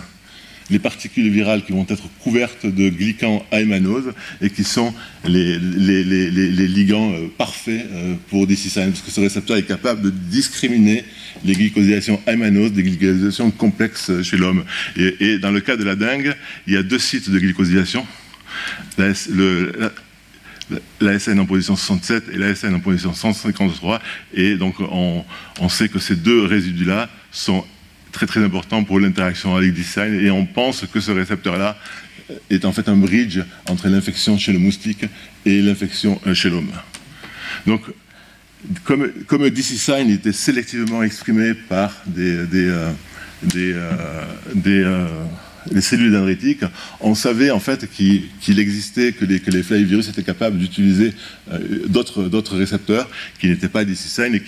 les 0.70 0.79
particules 0.79 1.29
virales 1.29 1.62
qui 1.64 1.72
vont 1.72 1.87
être 1.88 2.09
couvertes 2.20 2.66
de 2.66 2.88
glycans 2.88 3.44
aémanose 3.50 4.12
et 4.40 4.50
qui 4.50 4.64
sont 4.64 4.94
les, 5.24 5.59
ligands 5.59 7.12
euh, 7.12 7.29
parfaits 7.37 7.87
euh, 7.92 8.14
pour 8.31 8.46
DCSINE, 8.46 8.90
parce 8.90 9.03
que 9.03 9.11
ce 9.11 9.20
récepteur 9.20 9.57
est 9.57 9.64
capable 9.64 10.03
de 10.03 10.11
discriminer 10.11 11.05
les 11.44 11.55
glycosylations 11.55 12.20
aémanoses 12.27 12.72
des 12.72 12.83
glycosylations 12.83 13.50
complexes 13.50 14.22
chez 14.22 14.37
l'homme. 14.37 14.64
Et, 14.96 15.38
dans 15.38 15.50
le 15.50 15.61
cas 15.61 15.77
de 15.77 15.85
la 15.85 15.96
dengue, 15.96 16.35
il 16.66 16.74
y 16.74 16.77
a 16.77 16.83
deux 16.83 16.98
sites 16.98 17.31
de 17.31 17.38
glycosylation. 17.38 18.07
La, 18.96 19.12
SN 21.18 21.38
en 21.40 21.44
position 21.44 21.77
67 21.77 22.24
et 22.33 22.38
la 22.38 22.55
SN 22.55 22.74
en 22.74 22.81
position 22.81 23.12
153. 23.12 24.00
Et 24.33 24.57
donc, 24.57 24.77
on, 24.81 25.22
on 25.61 25.68
sait 25.68 25.90
que 25.90 25.98
ces 25.98 26.16
deux 26.16 26.44
résidus-là 26.44 27.11
sont 27.31 27.64
très 28.14 28.27
très 28.27 28.42
important 28.42 28.85
pour 28.85 29.00
l'interaction 29.00 29.57
avec 29.57 29.74
design 29.74 30.20
et 30.20 30.31
on 30.31 30.46
pense 30.46 30.87
que 30.87 31.00
ce 31.00 31.11
récepteur-là 31.11 31.77
est 32.48 32.64
en 32.64 32.72
fait 32.72 32.88
un 32.88 32.96
bridge 32.96 33.40
entre 33.68 33.88
l'infection 33.88 34.38
chez 34.38 34.53
le 34.53 34.59
moustique 34.59 35.05
et 35.44 35.61
l'infection 35.61 36.18
euh, 36.27 36.33
chez 36.33 36.48
l'homme. 36.48 36.70
Donc, 37.66 37.83
comme, 38.85 39.11
comme 39.27 39.55
sign 39.57 40.09
était 40.11 40.33
sélectivement 40.33 41.03
exprimé 41.03 41.53
par 41.55 41.92
des, 42.07 42.46
euh, 42.55 42.92
euh, 43.57 45.07
les 45.72 45.81
cellules 45.81 46.12
dendritiques, 46.12 46.64
on 47.00 47.14
savait 47.14 47.50
en 47.50 47.61
fait 47.61 47.88
qu'il 47.90 48.59
existait, 48.59 49.12
que 49.12 49.24
les, 49.24 49.40
que 49.40 49.50
les 49.50 49.62
flavivirus 49.62 50.09
étaient 50.09 50.22
capables 50.22 50.59
d'utiliser 50.59 51.12
euh, 51.53 51.87
d'autres 51.88 52.57
récepteurs 52.57 53.09
qui 53.40 53.48
n'étaient 53.48 53.68
pas 53.68 53.85
DCSINE 53.85 54.35
et 54.35 54.42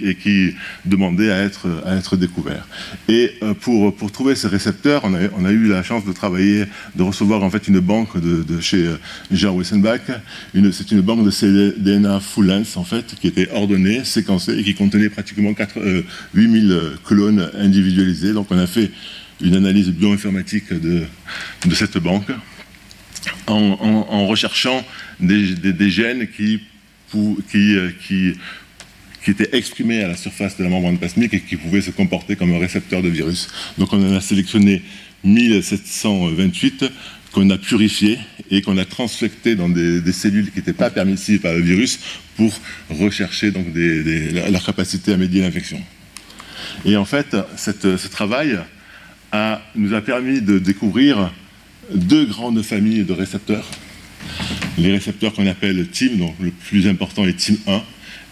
et 0.00 0.14
qui 0.14 0.54
demandaient 0.84 1.30
à 1.30 1.42
être, 1.42 2.16
découverts. 2.16 2.66
Et 3.08 3.32
euh, 3.42 3.54
pour, 3.54 3.94
trouver 4.12 4.34
ces 4.34 4.48
récepteurs, 4.48 5.02
on 5.04 5.44
a, 5.44 5.50
eu 5.50 5.68
la 5.68 5.82
chance 5.82 6.04
de 6.04 6.12
travailler, 6.12 6.64
de 6.94 7.02
recevoir 7.02 7.42
en 7.42 7.50
fait 7.50 7.68
une 7.68 7.80
banque 7.80 8.20
de, 8.20 8.60
chez 8.60 8.86
euh, 8.86 8.96
Jean 9.30 9.56
Wissenbach. 9.56 10.00
C'est 10.72 10.90
une 10.90 11.00
banque 11.00 11.24
de 11.24 11.30
cDNA 11.30 12.20
full 12.20 12.46
length 12.46 12.76
en 12.76 12.84
fait, 12.84 13.14
qui 13.20 13.28
était 13.28 13.48
ordonnée, 13.52 14.04
séquencée 14.04 14.58
et 14.58 14.62
qui 14.62 14.74
contenait 14.74 15.08
pratiquement 15.08 15.54
4, 15.54 15.78
8000 16.34 16.80
clones 17.04 17.50
individualisés. 17.58 18.32
Donc 18.32 18.48
on 18.50 18.58
a 18.58 18.66
fait 18.66 18.90
une 19.42 19.56
analyse 19.56 19.90
bioinformatique 19.90 20.72
de, 20.72 21.04
cette 21.72 21.98
banque 21.98 22.30
en, 23.46 24.26
recherchant 24.26 24.84
des, 25.20 25.90
gènes 25.90 26.28
qui, 26.28 26.60
qui, 27.50 28.34
étaient 29.26 29.56
exprimés 29.56 30.02
à 30.02 30.08
la 30.08 30.16
surface 30.16 30.56
de 30.56 30.64
la 30.64 30.70
membrane 30.70 30.98
plasmique 30.98 31.34
et 31.34 31.40
qui 31.40 31.56
pouvaient 31.56 31.80
se 31.80 31.90
comporter 31.90 32.36
comme 32.36 32.52
un 32.54 32.58
récepteur 32.58 33.02
de 33.02 33.08
virus. 33.08 33.48
Donc 33.78 33.92
on 33.92 34.02
en 34.02 34.14
a 34.14 34.20
sélectionné 34.20 34.82
1728 35.24 36.84
qu'on 37.32 37.48
a 37.50 37.58
purifié 37.58 38.18
et 38.50 38.62
qu'on 38.62 38.76
a 38.76 38.84
transfecté 38.84 39.54
dans 39.56 39.68
des, 39.68 40.12
cellules 40.12 40.50
qui 40.50 40.58
n'étaient 40.58 40.72
pas 40.72 40.90
permissives 40.90 41.40
par 41.40 41.54
le 41.54 41.60
virus 41.60 41.98
pour 42.36 42.52
rechercher 42.90 43.50
donc 43.50 43.66
leur 43.74 44.64
capacité 44.64 45.12
à 45.12 45.16
médier 45.16 45.40
l'infection. 45.40 45.80
Et 46.84 46.96
en 46.96 47.04
fait, 47.04 47.36
ce 47.56 48.08
travail 48.08 48.58
nous 49.74 49.94
a 49.94 50.00
permis 50.00 50.40
de 50.40 50.58
découvrir 50.58 51.32
deux 51.94 52.24
grandes 52.26 52.62
familles 52.62 53.04
de 53.04 53.12
récepteurs. 53.12 53.68
Les 54.78 54.92
récepteurs 54.92 55.32
qu'on 55.32 55.46
appelle 55.46 55.86
TIM, 55.88 56.16
dont 56.18 56.34
le 56.40 56.50
plus 56.50 56.86
important 56.86 57.26
est 57.26 57.36
TIM 57.36 57.56
1, 57.66 57.82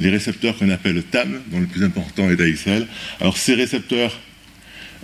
les 0.01 0.11
récepteurs 0.11 0.57
qu'on 0.57 0.71
appelle 0.71 1.03
TAM, 1.03 1.41
dont 1.51 1.61
le 1.61 1.67
plus 1.67 1.85
important 1.85 2.29
est 2.31 2.41
AXL. 2.41 2.87
Alors 3.21 3.37
ces 3.37 3.55
récepteurs 3.55 4.19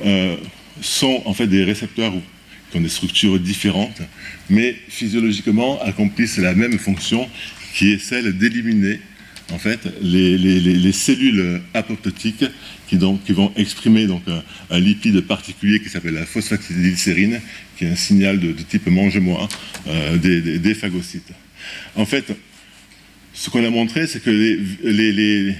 euh, 0.05 0.37
sont 0.81 1.23
en 1.25 1.35
fait 1.35 1.47
des 1.47 1.65
récepteurs 1.65 2.13
qui 2.71 2.79
ont 2.79 2.81
des 2.81 2.89
structures 2.89 3.39
différentes, 3.39 4.03
mais 4.51 4.77
physiologiquement 4.89 5.81
accomplissent 5.83 6.39
la 6.39 6.55
même 6.55 6.79
fonction 6.79 7.29
qui 7.75 7.93
est 7.93 7.99
celle 7.99 8.37
d'éliminer 8.37 9.01
en 9.53 9.59
fait, 9.59 9.81
les, 10.03 10.93
cellules 10.93 11.61
apoptotiques 11.73 12.45
qui, 12.89 12.97
vont 12.97 13.53
exprimer 13.57 14.07
donc, 14.07 14.23
un, 14.71 14.79
lipide 14.79 15.21
particulier 15.21 15.81
qui 15.81 15.89
s'appelle 15.89 16.15
la 16.15 16.27
phosphatidylsérine, 16.27 17.41
qui 17.77 17.85
est 17.85 17.91
un 17.91 17.97
signal 17.97 18.41
de, 18.41 18.53
type 18.53 18.89
mange-moi 18.89 19.49
euh, 19.87 20.17
des, 20.17 20.75
phagocytes. 20.75 21.33
En 21.95 22.07
fait, 22.07 22.33
ce 23.35 23.51
qu'on 23.51 23.65
a 23.65 23.71
montré, 23.71 24.09
c'est 24.09 24.21
que 24.23 24.61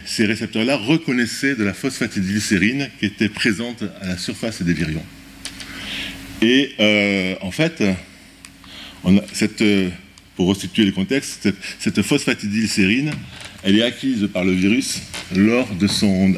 ces 0.05 0.27
récepteurs-là 0.27 0.77
reconnaissaient 0.77 1.55
de 1.55 1.63
la 1.63 1.75
phosphatidylsérine 1.75 2.89
qui 2.99 3.07
était 3.07 3.29
présente 3.29 3.85
à 4.01 4.09
la 4.09 4.19
surface 4.19 4.63
des 4.63 4.73
virions. 4.73 5.05
Et 6.43 6.73
euh, 6.81 7.35
en 7.41 7.53
fait, 7.53 7.83
pour 10.35 10.49
restituer 10.49 10.85
le 10.85 10.93
contexte, 10.93 11.39
cette, 11.43 11.57
cette 11.79 12.03
phosphatidylsérine, 12.03 13.13
elle 13.67 13.77
est 13.77 13.83
acquise 13.83 14.29
par 14.33 14.45
le 14.45 14.53
virus 14.53 15.03
lors 15.35 15.69
de 15.75 15.89
son, 15.89 16.33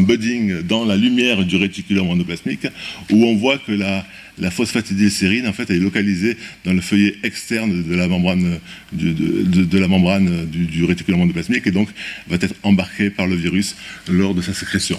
budding 0.00 0.62
dans 0.62 0.86
la 0.86 0.96
lumière 0.96 1.44
du 1.44 1.56
réticulum 1.56 2.08
endoplasmique, 2.08 2.66
où 3.10 3.22
on 3.26 3.36
voit 3.36 3.58
que 3.58 3.72
la, 3.72 4.06
la 4.38 4.50
phosphatidylsérine, 4.50 5.46
en 5.46 5.52
fait, 5.52 5.68
est 5.70 5.78
localisée 5.78 6.38
dans 6.64 6.72
le 6.72 6.80
feuillet 6.80 7.16
externe 7.22 7.82
de 7.82 7.94
la 7.94 8.08
membrane, 8.08 8.58
du, 8.92 9.12
de, 9.12 9.64
du, 9.64 10.84
réticulum 10.84 11.20
endoplasmique, 11.20 11.66
et 11.66 11.70
donc 11.70 11.90
va 12.28 12.36
être 12.36 12.54
embarquée 12.62 13.10
par 13.10 13.26
le 13.26 13.36
virus 13.36 13.76
lors 14.08 14.34
de 14.34 14.40
sa 14.40 14.54
sécrétion. 14.54 14.98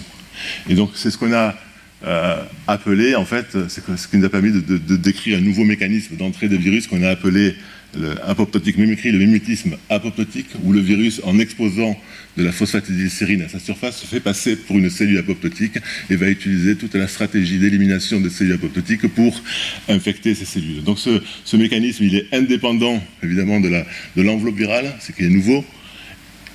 Et 0.68 0.76
donc, 0.76 0.92
c'est 0.94 1.10
ce 1.10 1.18
qu'on 1.18 1.32
a 1.32 1.56
euh, 2.06 2.44
appelé, 2.68 3.16
en 3.16 3.24
fait, 3.24 3.56
c'est 3.68 3.82
ce 3.96 4.06
qui 4.06 4.18
nous 4.18 4.24
a 4.24 4.28
permis 4.28 4.52
de, 4.52 4.60
de 4.60 4.96
décrire 4.96 5.38
un 5.38 5.40
nouveau 5.40 5.64
mécanisme 5.64 6.14
d'entrée 6.14 6.48
de 6.48 6.56
virus 6.56 6.86
qu'on 6.86 7.02
a 7.02 7.08
appelé 7.08 7.56
apoptotique 8.24 8.78
mimicry, 8.78 9.12
le 9.12 9.18
mimétisme 9.18 9.76
apoptotique, 9.90 10.48
où 10.64 10.72
le 10.72 10.80
virus, 10.80 11.20
en 11.24 11.38
exposant 11.38 11.98
de 12.36 12.44
la 12.44 12.52
phosphatidylsérine 12.52 13.42
à 13.42 13.48
sa 13.48 13.58
surface, 13.58 14.00
se 14.00 14.06
fait 14.06 14.20
passer 14.20 14.56
pour 14.56 14.78
une 14.78 14.88
cellule 14.88 15.18
apoptotique 15.18 15.74
et 16.08 16.16
va 16.16 16.28
utiliser 16.28 16.76
toute 16.76 16.94
la 16.94 17.06
stratégie 17.08 17.58
d'élimination 17.58 18.20
des 18.20 18.30
cellules 18.30 18.54
apoptotiques 18.54 19.06
pour 19.08 19.42
infecter 19.88 20.34
ces 20.34 20.46
cellules. 20.46 20.82
Donc 20.82 20.98
ce, 20.98 21.56
mécanisme, 21.56 22.04
il 22.04 22.16
est 22.16 22.26
indépendant, 22.32 23.02
évidemment, 23.22 23.60
de 23.60 24.22
l'enveloppe 24.22 24.56
virale, 24.56 24.94
ce 25.00 25.12
qui 25.12 25.24
est 25.24 25.28
nouveau, 25.28 25.64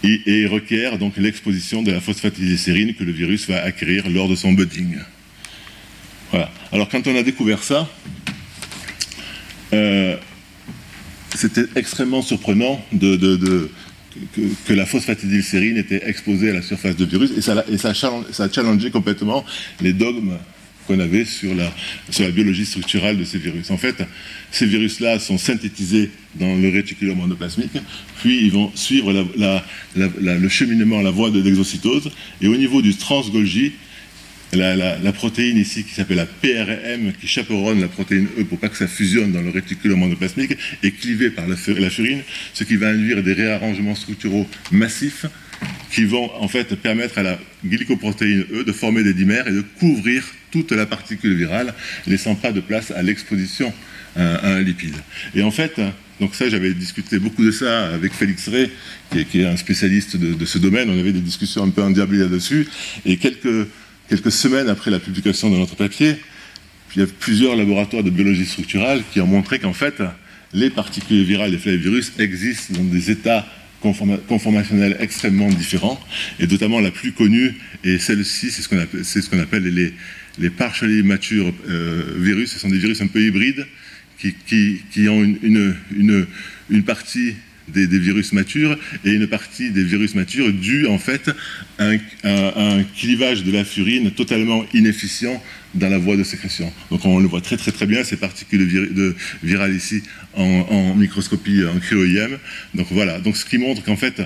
et, 0.04 0.22
et 0.26 0.46
requiert 0.48 0.98
donc 0.98 1.18
l'exposition 1.18 1.84
de 1.84 1.92
la 1.92 2.00
phosphatidylsérine 2.00 2.94
que 2.96 3.04
le 3.04 3.12
virus 3.12 3.48
va 3.48 3.64
acquérir 3.64 4.10
lors 4.10 4.28
de 4.28 4.36
son 4.36 4.54
budding. 4.54 4.98
Voilà. 6.32 6.52
Alors 6.72 6.90
quand 6.90 7.08
on 7.08 7.16
a 7.16 7.24
découvert 7.24 7.64
ça, 7.64 7.90
euh, 9.74 10.18
c'était 11.38 11.66
extrêmement 11.76 12.22
surprenant 12.22 12.84
que, 13.00 14.74
la 14.74 14.86
phosphatidylsérine 14.86 15.78
était 15.78 16.02
exposée 16.10 16.50
à 16.50 16.54
la 16.54 16.62
surface 16.62 16.96
de 16.96 17.06
virus 17.06 17.32
et 17.38 17.42
ça, 17.42 17.64
a 17.64 18.50
challengé 18.50 18.90
complètement 18.90 19.46
les 19.80 19.94
dogmes 19.94 20.38
qu'on 20.88 21.00
avait 21.00 21.26
sur 21.26 21.54
la, 21.54 21.72
sur 22.10 22.24
la 22.24 22.32
biologie 22.32 22.66
structurale 22.66 23.18
de 23.18 23.26
ces 23.26 23.38
virus. 23.38 23.70
En 23.72 23.78
fait, 23.78 23.96
ces 24.52 24.66
virus-là 24.66 25.20
sont 25.20 25.38
synthétisés 25.38 26.10
dans 26.36 26.56
le 26.56 26.70
réticulum 26.70 27.20
endoplasmique, 27.20 27.78
puis 28.22 28.42
ils 28.42 28.52
vont 28.52 28.72
suivre 28.74 29.14
le 29.96 30.50
cheminement, 30.50 31.02
la 31.02 31.12
voie 31.12 31.30
de 31.30 31.42
l'exocytose, 31.42 32.10
et 32.42 32.48
au 32.48 32.56
niveau 32.56 32.82
du 32.82 32.96
transgolgi, 32.96 33.74
la, 34.54 35.12
protéine 35.12 35.58
ici 35.58 35.84
qui 35.84 35.94
s'appelle 35.94 36.18
la 36.18 36.26
PRM, 36.26 37.12
qui 37.20 37.28
chaperonne 37.28 37.82
la 37.82 37.88
protéine 37.88 38.28
E 38.40 38.44
pour 38.44 38.60
pas 38.60 38.70
que 38.70 38.78
ça 38.78 38.88
fusionne 38.88 39.32
dans 39.32 39.42
le 39.42 39.50
réticulum 39.50 40.04
endoplasmique, 40.04 40.58
est 40.84 40.92
clivée 40.92 41.30
par 41.30 41.48
la, 41.48 41.56
furine, 41.56 42.22
ce 42.54 42.64
qui 42.64 42.76
va 42.76 42.90
induire 42.90 43.24
des 43.24 43.34
réarrangements 43.34 43.96
structuraux 43.96 44.48
massifs 44.72 45.26
qui 45.92 46.06
vont 46.06 46.30
en 46.36 46.48
fait 46.48 46.76
permettre 46.76 47.18
à 47.18 47.24
la 47.24 47.40
glycoprotéine 47.66 48.46
E 48.54 48.64
de 48.64 48.72
former 48.72 49.04
des 49.04 49.14
dimères 49.14 49.48
et 49.48 49.52
de 49.52 49.64
couvrir 49.80 50.24
toute 50.52 50.72
la 50.72 50.86
particule 50.86 51.34
virale, 51.34 51.74
laissant 52.06 52.36
pas 52.36 52.52
de 52.52 52.60
place 52.60 52.92
à 52.92 53.02
l'exposition 53.02 53.74
à, 54.16 54.48
un 54.48 54.62
lipide. 54.62 54.96
Et 55.36 55.42
en 55.42 55.52
fait, 55.52 55.80
donc 56.20 56.36
ça, 56.36 56.50
j'avais 56.50 56.74
discuté 56.74 57.20
beaucoup 57.20 57.44
de 57.44 57.52
ça 57.52 57.88
avec 57.88 58.14
Félix 58.14 58.48
Ray, 58.48 58.70
qui 59.30 59.42
est, 59.42 59.46
un 59.46 59.58
spécialiste 59.58 60.18
de, 60.18 60.34
de, 60.34 60.46
ce 60.46 60.58
domaine. 60.58 60.90
On 60.90 61.00
avait 61.00 61.12
des 61.12 61.20
discussions 61.22 61.64
un 61.64 61.70
peu 61.70 61.84
endiablées 61.84 62.20
là-dessus. 62.20 62.68
Et 63.06 63.18
quelques 63.18 63.68
quelques 64.10 64.32
semaines 64.32 64.70
après 64.70 64.92
la 64.92 65.00
publication 65.00 65.50
de 65.50 65.58
notre 65.58 65.76
papier, 65.76 66.16
il 66.96 67.02
y 67.02 67.04
a 67.04 67.08
plusieurs 67.08 67.56
laboratoires 67.56 68.04
de 68.04 68.10
biologie 68.10 68.46
structurale 68.46 69.04
qui 69.12 69.22
ont 69.22 69.28
montré 69.28 69.60
qu'en 69.60 69.74
fait, 69.74 70.02
les 70.54 70.70
particules 70.70 71.24
virales 71.24 71.52
des 71.52 71.58
flavivirus 71.58 72.14
existent 72.18 72.74
dans 72.74 72.84
des 72.84 73.12
états 73.12 73.46
conformationnels 74.28 74.98
extrêmement 75.00 75.50
différents, 75.50 76.00
et 76.40 76.48
notamment 76.48 76.80
la 76.80 76.90
plus 76.90 77.12
connue 77.12 77.56
est 77.84 78.00
celle-ci, 78.00 78.50
c'est 78.50 78.62
ce 78.64 79.30
qu'on 79.30 79.40
appelle, 79.40 79.64
les, 79.64 79.94
les 80.40 80.50
partially 80.50 81.04
mature 81.04 81.54
euh, 81.70 82.16
virus. 82.18 82.54
Ce 82.54 82.60
sont 82.60 82.70
des 82.70 82.80
virus 82.80 83.02
un 83.02 83.08
peu 83.08 83.22
hybrides 83.22 83.68
qui, 84.18 85.10
ont 85.10 85.24
une, 85.24 86.84
partie 86.84 87.36
des, 87.68 88.00
virus 88.00 88.34
matures 88.34 88.78
et 89.06 89.12
une 89.12 89.28
partie 89.28 89.72
des 89.72 89.84
virus 89.84 90.16
matures 90.16 90.52
due 90.52 90.88
en 90.88 90.98
fait 90.98 91.30
à 91.78 91.92
un, 92.24 92.84
clivage 92.96 93.44
de 93.44 93.52
la 93.52 93.64
furine 93.64 94.12
totalement 94.12 94.66
inefficient 94.74 95.42
dans 95.74 95.90
la 95.90 95.98
voie 95.98 96.16
de 96.16 96.24
sécrétion. 96.24 96.72
Donc 96.90 97.06
on 97.06 97.20
le 97.20 97.28
voit 97.28 97.42
très 97.42 97.58
très 97.58 97.72
très 97.72 97.86
bien, 97.86 98.04
ces 98.04 98.18
particules 98.18 98.68
virales 99.44 99.76
ici 99.76 100.02
en, 100.36 100.96
microscopie 100.96 101.64
en 101.66 101.80
cryo-IM. 101.80 102.38
Donc 102.74 102.88
voilà, 102.92 103.20
donc 103.20 103.38
ce 103.38 103.46
qui 103.46 103.58
montre 103.58 103.84
qu'en 103.84 103.98
fait 103.98 104.22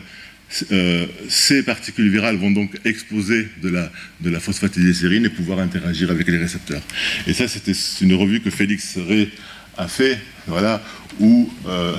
euh, 0.72 1.06
ces 1.30 1.64
particules 1.64 2.10
virales 2.10 2.36
vont 2.36 2.52
donc 2.52 2.78
exposer 2.84 3.48
de 3.62 3.70
la, 3.70 3.90
de 4.20 4.30
la 4.30 4.40
et 4.40 5.30
pouvoir 5.30 5.60
interagir 5.60 6.12
avec 6.12 6.28
les 6.28 6.38
récepteurs. 6.38 6.82
Et 7.26 7.34
ça, 7.34 7.48
c'était 7.48 7.74
une 8.02 8.14
revue 8.14 8.42
que 8.42 8.50
Félix 8.50 8.98
Rey 8.98 9.30
a 9.78 9.88
fait, 9.88 10.20
voilà, 10.48 10.84
où, 11.20 11.50
euh, 11.68 11.96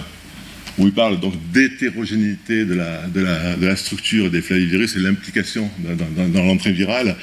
où 0.79 0.87
il 0.87 0.93
parle 0.93 1.21
donc 1.21 1.35
d'hétérogénéité 1.53 2.65
de 2.65 2.75
la, 2.75 3.77
structure 3.77 4.31
des 4.31 4.43
flavivirus 4.43 4.97
et 4.97 5.01
l'implication 5.01 5.71
dans, 5.79 6.43
l'entrée 6.43 6.73
virale 6.73 7.17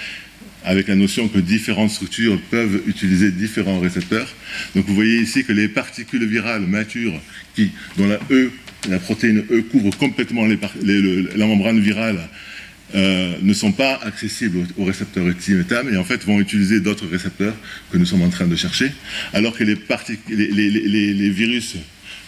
avec 0.66 0.88
la 0.88 0.96
notion 0.96 1.28
que 1.30 1.40
différentes 1.40 1.92
structures 1.92 2.40
peuvent 2.52 2.82
utiliser 2.86 3.32
différents 3.32 3.80
récepteurs. 3.80 4.28
Donc 4.76 4.86
vous 4.88 4.94
voyez 4.94 5.20
ici 5.20 5.46
que 5.46 5.54
les 5.54 5.70
particules 5.70 6.26
virales 6.26 6.64
matures, 6.64 7.20
dont 7.98 8.08
la 8.08 8.20
E 8.30 8.52
la 8.90 9.00
protéine 9.00 9.44
E 9.52 9.62
couvre 9.64 9.96
complètement 9.98 10.46
la 10.46 11.46
membrane 11.46 11.80
virale, 11.80 12.30
euh, 12.96 13.36
ne 13.42 13.54
sont 13.54 13.72
pas 13.72 14.00
accessibles 14.02 14.66
aux, 14.78 14.86
récepteurs 14.86 15.26
TIM 15.38 15.64
et 15.92 15.98
en 15.98 16.04
fait 16.04 16.26
vont 16.26 16.40
utiliser 16.40 16.80
d'autres 16.80 17.06
récepteurs 17.06 17.54
que 17.92 17.98
nous 18.00 18.06
sommes 18.06 18.24
en 18.24 18.30
train 18.30 18.48
de 18.48 18.56
chercher, 18.56 18.92
alors 19.32 19.56
que 19.56 19.64
les, 19.64 19.78
les, 20.30 21.30
virus 21.30 21.76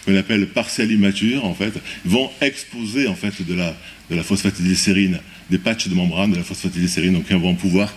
qu'on 0.04 0.16
appelle 0.16 0.46
partially 0.48 0.96
matures, 0.96 1.44
en 1.44 1.54
fait, 1.54 1.72
vont 2.04 2.30
exposer 2.40 3.06
en 3.06 3.14
fait 3.14 3.46
de 3.46 3.54
la, 3.54 3.76
de 4.10 4.16
des 5.50 5.58
patchs 5.58 5.88
de 5.88 5.94
membrane 5.94 6.32
de 6.32 6.36
la 6.36 6.42
phosphatidylsérine, 6.42 7.14
donc 7.14 7.26
ils 7.30 7.36
vont 7.36 7.54
pouvoir 7.54 7.94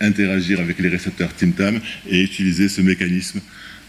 interagir 0.00 0.60
avec 0.60 0.78
les 0.78 0.88
récepteurs 0.88 1.34
TIM-TAM 1.34 1.80
et 2.08 2.22
utiliser 2.22 2.68
ce 2.68 2.80
mécanisme 2.80 3.40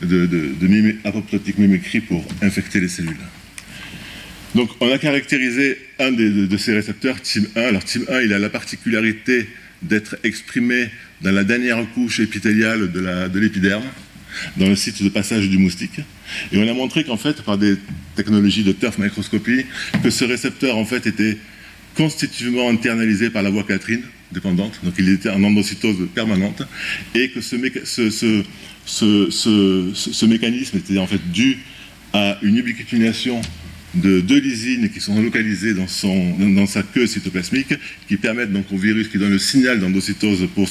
de, 0.02 0.26
de, 0.26 0.56
de 0.60 0.96
apoptotique 1.04 1.58
mimicry 1.58 2.00
pour 2.00 2.26
infecter 2.42 2.80
les 2.80 2.88
cellules. 2.88 3.18
Donc 4.56 4.72
on 4.80 4.92
a 4.92 4.98
caractérisé 4.98 5.78
un 6.00 6.12
de, 6.12 6.58
ces 6.58 6.74
récepteurs, 6.74 7.18
TIM1. 7.18 7.58
Alors 7.58 7.84
TIM1, 7.84 8.26
il 8.26 8.34
a 8.34 8.40
la 8.40 8.50
particularité 8.50 9.48
d'être 9.82 10.18
exprimé 10.24 10.90
dans 11.22 11.32
la 11.32 11.44
dernière 11.44 11.86
couche 11.94 12.20
épithéliale 12.20 12.92
de 12.92 13.40
l'épiderme, 13.40 13.86
dans 14.58 14.68
le 14.68 14.76
site 14.76 15.04
de 15.04 15.10
passage 15.10 15.50
du 15.50 15.58
moustique. 15.58 16.00
Et 16.52 16.58
on 16.58 16.68
a 16.68 16.74
montré 16.74 17.04
qu'en 17.04 17.18
fait, 17.18 17.42
par 17.42 17.58
des 17.58 17.78
technologies 18.16 18.64
de 18.64 18.72
turf 18.72 18.98
microscopie, 18.98 19.66
que 20.04 20.10
ce 20.10 20.26
récepteur 20.26 20.78
en 20.78 20.86
fait 20.86 21.08
était 21.08 21.38
constitutivement 21.96 22.70
internalisé 22.70 23.30
par 23.30 23.44
la 23.44 23.50
voie 23.50 23.64
catrine 23.64 24.04
dépendante, 24.32 24.80
donc 24.84 24.94
il 25.00 25.10
était 25.10 25.30
en 25.30 25.44
endocytose 25.44 26.08
permanente, 26.14 26.62
et 27.16 27.30
que 27.30 27.42
ce, 27.42 27.58
ce 28.86 30.26
mécanisme 30.26 30.78
était 30.78 31.00
en 31.00 31.08
fait 31.08 31.32
dû 31.32 31.58
à 32.14 32.38
une 32.42 32.58
ubiquitination 32.58 33.42
de 33.96 34.22
deux 34.22 34.40
lysines 34.40 34.90
qui 34.90 35.00
sont 35.00 35.22
localisées 35.22 35.74
dans, 35.74 35.88
son, 35.88 36.38
dans 36.38 36.68
sa 36.68 36.84
queue 36.84 37.08
cytoplasmique, 37.08 37.74
qui 38.08 38.18
permettent 38.18 38.54
donc 38.54 38.72
au 38.72 38.78
virus, 38.78 39.08
qui 39.08 39.18
donne 39.18 39.32
le 39.32 39.40
signal 39.40 39.80
d'endocytose 39.80 40.48
pour, 40.54 40.70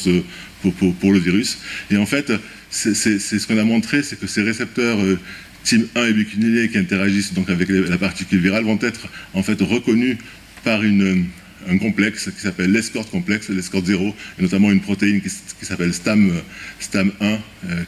pour, 0.62 0.94
pour, 0.94 1.12
le 1.12 1.18
virus. 1.18 1.58
Et 1.90 1.96
en 1.96 2.06
fait, 2.06 2.32
c'est 2.70 2.94
ce 2.94 3.46
qu'on 3.46 3.58
a 3.58 3.64
montré, 3.64 4.02
c'est 4.02 4.18
que 4.18 4.26
ces 4.26 4.42
récepteurs 4.42 5.00
euh, 5.00 5.18
TIM 5.64 5.82
1 5.94 6.06
et 6.06 6.12
biquinylés 6.12 6.68
qui 6.68 6.78
interagissent 6.78 7.34
donc 7.34 7.50
avec 7.50 7.68
la 7.68 7.98
particule 7.98 8.38
virale 8.38 8.64
vont 8.64 8.78
être 8.80 9.08
en 9.34 9.42
fait 9.42 9.60
reconnus 9.60 10.16
par 10.64 10.82
une 10.82 11.26
un 11.66 11.78
complexe 11.78 12.30
qui 12.34 12.40
s'appelle 12.40 12.72
l'escort 12.72 13.08
complexe, 13.10 13.48
l'escort 13.48 13.84
0, 13.84 14.14
et 14.38 14.42
notamment 14.42 14.70
une 14.70 14.80
protéine 14.80 15.20
qui, 15.20 15.30
s'appelle 15.62 15.92
STAM, 15.92 16.32
STAM 16.80 17.12
1, 17.20 17.26
euh, 17.26 17.38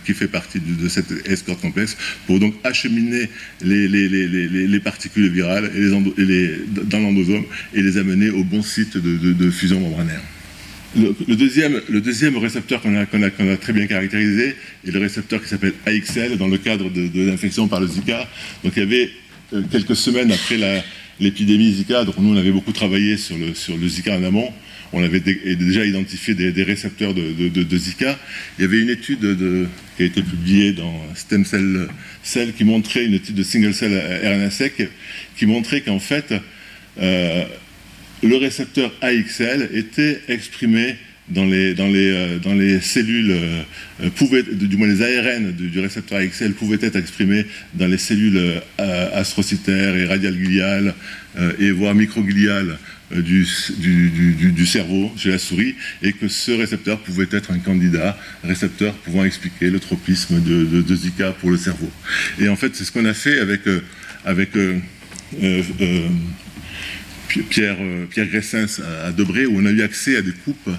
qui 0.05 0.15
fait 0.15 0.29
partie 0.29 0.61
de, 0.61 0.89
cette 0.89 1.13
escort 1.29 1.59
complexe, 1.61 1.97
pour 2.27 2.41
donc 2.41 2.55
acheminer 2.65 3.29
les, 3.63 3.89
les, 3.89 4.81
particules 4.81 5.29
virales 5.29 5.71
et 5.75 6.23
les 6.23 6.59
dans 6.85 7.01
l'endosome 7.01 7.45
et 7.75 7.83
les 7.83 7.99
amener 7.99 8.31
au 8.31 8.45
bon 8.45 8.63
site 8.63 8.97
de, 8.97 9.51
fusion 9.51 9.81
membranaire. 9.81 10.21
Le, 10.97 11.37
deuxième, 11.37 11.81
le, 11.89 12.01
deuxième, 12.01 12.37
récepteur 12.37 12.83
qu'on 12.83 12.97
a, 12.97 13.03
a, 13.03 13.57
très 13.57 13.73
bien 13.73 13.87
caractérisé 13.87 14.57
est 14.87 14.91
le 14.91 14.99
récepteur 14.99 15.41
qui 15.41 15.49
s'appelle 15.49 15.75
AXL 15.87 16.37
dans 16.37 16.49
le 16.49 16.59
cadre 16.59 16.91
de, 16.91 17.27
l'infection 17.27 17.69
par 17.69 17.81
le 17.81 17.87
Zika. 17.87 18.29
Donc 18.65 18.73
il 18.77 18.81
y 18.81 18.83
avait 18.83 19.11
euh, 19.53 19.63
quelques 19.71 19.95
semaines 19.95 20.33
après 20.33 20.57
la, 20.57 20.83
l'épidémie 21.21 21.73
Zika. 21.73 22.05
Donc 22.05 22.17
nous, 22.19 22.35
on 22.35 22.37
avait 22.37 22.51
beaucoup 22.51 22.73
travaillé 22.73 23.17
sur 23.17 23.37
le, 23.37 23.89
Zika 23.89 24.17
en 24.17 24.25
amont. 24.25 24.51
On 24.93 25.05
avait 25.05 25.21
déjà 25.21 25.85
identifié 25.85 26.35
des, 26.35 26.63
récepteurs 26.65 27.15
de, 27.15 27.77
Zika. 27.77 28.19
Il 28.59 28.63
y 28.63 28.65
avait 28.65 28.81
une 28.81 28.91
étude 28.91 29.37
qui 29.97 30.03
a 30.03 30.07
été 30.07 30.23
publiée 30.23 30.73
dans 30.73 30.93
Stem 31.15 31.45
Cell, 31.45 31.87
Cell 32.25 32.53
qui 32.53 32.65
montrait 32.65 33.05
une 33.05 33.15
étude 33.15 33.37
de 33.37 33.43
single 33.45 33.73
cell 33.73 33.93
RNA-seq 33.93 34.89
qui 35.37 35.47
montrait 35.47 35.83
qu'en 35.83 36.01
fait, 36.01 36.35
euh, 37.01 37.45
le 38.23 38.37
récepteur 38.37 38.93
AXL 39.01 39.71
était 39.75 40.23
exprimé 40.29 40.97
euh, 41.37 42.39
dans 42.39 42.55
les 42.55 42.81
cellules, 42.81 43.31
euh, 43.31 44.11
pouvaient, 44.17 44.43
du 44.43 44.77
moins 44.77 44.89
les 44.89 45.03
ARN 45.03 45.53
du, 45.53 45.81
récepteur 45.81 46.19
AXL 46.19 46.53
pouvaient 46.55 46.79
être 46.81 46.97
exprimés 46.97 47.47
dans 47.75 47.87
les 47.87 47.99
cellules 47.99 48.61
euh, 48.81 49.11
astrocytaires 49.19 49.97
et 49.97 50.07
radiales 50.07 50.37
gliales 50.37 50.95
et 51.61 51.71
voire 51.71 51.95
microgliales 51.95 52.77
du, 53.13 53.47
cerveau 54.67 55.13
chez 55.17 55.31
la 55.31 55.39
souris 55.39 55.77
et 56.03 56.13
que 56.13 56.27
ce 56.27 56.51
récepteur 56.51 56.99
pouvait 56.99 57.29
être 57.31 57.53
un 57.53 57.59
candidat 57.61 58.19
récepteur 58.43 58.95
pouvant 58.95 59.25
expliquer 59.25 59.71
le 59.71 59.79
tropisme 59.79 60.43
de, 60.43 60.95
Zika 60.95 61.31
pour 61.33 61.51
le 61.51 61.57
cerveau. 61.57 61.91
Et 62.41 62.49
en 62.49 62.57
fait, 62.57 62.75
c'est 62.75 62.83
ce 62.83 62.91
qu'on 62.91 63.05
a 63.05 63.15
fait 63.15 63.39
avec, 63.39 63.61
euh, 65.43 66.09
Pierre 67.49 67.77
Gressens 68.17 68.81
à 69.05 69.13
Debré, 69.13 69.47
où 69.47 69.59
on 69.59 69.67
a 69.67 69.71
eu 69.71 69.83
accès 69.83 70.17
à 70.17 70.23
des 70.23 70.33
coupes 70.33 70.71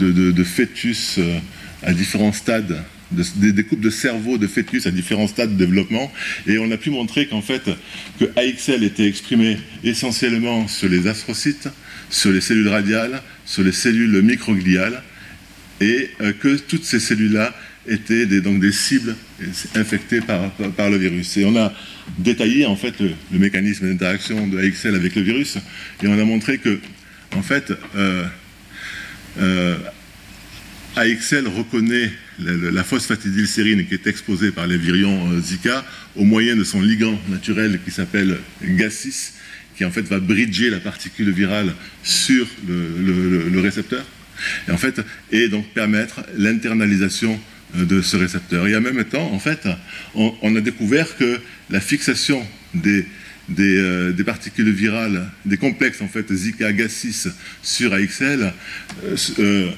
de, 0.00 0.44
fœtus 0.44 1.16
euh, 1.18 1.38
à 1.82 1.92
différents 1.92 2.32
stades, 2.32 2.82
des, 3.10 3.64
coupes 3.64 3.80
de 3.80 3.90
cerveau 3.90 4.38
de 4.38 4.46
fœtus 4.46 4.86
à 4.86 4.90
différents 4.90 5.26
stades 5.26 5.52
de 5.52 5.58
développement, 5.58 6.10
et 6.46 6.58
on 6.58 6.70
a 6.70 6.76
pu 6.76 6.90
montrer 6.90 7.26
qu'en 7.26 7.42
fait, 7.42 7.62
que 8.18 8.24
AXL 8.36 8.82
était 8.84 9.06
exprimé 9.06 9.58
essentiellement 9.84 10.68
sur 10.68 10.88
les 10.88 11.06
astrocytes, 11.06 11.68
sur 12.08 12.30
les 12.30 12.40
cellules 12.40 12.68
radiales, 12.68 13.22
sur 13.44 13.62
les 13.62 13.72
cellules 13.72 14.22
microgliales, 14.22 15.02
et 15.80 16.10
euh, 16.20 16.32
que 16.32 16.56
toutes 16.56 16.84
ces 16.84 17.00
cellules-là 17.00 17.54
étaient 17.86 18.26
des, 18.26 18.40
donc 18.40 18.60
des 18.60 18.72
cibles 18.72 19.16
infectées 19.74 20.20
par, 20.20 20.90
le 20.90 20.96
virus. 20.96 21.36
Et 21.36 21.44
on 21.44 21.56
a 21.56 21.72
détaillé 22.18 22.66
en 22.66 22.76
fait 22.76 22.94
le, 23.00 23.12
mécanisme 23.38 23.88
d'interaction 23.88 24.46
de 24.46 24.58
AXL 24.58 24.94
avec 24.94 25.14
le 25.14 25.22
virus, 25.22 25.56
et 26.02 26.06
on 26.06 26.18
a 26.18 26.24
montré 26.24 26.58
que 26.58 26.78
en 27.36 27.42
fait 27.42 27.72
euh, 27.96 28.24
euh, 29.38 29.76
AXL 30.96 31.46
reconnaît 31.48 32.10
la, 32.38 32.70
la 32.70 32.84
phosphatidylsérine 32.84 33.86
qui 33.86 33.94
est 33.94 34.06
exposée 34.06 34.50
par 34.50 34.66
les 34.66 34.76
virions 34.76 35.32
euh, 35.32 35.40
Zika 35.40 35.84
au 36.16 36.24
moyen 36.24 36.56
de 36.56 36.64
son 36.64 36.80
ligand 36.80 37.18
naturel 37.28 37.80
qui 37.84 37.90
s'appelle 37.90 38.38
GAS6, 38.64 39.32
qui 39.76 39.84
en 39.84 39.90
fait 39.90 40.02
va 40.02 40.18
bridger 40.18 40.70
la 40.70 40.80
particule 40.80 41.30
virale 41.30 41.72
sur 42.02 42.46
le, 42.66 43.48
le 43.48 43.60
récepteur 43.60 44.04
et 44.68 44.72
en 44.72 44.78
fait 44.78 45.00
et 45.30 45.48
donc 45.48 45.66
permettre 45.68 46.22
l'internalisation 46.36 47.38
de 47.74 48.02
ce 48.02 48.16
récepteur. 48.16 48.66
Et 48.66 48.76
en 48.76 48.80
même 48.80 49.04
temps, 49.04 49.30
en 49.32 49.38
fait, 49.38 49.66
on, 50.14 50.56
a 50.56 50.60
découvert 50.60 51.16
que 51.16 51.40
la 51.70 51.80
fixation 51.80 52.44
des, 52.74 53.06
euh, 53.58 54.12
des, 54.12 54.24
particules 54.24 54.70
virales, 54.70 55.28
des 55.44 55.56
complexes 55.56 56.00
en 56.02 56.08
fait 56.08 56.32
Zika 56.32 56.72
Gas6 56.72 57.28
sur 57.62 57.92
AXL, 57.92 58.52
euh, 59.38 59.70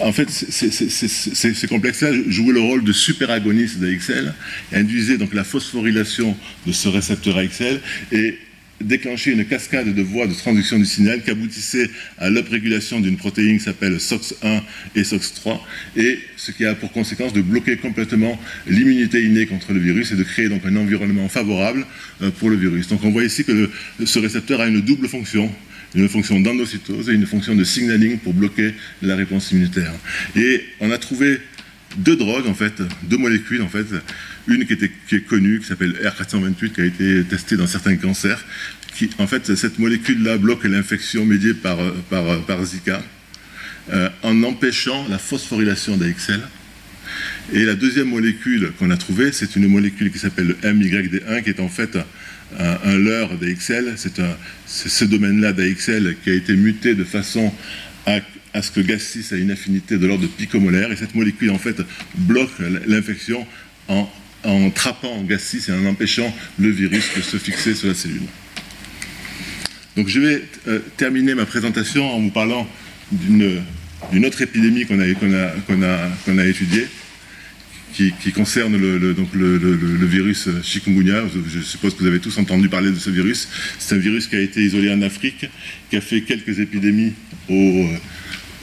en 0.00 0.12
fait, 0.12 0.30
ces 0.30 1.66
complexes-là 1.68 2.10
jouaient 2.28 2.52
le 2.52 2.60
rôle 2.60 2.84
de 2.84 2.92
superagonistes 2.92 3.78
d'AXL, 3.78 4.34
induisaient 4.72 5.18
donc 5.18 5.34
la 5.34 5.44
phosphorylation 5.44 6.36
de 6.66 6.72
ce 6.72 6.88
récepteur 6.88 7.38
AXL 7.38 7.80
et 8.10 8.38
déclencher 8.82 9.32
une 9.32 9.44
cascade 9.44 9.94
de 9.94 10.02
voies 10.02 10.26
de 10.26 10.34
transduction 10.34 10.78
du 10.78 10.84
signal 10.84 11.22
qui 11.22 11.30
aboutissait 11.30 11.90
à 12.18 12.30
l'uprégulation 12.30 13.00
d'une 13.00 13.16
protéine 13.16 13.58
qui 13.58 13.64
s'appelle 13.64 13.96
SOX1 13.96 14.62
et 14.94 15.02
SOX3, 15.02 15.60
et 15.96 16.18
ce 16.36 16.50
qui 16.50 16.64
a 16.64 16.74
pour 16.74 16.92
conséquence 16.92 17.32
de 17.32 17.40
bloquer 17.40 17.76
complètement 17.76 18.38
l'immunité 18.66 19.24
innée 19.24 19.46
contre 19.46 19.72
le 19.72 19.80
virus 19.80 20.12
et 20.12 20.16
de 20.16 20.22
créer 20.22 20.48
donc 20.48 20.64
un 20.64 20.76
environnement 20.76 21.28
favorable 21.28 21.86
euh, 22.22 22.30
pour 22.30 22.50
le 22.50 22.56
virus. 22.56 22.88
Donc 22.88 23.04
on 23.04 23.10
voit 23.10 23.24
ici 23.24 23.44
que 23.44 23.70
ce 24.04 24.18
récepteur 24.18 24.60
a 24.60 24.66
une 24.66 24.80
double 24.80 25.08
fonction, 25.08 25.50
une 25.94 26.08
fonction 26.08 26.40
d'endocytose 26.40 27.10
et 27.10 27.14
une 27.14 27.26
fonction 27.26 27.54
de 27.54 27.64
signaling 27.64 28.18
pour 28.18 28.34
bloquer 28.34 28.74
la 29.02 29.16
réponse 29.16 29.52
immunitaire. 29.52 29.92
Et 30.36 30.64
on 30.80 30.90
a 30.90 30.98
trouvé 30.98 31.38
deux 31.96 32.16
drogues, 32.16 32.46
en 32.46 32.54
fait, 32.54 32.82
deux 33.02 33.18
molécules, 33.18 33.62
en 33.62 33.68
fait. 33.68 33.86
Une 34.48 34.66
qui, 34.66 34.72
est 34.72 35.20
connue, 35.20 35.60
qui 35.60 35.66
s'appelle 35.66 35.92
R428, 36.02 36.72
qui 36.72 36.80
a 36.80 36.84
été 36.84 37.24
testée 37.24 37.56
dans 37.56 37.66
certains 37.66 37.96
cancers. 37.96 38.44
Qui, 38.96 39.10
en 39.18 39.26
fait, 39.26 39.54
cette 39.54 39.78
molécule-là 39.78 40.36
bloque 40.38 40.64
l'infection 40.64 41.24
médiée 41.24 41.54
par, 41.54 41.78
par, 42.10 42.40
par 42.42 42.64
Zika 42.64 43.02
euh, 43.92 44.08
en 44.22 44.42
empêchant 44.42 45.06
la 45.08 45.18
phosphorylation 45.18 45.96
d'AXL. 45.96 46.40
Et 47.52 47.64
la 47.64 47.74
deuxième 47.74 48.08
molécule 48.08 48.72
qu'on 48.78 48.90
a 48.90 48.96
trouvée, 48.96 49.32
c'est 49.32 49.56
une 49.56 49.66
molécule 49.66 50.10
qui 50.10 50.18
s'appelle 50.18 50.48
le 50.48 50.54
MYD1, 50.54 51.42
qui 51.42 51.50
est 51.50 51.60
en 51.60 51.68
fait 51.68 51.96
un, 52.58 52.78
un 52.84 52.98
leurre 52.98 53.36
d'AXL. 53.38 53.94
C'est 53.96 54.88
ce 54.88 55.04
domaine-là 55.04 55.52
d'AXL 55.52 56.16
qui 56.22 56.30
a 56.30 56.34
été 56.34 56.54
muté 56.54 56.94
de 56.94 57.04
façon 57.04 57.52
à 58.06 58.20
à 58.54 58.62
ce 58.62 58.70
que 58.70 58.80
GAS6 58.80 59.34
a 59.34 59.36
une 59.36 59.50
affinité 59.50 59.98
de 59.98 60.06
l'ordre 60.06 60.22
de 60.22 60.28
picomolaire, 60.28 60.92
et 60.92 60.96
cette 60.96 61.14
molécule, 61.14 61.50
en 61.50 61.58
fait, 61.58 61.80
bloque 62.14 62.52
l'infection 62.86 63.46
en, 63.88 64.08
en, 64.44 64.70
trappant 64.70 65.22
GAS6 65.24 65.70
et 65.70 65.72
en 65.72 65.86
empêchant 65.86 66.34
le 66.58 66.70
virus 66.70 67.10
de 67.16 67.22
se 67.22 67.36
fixer 67.36 67.74
sur 67.74 67.88
la 67.88 67.94
cellule. 67.94 68.22
Donc 69.96 70.08
je 70.08 70.20
vais 70.20 70.42
euh, 70.68 70.78
terminer 70.96 71.34
ma 71.34 71.44
présentation 71.44 72.08
en 72.14 72.20
vous 72.20 72.30
parlant 72.30 72.66
d'une 73.10 74.24
autre 74.24 74.40
épidémie 74.40 74.86
qu'on 74.86 74.98
a, 75.00 76.46
étudiée, 76.46 76.86
qui, 77.92 78.32
concerne 78.32 78.76
le, 78.76 80.06
virus 80.06 80.48
chikungunya. 80.62 81.24
Je 81.46 81.60
suppose 81.60 81.94
que 81.94 82.00
vous 82.00 82.06
avez 82.06 82.20
tous 82.20 82.38
entendu 82.38 82.68
parler 82.70 82.90
de 82.90 82.98
ce 82.98 83.10
virus. 83.10 83.48
C'est 83.78 83.94
un 83.94 83.98
virus 83.98 84.28
qui 84.28 84.36
a 84.36 84.40
été 84.40 84.62
isolé 84.62 84.90
en 84.90 85.02
Afrique, 85.02 85.46
qui 85.90 85.96
a 85.96 86.00
fait 86.00 86.22
quelques 86.22 86.58
épidémies 86.58 87.12
au, 87.50 87.86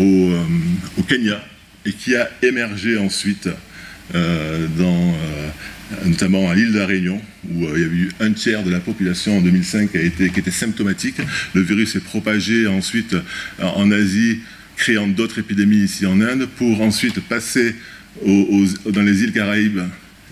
euh, 0.02 0.44
Kenya 1.08 1.44
et 1.86 1.94
qui 1.94 2.16
a 2.16 2.30
émergé 2.42 2.98
ensuite 2.98 3.50
dans, 4.14 5.14
euh, 5.14 5.50
notamment 6.06 6.50
à 6.50 6.56
l'île 6.56 6.72
de 6.72 6.80
la 6.80 6.86
Réunion, 6.86 7.22
où 7.52 7.64
il 7.76 7.82
y 7.82 7.84
a 7.84 7.88
eu 7.88 8.12
un 8.20 8.32
tiers 8.32 8.64
de 8.64 8.72
la 8.72 8.80
population 8.80 9.38
en 9.38 9.42
2005 9.42 9.92
qui, 9.92 9.98
était 9.98 10.52
symptomatique. 10.52 11.18
Le 11.54 11.62
virus 11.62 11.96
est 11.96 12.04
propagé 12.04 12.68
ensuite 12.68 13.16
en 13.62 13.92
Asie, 13.92 14.40
créant 14.78 15.08
d'autres 15.08 15.40
épidémies 15.40 15.84
ici 15.84 16.06
en 16.06 16.22
Inde, 16.22 16.48
pour 16.58 16.82
ensuite 16.82 17.20
passer 17.22 17.76
dans 18.26 19.02
les 19.02 19.24
îles 19.24 19.34
Caraïbes 19.34 19.82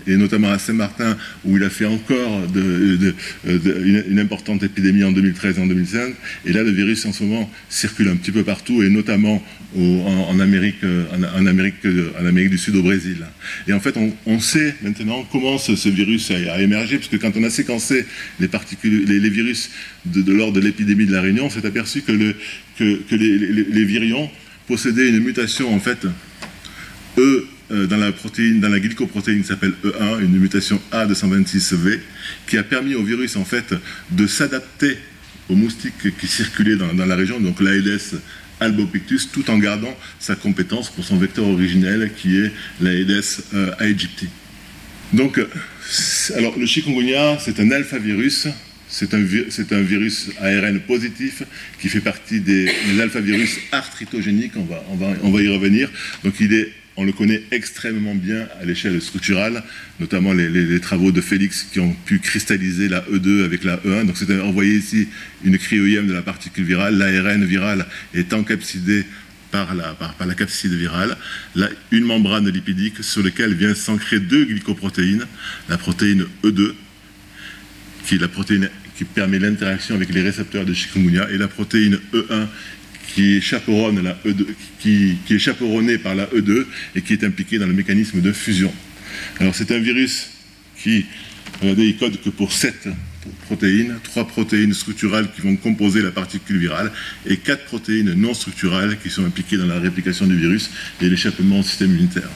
et 0.08 0.16
notamment 0.16 0.50
à 0.50 0.58
Saint-Martin, 0.58 1.16
où 1.44 1.56
il 1.56 1.62
a 1.62 1.70
fait 1.70 1.84
encore 1.84 2.42
une, 2.54 4.18
importante 4.18 4.62
épidémie 4.62 5.04
en 5.04 5.12
2013 5.12 5.58
et 5.58 5.60
en 5.60 5.66
2005. 5.66 6.14
Et 6.46 6.52
là, 6.52 6.62
le 6.62 6.70
virus, 6.70 7.04
en 7.06 7.12
ce 7.12 7.22
moment, 7.22 7.50
circule 7.68 8.08
un 8.08 8.16
petit 8.16 8.32
peu 8.32 8.42
partout, 8.42 8.82
et 8.82 8.88
notamment 8.88 9.42
en, 9.76 10.40
Amérique, 10.40 10.80
du 11.82 12.58
Sud, 12.58 12.76
au 12.76 12.82
Brésil. 12.82 13.26
Et 13.66 13.72
en 13.72 13.80
fait, 13.80 13.96
on, 14.26 14.40
sait 14.40 14.74
maintenant 14.82 15.26
comment 15.30 15.58
ce, 15.58 15.88
virus 15.88 16.30
a, 16.30 16.60
émergé, 16.60 16.96
puisque 16.96 17.20
quand 17.20 17.36
on 17.36 17.44
a 17.44 17.50
séquencé 17.50 18.06
les, 18.40 19.28
virus 19.28 19.70
de, 20.06 20.32
lors 20.32 20.52
de 20.52 20.60
l'épidémie 20.60 21.06
de 21.06 21.12
la 21.12 21.20
Réunion, 21.20 21.46
on 21.46 21.50
s'est 21.50 21.66
aperçu 21.66 22.02
que, 22.02 22.12
le, 22.12 22.34
que, 22.78 23.02
que 23.08 23.14
les, 23.14 23.38
les, 23.38 23.84
virions 23.84 24.30
possédaient 24.66 25.08
une 25.08 25.20
mutation, 25.20 25.74
en 25.74 25.80
fait, 25.80 26.06
E 27.18 27.46
euh, 27.70 27.86
dans 27.86 27.98
la 27.98 28.12
protéine, 28.12 28.60
dans 28.60 28.68
la 28.68 28.80
glycoprotéine 28.80 29.42
qui 29.42 29.48
s'appelle 29.48 29.74
E1, 29.84 30.22
une 30.22 30.38
mutation 30.38 30.80
A226V, 30.90 31.98
qui 32.46 32.56
a 32.56 32.62
permis 32.62 32.94
au 32.94 33.04
virus 33.04 33.36
en 33.36 33.44
fait 33.44 33.74
de 34.10 34.26
s'adapter 34.26 34.96
aux 35.50 35.54
moustiques 35.54 36.16
qui 36.18 36.26
circulaient 36.26 36.76
dans, 36.76 37.06
la 37.06 37.16
région, 37.16 37.40
donc 37.40 37.60
l'Aedes 37.60 38.20
albopictus, 38.60 39.30
tout 39.30 39.50
en 39.50 39.58
gardant 39.58 39.94
sa 40.18 40.34
compétence 40.34 40.90
pour 40.90 41.04
son 41.04 41.16
vecteur 41.16 41.46
originel 41.46 42.10
qui 42.16 42.38
est 42.38 42.52
l'Aedes 42.80 43.24
euh, 43.54 43.70
aegypti. 43.78 44.28
Donc, 45.12 45.40
alors 46.34 46.58
le 46.58 46.66
chikungunya, 46.66 47.38
c'est 47.38 47.60
un 47.60 47.70
alphavirus, 47.70 48.48
c'est 48.88 49.12
un, 49.14 49.80
virus 49.82 50.30
ARN 50.40 50.80
positif 50.80 51.42
qui 51.80 51.88
fait 51.88 52.00
partie 52.00 52.40
des, 52.40 52.70
alphavirus 53.00 53.58
arthritogéniques, 53.72 54.56
on 54.56 54.64
va, 54.64 54.82
on, 54.90 54.96
va, 54.96 55.08
on 55.22 55.30
va 55.30 55.42
y 55.42 55.48
revenir. 55.48 55.90
Donc 56.24 56.34
il 56.40 56.52
est 56.54 56.72
on 56.98 57.04
le 57.04 57.12
connaît 57.12 57.44
extrêmement 57.52 58.16
bien 58.16 58.48
à 58.60 58.64
l'échelle 58.64 59.00
structurale, 59.00 59.62
notamment 60.00 60.32
les, 60.32 60.80
travaux 60.80 61.12
de 61.12 61.20
Félix 61.20 61.62
qui 61.72 61.78
ont 61.78 61.92
pu 62.04 62.18
cristalliser 62.18 62.88
la 62.88 63.02
E2 63.02 63.44
avec 63.44 63.62
la 63.62 63.76
E1. 63.76 64.04
Donc 64.06 64.16
c'est 64.16 64.40
envoyé 64.40 64.74
ici 64.74 65.06
une 65.44 65.56
cryoïème 65.58 66.08
de 66.08 66.12
la 66.12 66.22
particule 66.22 66.64
virale. 66.64 66.98
L'ARN 66.98 67.44
viral 67.44 67.86
est 68.14 68.32
encapsidé 68.32 69.04
par 69.52 69.76
la, 69.76 69.96
la 70.26 70.34
capside 70.34 70.72
virale, 70.72 71.16
là, 71.54 71.68
une 71.92 72.04
membrane 72.04 72.50
lipidique 72.50 73.02
sur 73.02 73.22
laquelle 73.22 73.54
vient 73.54 73.74
s'ancrer 73.74 74.18
deux 74.18 74.44
glycoprotéines, 74.44 75.24
la 75.68 75.78
protéine 75.78 76.26
E2, 76.42 76.72
qui 78.04 78.16
est 78.16 78.18
la 78.18 78.28
protéine 78.28 78.68
qui 78.96 79.04
permet 79.04 79.38
l'interaction 79.38 79.94
avec 79.94 80.12
les 80.12 80.22
récepteurs 80.22 80.66
de 80.66 80.74
chikungunya, 80.74 81.30
et 81.30 81.38
la 81.38 81.46
protéine 81.46 81.98
E1 82.12 82.48
qui 83.14 83.40
chaperonne 83.40 84.02
la 84.02 84.14
E2, 84.24 84.46
qui, 84.78 85.16
qui, 85.26 85.34
est 85.34 85.38
chaperonné 85.38 85.98
par 85.98 86.14
la 86.14 86.26
E2 86.26 86.66
et 86.94 87.02
qui 87.02 87.14
est 87.14 87.24
impliqué 87.24 87.58
dans 87.58 87.66
le 87.66 87.72
mécanisme 87.72 88.20
de 88.20 88.32
fusion. 88.32 88.72
Alors 89.40 89.54
c'est 89.54 89.70
un 89.72 89.78
virus 89.78 90.30
qui, 90.76 91.06
regardez, 91.60 91.86
il 91.86 91.96
code 91.96 92.20
que 92.20 92.30
pour 92.30 92.52
7 92.52 92.88
protéines, 93.46 93.98
3 94.04 94.26
protéines 94.26 94.74
structurales 94.74 95.28
qui 95.34 95.40
vont 95.40 95.56
composer 95.56 96.02
la 96.02 96.10
particule 96.10 96.58
virale 96.58 96.92
et 97.26 97.36
4 97.36 97.64
protéines 97.64 98.12
non 98.14 98.34
structurales 98.34 98.98
qui 99.02 99.10
sont 99.10 99.24
impliquées 99.24 99.56
dans 99.56 99.66
la 99.66 99.80
réplication 99.80 100.26
du 100.26 100.36
virus 100.36 100.70
et 101.00 101.08
l'échappement 101.08 101.60
au 101.60 101.62
système 101.62 101.90
immunitaire. 101.90 102.28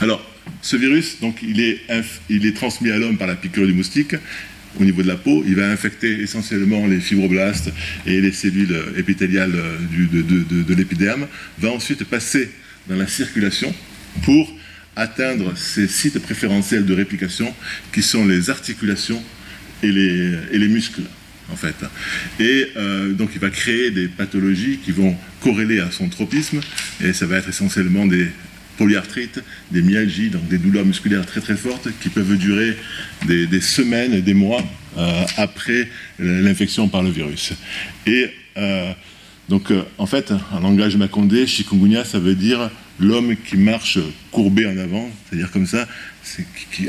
Alors, 0.00 0.24
ce 0.62 0.76
virus, 0.76 1.20
donc, 1.20 1.40
il 1.42 1.60
est, 1.60 1.80
il 2.28 2.46
est 2.46 2.56
transmis 2.56 2.90
à 2.90 2.98
l'homme 2.98 3.16
par 3.16 3.26
la 3.26 3.36
piqûre 3.36 3.66
du 3.66 3.72
moustique 3.72 4.14
au 4.80 4.84
niveau 4.84 5.02
de 5.02 5.08
la 5.08 5.16
peau, 5.16 5.44
il 5.46 5.54
va 5.54 5.70
infecter 5.70 6.20
essentiellement 6.20 6.86
les 6.86 7.00
fibroblastes 7.00 7.70
et 8.06 8.20
les 8.20 8.32
cellules 8.32 8.76
épithéliales 8.96 9.54
du, 9.90 10.06
de, 10.06 10.22
de, 10.22 10.62
de 10.62 10.74
l'épiderme, 10.74 11.26
va 11.58 11.70
ensuite 11.70 12.04
passer 12.04 12.50
dans 12.88 12.96
la 12.96 13.06
circulation 13.06 13.74
pour 14.22 14.52
atteindre 14.96 15.56
ces 15.56 15.88
sites 15.88 16.18
préférentiels 16.20 16.86
de 16.86 16.94
réplication 16.94 17.52
qui 17.92 18.02
sont 18.02 18.26
les 18.26 18.50
articulations 18.50 19.22
et 19.82 19.90
les, 19.90 20.34
et 20.52 20.58
les 20.58 20.68
muscles 20.68 21.02
en 21.52 21.56
fait. 21.56 21.74
Et 22.40 22.68
euh, 22.76 23.12
donc 23.12 23.30
il 23.34 23.40
va 23.40 23.50
créer 23.50 23.90
des 23.90 24.08
pathologies 24.08 24.78
qui 24.84 24.92
vont 24.92 25.16
corréler 25.40 25.80
à 25.80 25.90
son 25.90 26.08
tropisme, 26.08 26.60
et 27.02 27.12
ça 27.12 27.26
va 27.26 27.36
être 27.36 27.48
essentiellement 27.48 28.06
des 28.06 28.28
polyarthrite, 28.76 29.40
des 29.70 29.82
myalgies, 29.82 30.30
donc 30.30 30.46
des 30.48 30.58
douleurs 30.58 30.84
musculaires 30.84 31.26
très 31.26 31.40
très 31.40 31.56
fortes 31.56 31.88
qui 32.00 32.08
peuvent 32.08 32.36
durer 32.36 32.76
des, 33.26 33.60
semaines 33.60 34.20
des 34.20 34.34
mois 34.34 34.62
euh, 34.96 35.24
après 35.36 35.88
l'infection 36.18 36.88
par 36.88 37.02
le 37.02 37.10
virus. 37.10 37.52
Et 38.06 38.30
euh, 38.56 38.92
donc 39.48 39.70
euh, 39.70 39.82
en 39.98 40.06
fait, 40.06 40.32
en 40.52 40.60
langage 40.60 40.96
macondé, 40.96 41.46
chikungunya, 41.46 42.04
ça 42.04 42.18
veut 42.18 42.34
dire 42.34 42.70
l'homme 42.98 43.36
qui 43.36 43.56
marche 43.56 43.98
courbé 44.30 44.66
en 44.66 44.76
avant, 44.78 45.10
c'est-à-dire 45.28 45.50
comme 45.50 45.66
ça, 45.66 45.88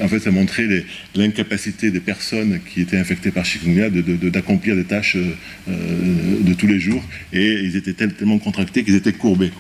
en 0.01 0.07
fait, 0.07 0.19
ça 0.19 0.31
montrait 0.31 0.85
l'incapacité 1.15 1.91
des 1.91 1.99
personnes 1.99 2.59
qui 2.73 2.81
étaient 2.81 2.97
infectées 2.97 3.31
par 3.31 3.45
chikungunya 3.45 3.89
d'accomplir 3.89 4.75
de, 4.75 4.79
de, 4.79 4.83
des 4.83 4.87
tâches 4.87 5.17
euh, 5.17 6.41
de 6.41 6.53
tous 6.53 6.67
les 6.67 6.79
jours, 6.79 7.03
et 7.33 7.53
ils 7.53 7.75
étaient 7.75 7.93
tellement 7.93 8.39
contractés 8.39 8.83
qu'ils 8.83 8.95
étaient 8.95 9.13
courbés. 9.13 9.51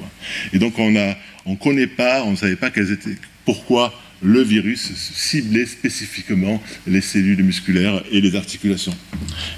Et 0.53 0.59
donc 0.59 0.79
on 0.79 0.95
on 1.45 1.55
connaît 1.55 1.87
pas, 1.87 2.23
on 2.23 2.31
ne 2.31 2.35
savait 2.35 2.55
pas 2.55 2.69
étaient, 2.91 3.17
pourquoi 3.43 3.93
le 4.21 4.41
virus 4.41 4.91
ciblait 4.95 5.65
spécifiquement 5.65 6.61
les 6.87 7.01
cellules 7.01 7.43
musculaires 7.43 8.01
et 8.11 8.21
les 8.21 8.35
articulations. 8.35 8.95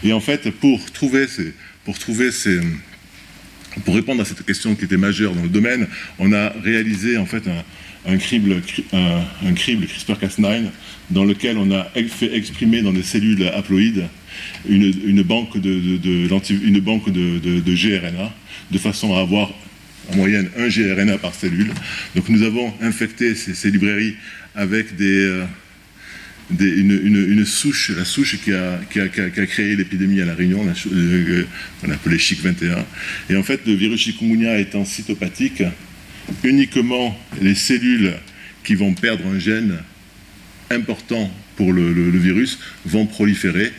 Et 0.03 0.13
en 0.13 0.19
fait, 0.19 0.49
pour 0.49 0.91
trouver 0.91 1.27
ces 1.27 2.59
pour 3.85 3.95
répondre 3.95 4.21
à 4.21 4.25
cette 4.25 4.45
question 4.45 4.75
qui 4.75 4.85
était 4.85 4.97
majeure 4.97 5.33
dans 5.33 5.43
le 5.43 5.49
domaine, 5.49 5.87
on 6.19 6.33
a 6.33 6.49
réalisé 6.63 7.17
en 7.17 7.25
fait 7.25 7.43
un, 7.47 7.63
un 8.11 8.17
crible, 8.17 8.61
un, 8.93 9.53
crible 9.53 9.85
CRISPR-Cas9 9.85 10.65
dans 11.09 11.23
lequel 11.23 11.57
on 11.57 11.71
a 11.71 11.87
fait 12.07 12.35
exprimer 12.35 12.81
dans 12.81 12.93
des 12.93 13.03
cellules 13.03 13.47
haploïdes 13.47 14.07
une, 14.67 14.93
une 15.05 15.23
banque 15.23 15.57
de, 15.57 15.97
de, 15.97 16.63
une 16.63 16.79
banque 16.79 17.11
de, 17.11 17.39
de, 17.39 17.73
GRNA 17.75 18.31
de 18.71 18.77
façon 18.77 19.15
à 19.15 19.21
avoir 19.21 19.51
en 20.11 20.15
moyenne 20.15 20.49
un 20.57 20.67
GRNA 20.67 21.17
par 21.17 21.33
cellule. 21.33 21.71
Donc 22.15 22.29
nous 22.29 22.43
avons 22.43 22.73
infecté 22.81 23.35
ces, 23.35 23.53
ces 23.53 23.71
librairies 23.71 24.15
avec 24.55 24.95
des, 24.95 25.25
euh, 25.25 25.43
une, 26.49 27.45
souche, 27.45 27.91
la 27.95 28.05
souche 28.05 28.37
qui 28.43 28.51
a, 28.53 28.79
créé 29.47 29.75
l'épidémie 29.75 30.21
à 30.21 30.25
La 30.25 30.35
Réunion, 30.35 30.65
la, 30.65 30.73
euh, 30.91 31.45
appelait 31.91 32.17
Chic 32.17 32.41
21. 32.41 32.85
Et 33.29 33.35
en 33.35 33.43
fait, 33.43 33.61
le 33.65 33.73
virus 33.73 34.01
chikungunya 34.01 34.57
étant 34.59 34.85
cytopathique, 34.85 35.63
uniquement 36.43 37.17
les 37.41 37.55
cellules 37.55 38.13
qui 38.63 38.75
vont 38.75 38.93
perdre 38.93 39.25
un 39.27 39.39
gène 39.39 39.77
important 40.69 41.31
pour 41.55 41.73
le, 41.73 42.17
virus 42.17 42.59
vont 42.85 43.05
proliférer 43.05 43.71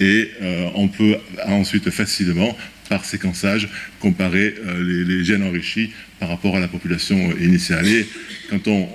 Et 0.00 0.30
on 0.74 0.88
peut 0.88 1.16
ensuite 1.46 1.90
facilement 1.90 2.56
par 2.88 3.04
séquençage, 3.04 3.68
comparer 4.00 4.54
euh, 4.64 5.04
les, 5.06 5.24
gènes 5.24 5.42
enrichis 5.42 5.92
par 6.18 6.28
rapport 6.28 6.56
à 6.56 6.60
la 6.60 6.68
population 6.68 7.16
euh, 7.16 7.44
initiale. 7.44 7.86
Et 7.86 8.06
quand 8.50 8.68
on, 8.68 8.88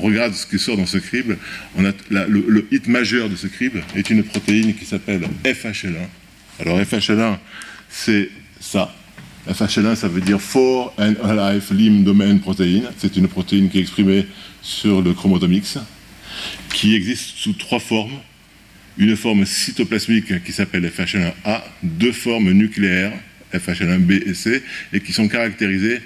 regarde 0.00 0.34
ce 0.34 0.46
qui 0.46 0.58
sort 0.58 0.76
dans 0.76 0.86
ce 0.86 0.98
crible, 0.98 1.38
on 1.76 1.84
a 1.84 1.92
le, 2.10 2.66
hit 2.70 2.88
majeur 2.88 3.28
de 3.28 3.36
ce 3.36 3.46
crible 3.46 3.82
est 3.94 4.10
une 4.10 4.22
protéine 4.22 4.74
qui 4.74 4.84
s'appelle 4.84 5.22
FHL1. 5.44 6.06
Alors 6.60 6.80
FHL1, 6.80 7.38
c'est 7.88 8.30
ça. 8.60 8.94
FHL1, 9.48 9.96
ça 9.96 10.08
veut 10.08 10.20
dire 10.20 10.40
For 10.40 10.94
and 10.98 11.14
Alive 11.22 11.72
Limb 11.72 12.04
Domain 12.04 12.36
Protein. 12.38 12.82
C'est 12.98 13.16
une 13.16 13.28
protéine 13.28 13.70
qui 13.70 13.78
est 13.78 13.82
exprimée 13.82 14.26
sur 14.62 15.02
le 15.02 15.14
chromosome 15.14 15.52
X, 15.52 15.78
qui 16.72 16.94
existe 16.94 17.36
sous 17.36 17.54
trois 17.54 17.80
formes 17.80 18.18
une 18.98 19.16
forme 19.16 19.46
cytoplasmique 19.46 20.44
qui 20.44 20.52
s'appelle 20.52 20.86
FHL1A, 20.86 21.62
deux 21.82 22.12
formes 22.12 22.50
nucléaires, 22.52 23.12
FHL1B 23.54 24.28
et 24.28 24.34
C, 24.34 24.62
et 24.92 25.00
qui 25.00 25.12
sont 25.12 25.26
caractérisées 25.26 26.00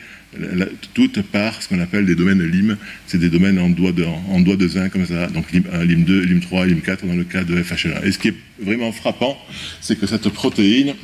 toutes 0.94 1.22
par 1.22 1.62
ce 1.62 1.68
qu'on 1.68 1.80
appelle 1.80 2.06
des 2.06 2.14
domaines 2.14 2.42
LIM. 2.42 2.76
C'est 3.06 3.18
des 3.18 3.30
domaines 3.30 3.58
en 3.58 3.70
doigt 3.70 3.92
de, 3.92 4.04
en, 4.04 4.40
doigt 4.40 4.56
de 4.56 4.68
zinc, 4.68 4.92
comme 4.92 5.06
ça, 5.06 5.28
donc 5.28 5.52
LIM1, 5.52 5.84
LIM2, 5.86 6.24
LIM3, 6.26 6.68
LIM4 6.68 7.06
dans 7.06 7.14
le 7.14 7.24
cas 7.24 7.44
de 7.44 7.62
FHL1. 7.62 8.04
Et 8.04 8.12
ce 8.12 8.18
qui 8.18 8.28
est 8.28 8.34
vraiment 8.60 8.92
frappant, 8.92 9.38
c'est 9.80 9.98
que 9.98 10.06
cette 10.06 10.28
protéine, 10.30 10.94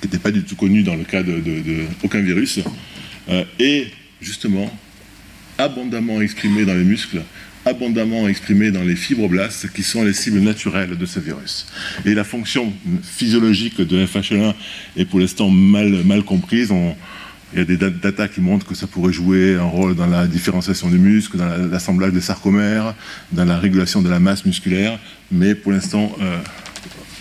qui 0.00 0.06
n'était 0.06 0.18
pas 0.18 0.30
du 0.30 0.42
tout 0.42 0.56
connue 0.56 0.82
dans 0.82 0.96
le 0.96 1.04
cas 1.04 1.22
de, 1.22 1.40
aucun 2.02 2.20
virus, 2.20 2.60
euh, 3.28 3.44
est 3.58 3.86
justement 4.20 4.76
abondamment 5.58 6.20
exprimée 6.20 6.64
dans 6.64 6.74
les 6.74 6.84
muscles 6.84 7.22
abondamment 7.66 8.28
exprimé 8.28 8.70
dans 8.70 8.82
les 8.82 8.96
fibroblastes 8.96 9.72
qui 9.72 9.82
sont 9.82 10.04
les 10.04 10.12
cibles 10.12 10.40
naturelles 10.40 10.96
de 10.96 11.06
ce 11.06 11.18
virus. 11.20 11.66
Et 12.04 12.14
la 12.14 12.24
fonction 12.24 12.72
physiologique 13.02 13.80
de 13.80 14.04
FHL1 14.04 14.54
est 14.96 15.04
pour 15.04 15.20
l'instant 15.20 15.48
mal, 15.48 16.04
mal 16.04 16.22
comprise. 16.22 16.72
Il 17.54 17.58
y 17.58 17.62
a 17.62 17.64
des 17.64 17.76
data 17.76 18.28
qui 18.28 18.40
montrent 18.40 18.66
que 18.66 18.74
ça 18.74 18.86
pourrait 18.86 19.12
jouer 19.12 19.54
un 19.54 19.64
rôle 19.64 19.94
dans 19.94 20.06
la 20.06 20.26
différenciation 20.26 20.88
du 20.90 20.98
muscle, 20.98 21.36
dans 21.36 21.70
l'assemblage 21.70 22.12
des 22.12 22.20
sarcomères, 22.20 22.94
dans 23.32 23.44
la 23.44 23.58
régulation 23.58 24.02
de 24.02 24.08
la 24.08 24.18
masse 24.18 24.44
musculaire, 24.44 24.98
mais 25.30 25.54
pour 25.54 25.72
l'instant, 25.72 26.12
euh, 26.20 26.38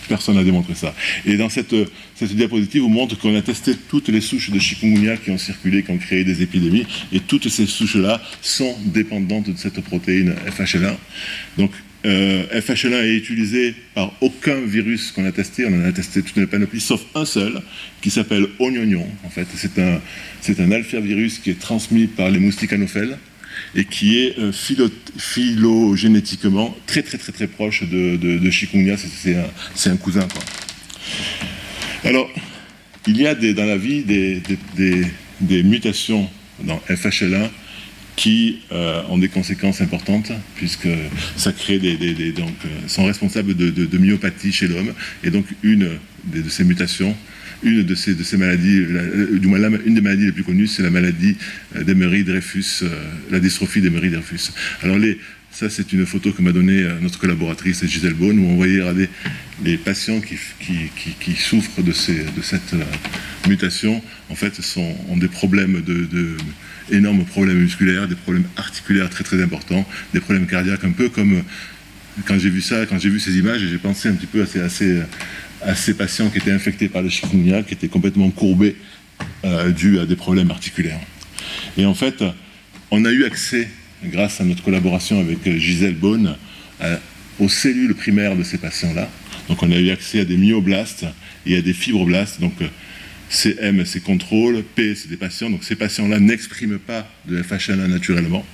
Personne 0.08 0.36
n'a 0.36 0.44
démontré 0.44 0.76
ça. 0.76 0.94
Et 1.26 1.38
dans 1.38 1.50
cette, 1.50 1.76
cette 2.16 2.36
diapositive, 2.36 2.82
vous 2.82 2.90
montre 2.90 3.18
qu'on 3.18 3.36
a 3.36 3.42
testé 3.42 3.76
toutes 3.76 4.10
les 4.10 4.22
souches 4.22 4.52
de 4.52 4.60
chikungunya 4.60 5.18
qui 5.18 5.32
ont 5.32 5.38
circulé, 5.38 5.84
qui 5.84 5.92
ont 5.92 5.98
créé 5.98 6.24
des 6.24 6.42
épidémies, 6.42 6.86
et 7.12 7.20
toutes 7.20 7.50
ces 7.50 7.66
souches-là 7.66 8.22
sont 8.42 8.76
dépendantes 8.86 9.50
de 9.50 9.58
cette 9.58 9.80
protéine 9.82 10.36
FHL1. 10.48 10.96
Donc, 11.58 11.72
euh, 12.06 12.60
FHL1 12.60 13.06
est 13.06 13.16
utilisé 13.16 13.76
par 13.96 14.14
aucun 14.20 14.60
virus 14.60 15.12
qu'on 15.12 15.26
a 15.26 15.32
testé, 15.32 15.66
on 15.66 15.74
en 15.74 15.86
a 15.86 15.92
testé 15.92 16.22
toute 16.22 16.36
une 16.36 16.48
panoplie, 16.48 16.82
sauf 16.82 17.02
un 17.16 17.26
seul, 17.26 17.62
qui 18.02 18.10
s'appelle 18.10 18.48
Ognognon. 18.60 19.08
En 19.24 19.30
fait, 19.30 19.48
c'est 19.56 19.80
un, 19.80 20.02
c'est 20.42 20.60
un 20.60 20.72
alphavirus 20.72 21.40
qui 21.40 21.50
est 21.52 21.60
transmis 21.60 22.08
par 22.08 22.30
les 22.30 22.40
moustiques 22.40 22.74
anophèles 22.74 23.18
et 23.76 23.86
qui 23.86 24.20
est 24.20 24.38
euh, 24.40 24.52
phylogénétiquement 25.18 26.76
très 26.88 27.04
très 27.04 27.18
très 27.18 27.32
très 27.32 27.48
proche 27.48 27.84
de, 27.84 28.18
de, 28.18 28.50
chikungunya, 28.50 28.98
c'est 28.98 29.90
un, 29.90 29.98
cousin. 29.98 30.28
Alors, 32.04 32.30
il 33.08 33.18
y 33.18 33.28
a 33.28 33.36
dans 33.36 33.66
la 33.66 33.78
vie 33.78 34.04
des, 34.04 34.42
des, 34.76 35.64
mutations 35.64 36.30
dans 36.64 36.82
FHL1 36.90 37.50
qui 38.16 38.60
euh, 38.72 39.02
ont 39.10 39.18
des 39.18 39.30
conséquences 39.30 39.82
importantes, 39.82 40.32
puisque 40.56 40.88
ça 41.36 41.52
crée 41.52 41.80
des, 41.80 42.32
donc, 42.32 42.54
euh, 42.66 42.88
sont 42.88 43.06
responsables 43.06 43.56
de, 43.56 43.98
myopathie 43.98 44.52
chez 44.52 44.68
l'homme, 44.68 44.94
et 45.24 45.32
donc 45.32 45.46
une 45.64 45.90
de 46.26 46.50
ces 46.50 46.64
mutations 46.64 47.16
une 47.66 47.84
de 47.84 47.96
ces, 47.96 48.36
maladies, 48.36 48.80
euh, 48.80 49.40
du 49.40 49.48
moins 49.48 49.58
une 49.86 49.96
des 49.96 50.02
maladies 50.02 50.26
les 50.26 50.32
plus 50.34 50.44
connues, 50.44 50.68
c'est 50.68 50.84
la 50.84 50.90
maladie 50.90 51.38
d'Emery-Dreyfus, 51.74 52.84
la 53.32 53.40
dystrophie 53.40 53.80
d'Emery-Dreyfus. 53.80 54.52
Alors 54.82 54.98
les, 54.98 55.18
ça, 55.50 55.70
c'est 55.70 55.94
une 55.94 56.06
photo 56.06 56.34
que 56.34 56.42
m'a 56.42 56.52
donnée 56.52 56.86
notre 57.00 57.20
collaboratrice 57.20 57.86
Gisèle 57.86 58.16
Beaune, 58.16 58.40
où 58.40 58.50
on 58.50 58.56
voyait 58.56 58.82
les 59.64 59.78
patients 59.78 60.20
qui, 60.20 60.36
qui, 61.22 61.36
souffrent 61.36 61.82
de, 61.82 61.94
ces, 61.94 62.26
de 62.26 62.42
cette 62.42 62.76
mutation, 63.48 64.02
en 64.30 64.36
fait, 64.36 64.62
sont, 64.62 64.98
ont 65.08 65.16
des 65.16 65.30
problèmes 65.30 65.82
de, 65.82 66.36
énormes 66.92 67.26
problèmes 67.26 67.60
musculaires, 67.60 68.08
des 68.08 68.16
problèmes 68.16 68.46
articulaires 68.58 69.10
très 69.10 69.24
très 69.24 69.42
importants, 69.42 69.88
des 70.14 70.20
problèmes 70.20 70.48
cardiaques, 70.48 70.84
un 70.84 70.92
peu 70.92 71.10
comme 71.10 71.44
quand 72.26 72.38
j'ai 72.38 72.50
vu 72.50 72.62
ça, 72.62 72.86
quand 72.86 73.00
j'ai 73.00 73.10
vu 73.10 73.20
ces 73.20 73.38
images, 73.38 73.62
j'ai 73.62 73.78
pensé 73.78 74.10
un 74.10 74.14
petit 74.14 74.28
peu 74.28 74.44
à 74.44 74.70
ces, 74.70 75.02
à 75.62 75.76
ces 75.76 75.94
patients 75.96 76.30
qui 76.30 76.38
étaient 76.38 76.52
infectés 76.52 76.90
par 76.90 77.02
le 77.02 77.10
chikungunya, 77.10 77.64
qui 77.64 77.74
étaient 77.74 77.88
complètement 77.88 78.30
courbés, 78.30 78.76
euh, 79.46 79.72
à 80.02 80.06
des 80.06 80.16
problèmes 80.16 80.52
articulaires. 80.52 81.00
Et 81.78 81.86
en 81.86 81.94
fait, 81.94 82.24
on 82.92 83.06
a 83.06 83.12
eu 83.12 83.26
accès, 83.26 83.68
grâce 84.04 84.42
à 84.42 84.44
notre 84.44 84.64
collaboration 84.64 85.20
avec 85.20 85.46
euh, 85.48 85.58
Gisèle 85.58 85.96
Beaune, 85.96 86.36
aux 87.40 87.50
cellules 87.50 87.96
primaires 87.96 88.36
de 88.36 88.44
ces 88.44 88.58
patients-là. 88.58 89.10
Donc 89.48 89.62
on 89.64 89.72
a 89.72 89.76
eu 89.76 89.90
accès 89.90 90.22
à 90.22 90.26
des 90.26 90.38
myoblastes 90.38 91.06
et 91.46 91.58
à 91.58 91.62
des 91.62 91.74
fibroblastes. 91.74 92.40
Donc 92.40 92.54
euh, 92.62 92.68
CM, 93.30 93.86
c'est 93.86 94.02
contrôle, 94.04 94.64
P, 94.76 94.96
c'est 94.96 95.10
des 95.10 95.18
patients. 95.18 95.50
Donc 95.50 95.64
ces 95.64 95.76
patients-là 95.76 96.20
n'expriment 96.20 96.80
pas 96.80 97.08
de 97.28 97.42
FHL1 97.42 97.88
naturellement 97.88 98.46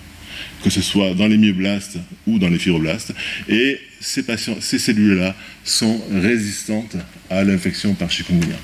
que 0.63 0.69
ce 0.69 0.81
soit 0.81 1.13
dans 1.13 1.27
les 1.27 1.37
myoblastes 1.37 1.97
ou 2.27 2.39
dans 2.39 2.49
les 2.49 2.59
fibroblastes. 2.59 3.13
Et 3.47 3.79
ces, 3.99 4.23
patients, 4.23 4.57
ces 4.59 4.79
cellules-là 4.79 5.35
sont 5.63 6.01
résistantes 6.11 6.95
à 7.29 7.43
l'infection 7.43 7.93
par 7.93 8.09
chikungunya. 8.09 8.57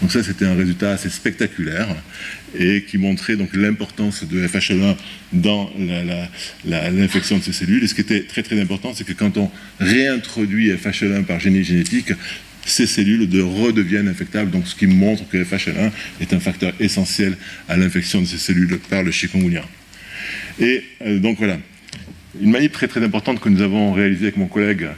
Donc 0.00 0.12
ça, 0.12 0.22
c'était 0.22 0.44
un 0.44 0.54
résultat 0.54 0.92
assez 0.92 1.10
spectaculaire 1.10 1.88
et 2.56 2.84
qui 2.84 2.98
montrait 2.98 3.36
donc 3.36 3.54
l'importance 3.54 4.24
de 4.24 4.46
FHL1 4.46 4.96
dans 5.32 5.70
l'infection 6.64 7.38
de 7.38 7.42
ces 7.42 7.52
cellules. 7.52 7.82
Et 7.82 7.88
ce 7.88 7.94
qui 7.96 8.02
était 8.02 8.22
très 8.22 8.44
très 8.44 8.60
important, 8.60 8.94
c'est 8.94 9.04
que 9.04 9.12
quand 9.12 9.36
on 9.38 9.50
réintroduit 9.80 10.70
FHL1 10.70 11.24
par 11.24 11.40
génie 11.40 11.64
génétique, 11.64 12.12
ces 12.68 12.86
cellules 12.86 13.28
de 13.28 13.40
redeviennent 13.40 14.08
infectables, 14.08 14.50
donc 14.50 14.66
ce 14.66 14.74
qui 14.74 14.86
montre 14.86 15.28
que 15.28 15.38
FHL1 15.38 15.90
est 16.20 16.32
un 16.32 16.40
facteur 16.40 16.72
essentiel 16.80 17.36
à 17.68 17.76
l'infection 17.76 18.20
de 18.20 18.26
ces 18.26 18.38
cellules 18.38 18.78
par 18.90 19.02
le 19.02 19.10
chikungunya. 19.10 19.64
Et 20.60 20.82
euh, 21.02 21.18
donc 21.18 21.38
voilà, 21.38 21.58
une 22.40 22.50
manip 22.50 22.72
très 22.72 22.88
très 22.88 23.02
importante 23.02 23.40
que 23.40 23.48
nous 23.48 23.62
avons 23.62 23.92
réalisée 23.92 24.24
avec 24.24 24.36
mon 24.36 24.46
collègue 24.46 24.88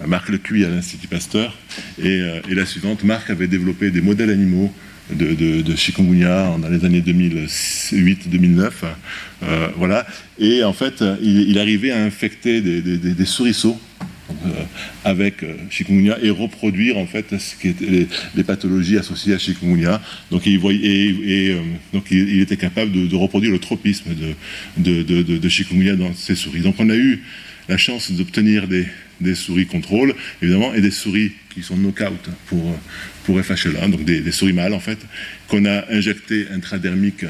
euh, 0.00 0.06
Marc 0.06 0.28
Lecuy 0.28 0.64
à 0.64 0.68
l'Institut 0.68 1.08
Pasteur 1.08 1.56
euh, 2.04 2.40
est, 2.48 2.54
la 2.54 2.66
suivante. 2.66 3.04
Marc 3.04 3.30
avait 3.30 3.48
développé 3.48 3.90
des 3.90 4.00
modèles 4.00 4.30
animaux 4.30 4.72
de, 5.10 5.76
chikungunya 5.76 6.56
dans 6.60 6.68
les 6.68 6.84
années 6.84 7.00
2008-2009. 7.00 8.70
voilà. 9.76 10.04
Et 10.38 10.64
en 10.64 10.72
fait, 10.72 11.04
il, 11.22 11.56
arrivait 11.60 11.92
à 11.92 12.02
infecter 12.02 12.60
des, 12.60 12.82
des, 12.82 12.98
des 12.98 13.24
euh, 13.24 13.78
avec 15.04 15.42
euh, 15.42 15.54
chikungunya 15.70 16.18
et 16.22 16.30
reproduire 16.30 16.98
en 16.98 17.06
fait 17.06 17.38
ce 17.38 17.54
qui 17.56 17.74
les, 18.34 18.44
pathologies 18.44 18.98
associées 18.98 19.34
à 19.34 19.38
chikungunya. 19.38 20.00
Donc 20.30 20.46
il, 20.46 20.60
euh, 20.64 22.42
était 22.42 22.56
capable 22.56 22.92
de, 22.92 23.16
reproduire 23.16 23.52
le 23.52 23.58
tropisme 23.58 24.10
de, 24.78 25.48
chikungunya 25.48 25.96
dans 25.96 26.12
ses 26.14 26.34
souris. 26.34 26.60
Donc 26.60 26.76
on 26.78 26.90
a 26.90 26.96
eu 26.96 27.22
la 27.68 27.76
chance 27.76 28.10
d'obtenir 28.12 28.68
des, 28.68 28.86
des, 29.20 29.34
souris 29.34 29.66
contrôle, 29.66 30.14
évidemment, 30.42 30.74
et 30.74 30.80
des 30.80 30.90
souris 30.90 31.32
qui 31.50 31.62
sont 31.62 31.76
knock-out 31.76 32.30
pour, 32.46 32.78
pour 33.24 33.38
FHL1, 33.38 33.90
donc 33.90 34.04
des, 34.04 34.20
des 34.20 34.32
souris 34.32 34.52
mâles 34.52 34.74
en 34.74 34.80
fait, 34.80 34.98
qu'on 35.48 35.64
a 35.64 35.90
injectées 35.90 36.46
intradermiques 36.52 37.24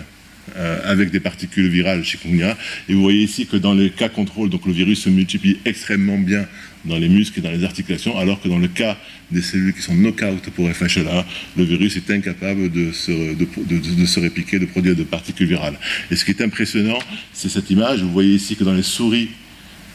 euh, 0.54 0.78
avec 0.84 1.10
des 1.10 1.20
particules 1.20 1.68
virales 1.68 2.04
chikungunya. 2.04 2.56
Et 2.88 2.94
vous 2.94 3.02
voyez 3.02 3.22
ici 3.22 3.46
que 3.46 3.56
dans 3.56 3.74
le 3.74 3.88
cas 3.88 4.08
contrôle, 4.08 4.48
donc 4.48 4.64
le 4.66 4.72
virus 4.72 5.02
se 5.02 5.08
multiplie 5.08 5.58
extrêmement 5.64 6.18
bien 6.18 6.46
dans 6.84 6.98
les 6.98 7.08
muscles 7.08 7.40
et 7.40 7.42
dans 7.42 7.50
les 7.50 7.64
articulations, 7.64 8.16
alors 8.16 8.40
que 8.40 8.48
dans 8.48 8.58
le 8.58 8.68
cas 8.68 8.96
des 9.32 9.42
cellules 9.42 9.74
qui 9.74 9.82
sont 9.82 9.94
knock-out 9.94 10.48
pour 10.54 10.70
FHLA, 10.70 11.26
le 11.56 11.64
virus 11.64 11.96
est 11.96 12.10
incapable 12.10 12.70
de 12.70 12.92
se, 12.92 13.34
de, 13.34 14.06
se 14.06 14.20
répliquer, 14.20 14.58
de 14.58 14.66
produire 14.66 14.94
de 14.94 15.02
particules 15.02 15.48
virales. 15.48 15.78
Et 16.10 16.16
ce 16.16 16.24
qui 16.24 16.30
est 16.30 16.42
impressionnant, 16.42 16.98
c'est 17.32 17.48
cette 17.48 17.68
image. 17.70 18.02
Vous 18.02 18.12
voyez 18.12 18.34
ici 18.34 18.54
que 18.54 18.64
dans 18.64 18.74
les 18.74 18.84
souris, 18.84 19.30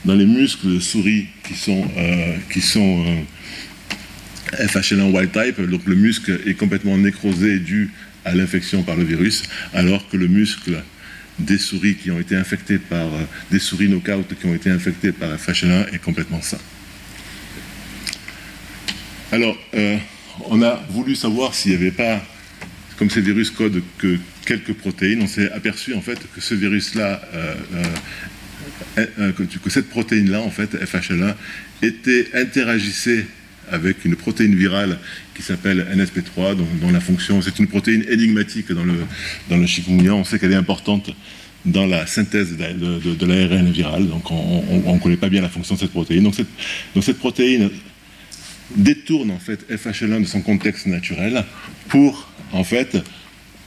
dans 0.03 0.15
les 0.15 0.25
muscles 0.25 0.67
de 0.67 0.79
souris 0.79 1.27
qui 1.47 1.53
sont, 1.53 1.87
euh, 1.97 2.35
qui 2.51 2.59
euh, 2.77 3.21
FHL1 4.67 5.11
wild 5.11 5.31
type, 5.31 5.61
donc 5.69 5.85
le 5.85 5.95
muscle 5.95 6.41
est 6.45 6.55
complètement 6.55 6.97
nécrosé 6.97 7.59
dû 7.59 7.91
à 8.26 8.34
l'infection 8.34 8.84
par 8.84 8.95
le 8.95 9.03
virus, 9.03 9.43
alors 9.74 10.07
que 10.09 10.17
le 10.17 10.28
muscle 10.28 10.82
des 11.39 11.57
souris 11.57 11.95
qui 11.95 12.11
ont 12.11 12.19
été 12.19 12.36
infectées 12.36 12.78
par 12.78 13.05
euh, 13.07 13.24
des 13.49 13.59
souris 13.59 13.89
knockout 13.89 14.28
qui 14.39 14.45
ont 14.45 14.53
été 14.53 14.69
infectées 14.69 15.11
par 15.11 15.30
FHL1 15.36 15.93
est 15.93 15.99
complètement 15.99 16.41
sain. 16.41 16.59
Alors, 19.32 19.57
euh, 19.74 19.97
on 20.45 20.61
a 20.61 20.76
voulu 20.89 21.15
savoir 21.15 21.53
s'il 21.55 21.72
n'y 21.72 21.78
avait 21.78 21.91
pas, 21.91 22.22
comme 22.97 23.09
ces 23.09 23.22
virus 23.22 23.49
codent 23.49 23.82
que 23.97 24.17
quelques 24.45 24.74
protéines, 24.74 25.22
on 25.22 25.28
s'est 25.28 25.51
aperçu 25.51 25.93
en 25.93 26.01
fait 26.01 26.19
que 26.36 26.41
ce 26.41 26.53
virus-là, 26.53 27.22
euh, 28.97 29.32
que, 29.32 29.69
cette 29.69 29.89
protéine-là, 29.89 30.41
en 30.41 30.51
fait, 30.51 30.76
FHL1, 30.76 31.36
était, 31.82 32.28
interagissait 32.34 33.26
avec 33.72 34.05
une 34.05 34.15
protéine 34.15 34.55
virale 34.55 34.97
qui 35.36 35.41
s'appelle 35.41 35.88
NSP3, 35.95 36.55
dont, 36.55 36.91
la 36.91 36.99
fonction, 36.99 37.41
c'est 37.41 37.57
une 37.59 37.67
protéine 37.67 38.05
énigmatique 38.09 38.72
dans 38.72 38.84
le, 38.84 38.95
dans 39.49 39.57
le 39.57 39.65
chikungunya. 39.65 40.13
On 40.13 40.24
sait 40.24 40.39
qu'elle 40.39 40.51
est 40.51 40.55
importante 40.55 41.11
dans 41.65 41.86
la 41.86 42.07
synthèse 42.07 42.57
de, 42.57 43.26
l'ARN 43.26 43.72
viral, 43.72 44.07
donc 44.07 44.32
on 44.32 44.93
ne 44.93 44.99
connaît 44.99 45.17
pas 45.17 45.30
bien 45.30 45.41
la 45.41 45.49
fonction 45.49 45.76
de 45.76 45.80
cette 45.80 45.91
protéine. 45.91 46.24
Donc 46.24 46.36
cette, 46.36 46.47
donc 46.95 47.03
cette 47.03 47.19
protéine 47.19 47.69
détourne 48.76 49.32
en 49.32 49.39
fait 49.39 49.69
FHL1 49.69 50.22
de 50.22 50.26
son 50.26 50.41
contexte 50.41 50.88
naturel 50.88 51.43
pour 51.89 52.30
en 52.51 52.63
fait 52.63 52.97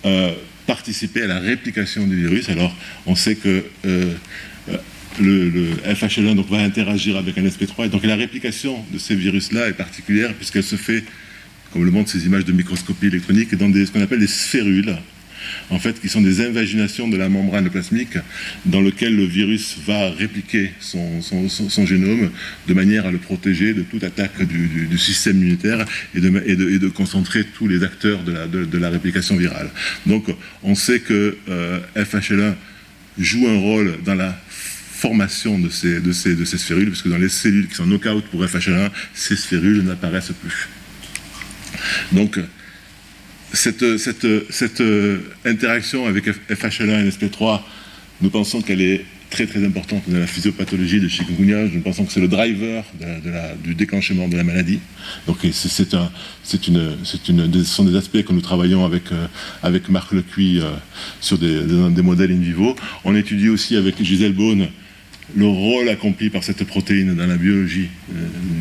euh, 0.04 0.32
participer 0.66 1.22
à 1.22 1.26
la 1.26 1.38
réplication 1.38 2.06
du 2.06 2.16
virus. 2.16 2.48
Alors 2.48 2.74
on 3.06 3.14
sait 3.14 3.36
que 3.36 3.64
euh, 3.86 4.14
le, 5.20 5.74
FHL1 5.86 6.34
donc, 6.34 6.48
va 6.48 6.58
interagir 6.58 7.16
avec 7.16 7.38
un 7.38 7.42
SP3 7.42 7.86
et 7.86 7.88
donc 7.88 8.04
la 8.04 8.16
réplication 8.16 8.84
de 8.92 8.98
ces 8.98 9.14
virus-là 9.14 9.68
est 9.68 9.74
particulière 9.74 10.34
puisqu'elle 10.34 10.64
se 10.64 10.76
fait, 10.76 11.04
comme 11.72 11.84
le 11.84 11.90
montrent 11.90 12.10
ces 12.10 12.26
images 12.26 12.44
de 12.44 12.52
microscopie 12.52 13.06
électronique, 13.06 13.54
dans 13.54 13.72
ce 13.72 13.90
qu'on 13.90 14.02
appelle 14.02 14.20
des 14.20 14.26
sphérules 14.26 14.96
en 15.70 15.78
fait, 15.78 16.00
qui 16.00 16.08
sont 16.08 16.20
des 16.20 16.40
invaginations 16.40 17.08
de 17.08 17.16
la 17.16 17.28
membrane 17.28 17.68
plasmique 17.70 18.16
dans 18.66 18.80
lequel 18.80 19.16
le 19.16 19.24
virus 19.24 19.76
va 19.86 20.10
répliquer 20.10 20.72
son, 20.80 21.20
génome 21.86 22.30
de 22.66 22.74
manière 22.74 23.06
à 23.06 23.10
le 23.10 23.18
protéger 23.18 23.74
de 23.74 23.82
toute 23.82 24.04
attaque 24.04 24.42
du, 24.42 24.98
système 24.98 25.36
immunitaire 25.38 25.84
et 26.14 26.20
de, 26.20 26.88
concentrer 26.88 27.44
tous 27.44 27.68
les 27.68 27.82
acteurs 27.82 28.22
de 28.22 28.78
la, 28.78 28.90
réplication 28.90 29.36
virale. 29.36 29.70
Donc, 30.06 30.26
on 30.62 30.74
sait 30.74 31.00
que 31.00 31.36
euh, 31.48 31.80
FHL1 31.96 32.54
joue 33.18 33.46
un 33.46 33.58
rôle 33.58 33.98
dans 34.04 34.14
la 34.14 34.38
formation 35.04 35.58
de 35.58 35.68
ces, 35.68 36.00
de 36.00 36.12
ces, 36.12 36.34
de 36.34 36.46
ces 36.46 36.56
sphérules, 36.56 36.88
parce 36.88 37.02
que 37.02 37.10
dans 37.10 37.18
les 37.18 37.28
cellules 37.28 37.68
qui 37.68 37.74
sont 37.74 37.86
knock-out 37.86 38.24
pour 38.30 38.42
FHL1, 38.42 38.88
ces 39.12 39.36
sphérules 39.36 39.82
n'apparaissent 39.82 40.32
plus. 40.40 40.66
Donc, 42.12 42.40
cette, 43.52 43.98
cette, 43.98 44.24
euh, 44.80 45.18
interaction 45.44 46.06
avec 46.06 46.26
FHL1 46.48 47.04
et 47.04 47.10
SP3, 47.10 47.60
nous 48.22 48.30
pensons 48.30 48.62
qu'elle 48.62 48.80
est 48.80 49.04
très 49.28 49.46
très 49.46 49.62
importante 49.66 50.04
dans 50.06 50.20
la 50.20 50.26
physiopathologie 50.26 51.00
de 51.00 51.08
chikungunya. 51.08 51.64
Nous 51.64 51.82
pensons 51.82 52.06
que 52.06 52.12
c'est 52.12 52.20
le 52.20 52.28
driver 52.28 52.84
du 53.62 53.74
déclenchement 53.74 54.26
de 54.28 54.36
la 54.36 54.44
maladie. 54.44 54.78
Donc 55.26 55.38
c'est 55.52 55.92
un, 55.92 56.10
une, 56.68 56.96
une, 57.28 57.64
ce 57.64 57.74
sont 57.74 57.84
des 57.84 57.96
aspects 57.96 58.22
que 58.22 58.32
nous 58.32 58.40
travaillons 58.40 58.86
avec, 58.86 59.12
euh, 59.12 59.26
avec 59.62 59.90
Marc 59.90 60.12
Lecuy 60.12 60.60
euh, 60.60 60.70
sur 61.20 61.36
des, 61.36 61.60
des, 61.62 62.02
modèles 62.02 62.32
in 62.32 62.40
vivo. 62.40 62.74
On 63.04 63.14
étudie 63.14 63.50
aussi 63.50 63.76
avec 63.76 64.02
Gisèle 64.02 64.32
Beaune 64.32 64.68
le 65.36 65.46
rôle 65.46 65.88
accompli 65.88 66.30
par 66.30 66.44
cette 66.44 66.64
protéine 66.64 67.14
dans 67.14 67.26
la 67.26 67.36
biologie 67.36 67.88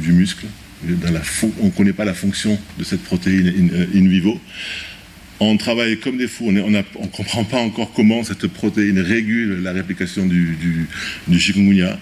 du 0.01 0.11
muscle 0.11 0.47
on 1.59 1.65
ne 1.65 1.71
connaît 1.71 1.93
pas 1.93 2.05
la 2.05 2.13
fonction 2.13 2.57
de 2.77 2.83
cette 2.83 3.03
protéine 3.03 3.87
in, 3.93 4.07
vivo. 4.07 4.39
On 5.39 5.57
travaille 5.57 5.99
comme 5.99 6.17
des 6.17 6.27
fous, 6.27 6.47
on 6.47 6.51
ne 6.51 6.81
comprend 7.11 7.43
pas 7.43 7.59
encore 7.59 7.91
comment 7.93 8.23
cette 8.23 8.47
protéine 8.47 8.99
régule 8.99 9.61
la 9.61 9.71
réplication 9.71 10.25
du, 10.25 10.57
du, 11.27 11.39
chikungunya. 11.39 11.97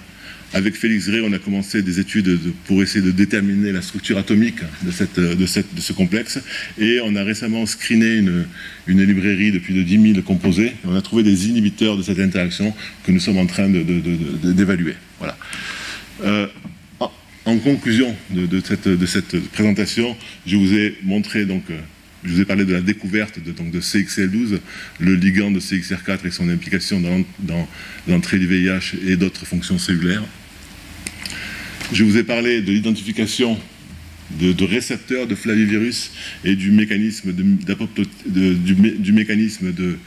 Avec 0.54 0.76
Félix 0.76 1.08
Ray, 1.08 1.22
on 1.22 1.32
a 1.32 1.40
commencé 1.40 1.82
des 1.82 2.00
études 2.00 2.38
pour 2.66 2.84
essayer 2.84 3.04
de 3.04 3.12
déterminer 3.12 3.72
la 3.72 3.82
structure 3.82 4.18
atomique 4.18 4.60
de, 4.84 4.92
cette, 4.92 5.18
de, 5.18 5.46
ce 5.46 5.94
complexe. 5.94 6.40
Et 6.78 7.00
on 7.04 7.16
a 7.16 7.24
récemment 7.24 7.66
screené 7.66 8.18
une, 8.18 8.46
librairie 9.06 9.52
de 9.52 9.60
plus 9.60 9.74
de 9.74 9.84
10 9.84 10.14
000 10.14 10.22
composés. 10.24 10.74
on 10.84 10.96
a 10.96 11.02
trouvé 11.02 11.24
des 11.24 11.48
inhibiteurs 11.48 11.96
de 11.96 12.04
cette 12.04 12.20
interaction 12.20 12.74
que 13.06 13.12
nous 13.14 13.22
sommes 13.22 13.38
en 13.38 13.46
train 13.46 13.70
d'évaluer. 13.70 14.96
Voilà. 15.20 15.38
Euh, 16.24 16.48
en 17.46 17.58
conclusion 17.58 18.16
de, 18.30 18.62
cette, 18.62 19.40
présentation, 19.52 20.16
je 20.46 20.58
vous 20.58 20.74
ai 20.74 20.98
montré, 21.04 21.46
donc, 21.46 21.64
euh, 21.72 21.80
je 22.24 22.34
vous 22.34 22.42
ai 22.42 22.46
parlé 22.46 22.66
de 22.66 22.74
la 22.74 22.82
découverte 22.82 23.40
de 23.40 23.80
CXL12, 23.80 24.60
le 25.00 25.16
ligand 25.16 25.50
de 25.50 25.60
CXR4 25.60 26.28
et 26.28 26.32
son 26.32 26.50
implication 26.50 27.00
dans, 27.00 27.68
l'entrée 28.08 28.38
du 28.38 28.48
VIH 28.48 28.98
et 29.08 29.16
d'autres 29.16 29.46
fonctions 29.46 29.80
cellulaires. 29.80 30.24
Je 31.92 32.06
vous 32.06 32.18
ai 32.18 32.24
parlé 32.24 32.62
de 32.62 32.72
l'identification 32.72 33.60
de, 34.40 34.64
récepteurs 34.64 35.28
de 35.28 35.36
flavivirus 35.36 36.12
et 36.46 36.56
du 36.56 36.72
mécanisme 36.72 37.34
de, 37.34 38.54
du, 38.54 39.12
mécanisme 39.12 39.74
de 39.74 39.98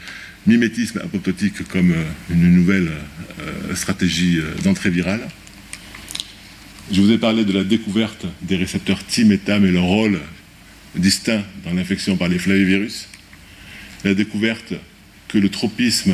mimétisme 0.47 0.99
apoptotique 1.03 1.67
comme 1.67 1.91
euh, 1.91 2.03
une 2.31 2.55
nouvelle 2.55 2.89
euh, 3.39 3.75
stratégie 3.75 4.39
d'entrée 4.63 4.89
virale. 4.89 5.27
Je 6.91 7.01
vous 7.01 7.11
ai 7.11 7.19
parlé 7.19 7.45
de 7.45 7.53
la 7.53 7.63
découverte 7.63 8.25
des 8.41 8.55
récepteurs 8.55 9.05
TIM 9.05 9.29
et 9.29 9.37
TAM 9.37 9.63
et 9.63 9.71
leur 9.71 9.83
rôle 9.83 10.19
distinct 10.95 11.43
dans 11.63 11.73
l'infection 11.73 12.17
par 12.17 12.29
les 12.29 12.39
flavivirus. 12.39 13.07
La 14.03 14.15
découverte 14.15 14.73
que 15.27 15.37
le 15.37 15.49
tropisme 15.49 16.13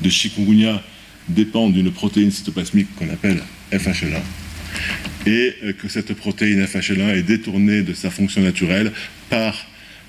de 0.00 0.08
chikungunya 0.08 0.82
dépend 1.28 1.70
d'une 1.70 1.92
protéine 1.92 2.32
cytoplasmique 2.32 2.92
qu'on 2.96 3.08
appelle 3.08 3.40
FHL1 3.72 4.41
et 5.26 5.54
que 5.80 5.88
cette 5.88 6.14
protéine 6.14 6.64
FHL1 6.64 7.16
est 7.16 7.22
détournée 7.22 7.82
de 7.82 7.94
sa 7.94 8.10
fonction 8.10 8.40
naturelle 8.40 8.92
par 9.30 9.66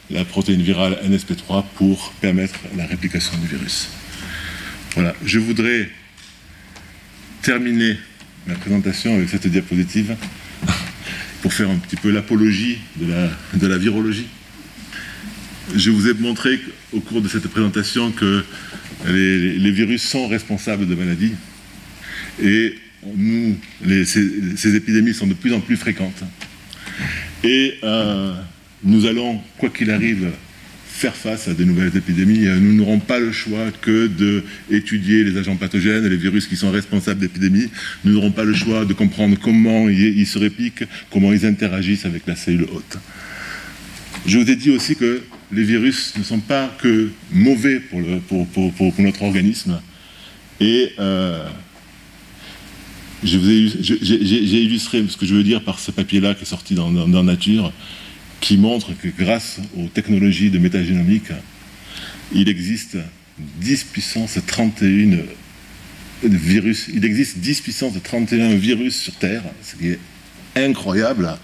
la 0.09 0.25
protéine 0.25 0.61
virale 0.61 0.97
NSP3 1.05 1.63
pour 1.75 2.13
permettre 2.21 2.59
la 2.75 2.85
réplication 2.85 3.37
du 3.37 3.47
virus. 3.47 3.89
Voilà, 4.95 5.15
je 5.25 5.39
voudrais 5.39 5.89
terminer 7.41 7.97
ma 8.47 8.55
présentation 8.55 9.15
avec 9.15 9.29
cette 9.29 9.47
diapositive 9.47 10.15
pour 11.41 11.53
faire 11.53 11.69
un 11.69 11.77
petit 11.77 11.95
peu 11.95 12.11
l'apologie 12.11 12.79
de 12.95 13.11
la, 13.11 13.29
de 13.53 13.67
la 13.67 13.77
virologie. 13.77 14.27
Je 15.75 15.91
vous 15.91 16.07
ai 16.07 16.13
montré 16.13 16.59
au 16.91 16.99
cours 16.99 17.21
de 17.21 17.27
cette 17.27 17.47
présentation 17.47 18.11
que 18.11 18.43
les, 19.05 19.71
virus 19.71 20.03
sont 20.03 20.27
responsables 20.27 20.87
de 20.87 20.95
maladies 20.95 21.33
et 22.41 22.75
nous, 23.15 23.55
ces, 24.05 24.75
épidémies 24.75 25.13
sont 25.13 25.27
de 25.27 25.33
plus 25.33 25.53
en 25.53 25.59
plus 25.59 25.77
fréquentes. 25.77 26.23
Et 27.43 27.75
euh, 27.83 28.33
nous 28.83 29.05
allons, 29.05 29.41
quoi 29.57 29.69
qu'il 29.69 29.91
arrive, 29.91 30.29
faire 30.87 31.15
face 31.15 31.47
à 31.47 31.53
de 31.53 31.63
nouvelles 31.63 31.95
épidémies. 31.97 32.47
Euh, 32.47 32.59
nous 32.59 32.73
n'aurons 32.73 32.99
pas 32.99 33.19
le 33.19 33.31
choix 33.31 33.71
que 33.81 34.07
d'étudier 34.69 35.23
les 35.23 35.37
agents 35.37 35.55
pathogènes 35.55 36.07
les 36.07 36.17
virus 36.17 36.47
qui 36.47 36.55
sont 36.55 36.71
responsables 36.71 37.19
d'épidémies. 37.19 37.69
Nous 38.05 38.13
n'aurons 38.13 38.31
pas 38.31 38.43
le 38.43 38.53
choix 38.53 38.85
de 38.85 38.93
comprendre 38.93 39.37
comment 39.41 39.89
ils 39.89 40.27
se 40.27 40.37
répliquent, 40.37 40.85
comment 41.11 41.33
ils 41.33 41.45
interagissent 41.45 42.05
avec 42.05 42.27
la 42.27 42.35
cellule 42.35 42.67
hôte. 42.73 42.97
Je 44.25 44.37
vous 44.37 44.49
ai 44.49 44.55
dit 44.55 44.69
aussi 44.69 44.95
que 44.95 45.21
les 45.51 45.63
virus 45.63 46.13
ne 46.17 46.23
sont 46.23 46.39
pas 46.39 46.73
que 46.81 47.09
mauvais 47.31 47.79
pour, 47.79 48.01
notre 48.99 49.23
organisme. 49.23 49.81
Et 50.59 50.93
euh, 50.99 51.45
j'ai 53.23 54.61
illustré 54.63 55.03
ce 55.07 55.17
que 55.17 55.25
je 55.25 55.35
veux 55.35 55.43
dire 55.43 55.63
par 55.63 55.79
ce 55.79 55.91
papier-là 55.91 56.35
qui 56.35 56.43
est 56.43 56.47
sorti 56.47 56.75
dans 56.75 57.23
Nature 57.23 57.71
qui 58.43 58.57
montre 58.57 58.91
que 59.01 59.07
grâce 59.07 59.59
aux 59.77 59.87
technologies 59.87 60.49
de 60.49 60.59
métagénomique, 60.59 61.31
il 62.33 62.49
existe 62.49 62.97
10 63.61 63.85
puissance 63.85 64.37
31 64.45 65.19
virus, 66.23 66.89
il 66.93 67.05
existe 67.05 67.37
10 67.37 67.61
puissance 67.61 67.93
31 68.03 68.55
virus 68.55 68.99
sur 68.99 69.13
Terre, 69.13 69.43
ce 69.61 69.77
qui 69.77 69.91
est 69.91 69.99
incroyable, 70.57 71.37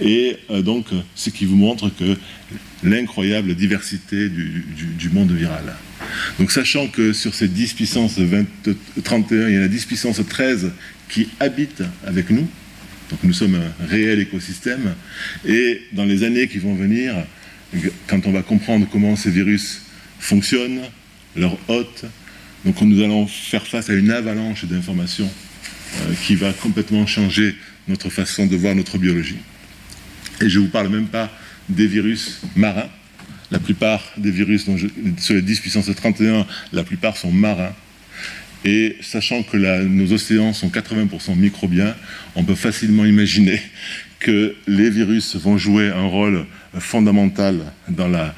et 0.00 0.36
euh, 0.50 0.62
donc 0.62 0.86
ce 1.16 1.30
qui 1.30 1.46
vous 1.46 1.56
montre 1.56 1.90
que 1.90 2.16
l'incroyable 2.84 3.56
diversité 3.56 4.28
du, 4.28 5.10
monde 5.12 5.32
viral. 5.32 5.74
Donc 6.38 6.52
sachant 6.52 6.86
que 6.86 7.12
sur 7.12 7.34
ces 7.34 7.48
10 7.48 7.72
puissance 7.74 8.20
31, 9.02 9.48
il 9.48 9.54
y 9.56 9.58
en 9.58 9.62
a 9.62 9.68
10 9.68 9.84
puissance 9.86 10.20
13 10.26 10.70
qui 11.08 11.28
habitent 11.40 11.84
avec 12.04 12.30
nous, 12.30 12.48
donc 13.10 13.20
nous 13.22 13.32
sommes 13.32 13.54
un 13.54 13.86
réel 13.86 14.20
écosystème. 14.20 14.94
Et 15.46 15.82
dans 15.92 16.04
les 16.04 16.24
années 16.24 16.48
qui 16.48 16.58
vont 16.58 16.74
venir, 16.74 17.14
quand 18.06 18.26
on 18.26 18.32
va 18.32 18.42
comprendre 18.42 18.86
comment 18.90 19.16
ces 19.16 19.30
virus 19.30 19.82
fonctionnent, 20.18 20.80
leur 21.36 21.56
hôte, 21.68 22.04
donc 22.64 22.80
nous 22.80 23.02
allons 23.02 23.26
faire 23.26 23.66
face 23.66 23.90
à 23.90 23.92
une 23.94 24.10
avalanche 24.10 24.64
d'informations 24.64 25.30
euh, 25.96 26.14
qui 26.24 26.34
va 26.34 26.52
complètement 26.52 27.06
changer 27.06 27.54
notre 27.86 28.10
façon 28.10 28.46
de 28.46 28.56
voir 28.56 28.74
notre 28.74 28.98
biologie. 28.98 29.38
Et 30.40 30.48
je 30.48 30.58
ne 30.58 30.64
vous 30.64 30.70
parle 30.70 30.88
même 30.88 31.06
pas 31.06 31.30
des 31.68 31.86
virus 31.86 32.40
marins. 32.56 32.88
La 33.50 33.60
plupart 33.60 34.02
des 34.16 34.32
virus, 34.32 34.66
dont 34.66 34.76
sur 35.18 35.34
les 35.34 35.42
10 35.42 35.60
puissance 35.60 35.88
31, 35.94 36.46
la 36.72 36.82
plupart 36.82 37.16
sont 37.16 37.30
marins. 37.30 37.72
Et 38.64 38.96
sachant 39.00 39.42
que 39.42 39.56
nos 39.56 40.12
océans 40.12 40.52
sont 40.52 40.68
80% 40.68 41.36
microbiens, 41.36 41.94
on 42.34 42.44
peut 42.44 42.54
facilement 42.54 43.04
imaginer 43.04 43.60
que 44.18 44.56
les 44.66 44.90
virus 44.90 45.36
vont 45.36 45.58
jouer 45.58 45.90
un 45.90 46.06
rôle 46.06 46.46
fondamental 46.78 47.72
dans, 47.88 48.08
le 48.08 48.32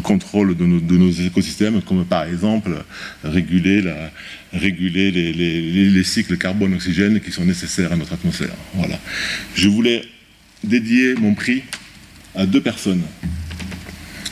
contrôle 0.00 0.56
de 0.56 0.64
nos, 0.64 1.10
écosystèmes, 1.10 1.82
comme 1.82 2.04
par 2.04 2.24
exemple 2.24 2.70
réguler, 3.22 3.82
les 4.52 6.04
cycles 6.04 6.38
carbone-oxygène 6.38 7.20
qui 7.20 7.32
sont 7.32 7.44
nécessaires 7.44 7.92
à 7.92 7.96
notre 7.96 8.14
atmosphère. 8.14 8.54
Voilà. 8.74 8.98
Je 9.54 9.68
voulais 9.68 10.02
dédier 10.62 11.14
mon 11.14 11.34
prix 11.34 11.64
à 12.34 12.46
deux 12.46 12.60
personnes 12.60 13.02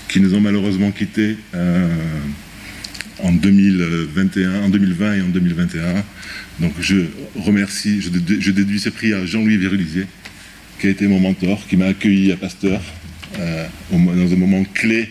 qui 0.09 0.20
nous 0.20 0.34
ont 0.34 0.40
malheureusement 0.40 0.90
quittés 0.90 1.36
euh, 1.55 1.88
en 3.22 3.32
2021, 3.32 4.62
en 4.64 4.68
2020 4.68 5.14
et 5.14 5.20
en 5.22 5.28
2021. 5.28 6.04
Donc 6.60 6.72
je 6.80 7.06
remercie, 7.36 8.00
je, 8.02 8.50
déduis 8.50 8.80
ce 8.80 8.90
prix 8.90 9.14
à 9.14 9.24
Jean-Louis 9.24 9.56
Vérulisier, 9.56 10.06
qui 10.78 10.88
a 10.88 10.90
été 10.90 11.06
mon 11.06 11.20
mentor, 11.20 11.66
qui 11.68 11.76
m'a 11.76 11.86
accueilli 11.86 12.32
à 12.32 12.36
Pasteur 12.36 12.80
euh, 13.38 13.66
dans 13.90 14.32
un 14.32 14.36
moment 14.36 14.64
clé 14.74 15.08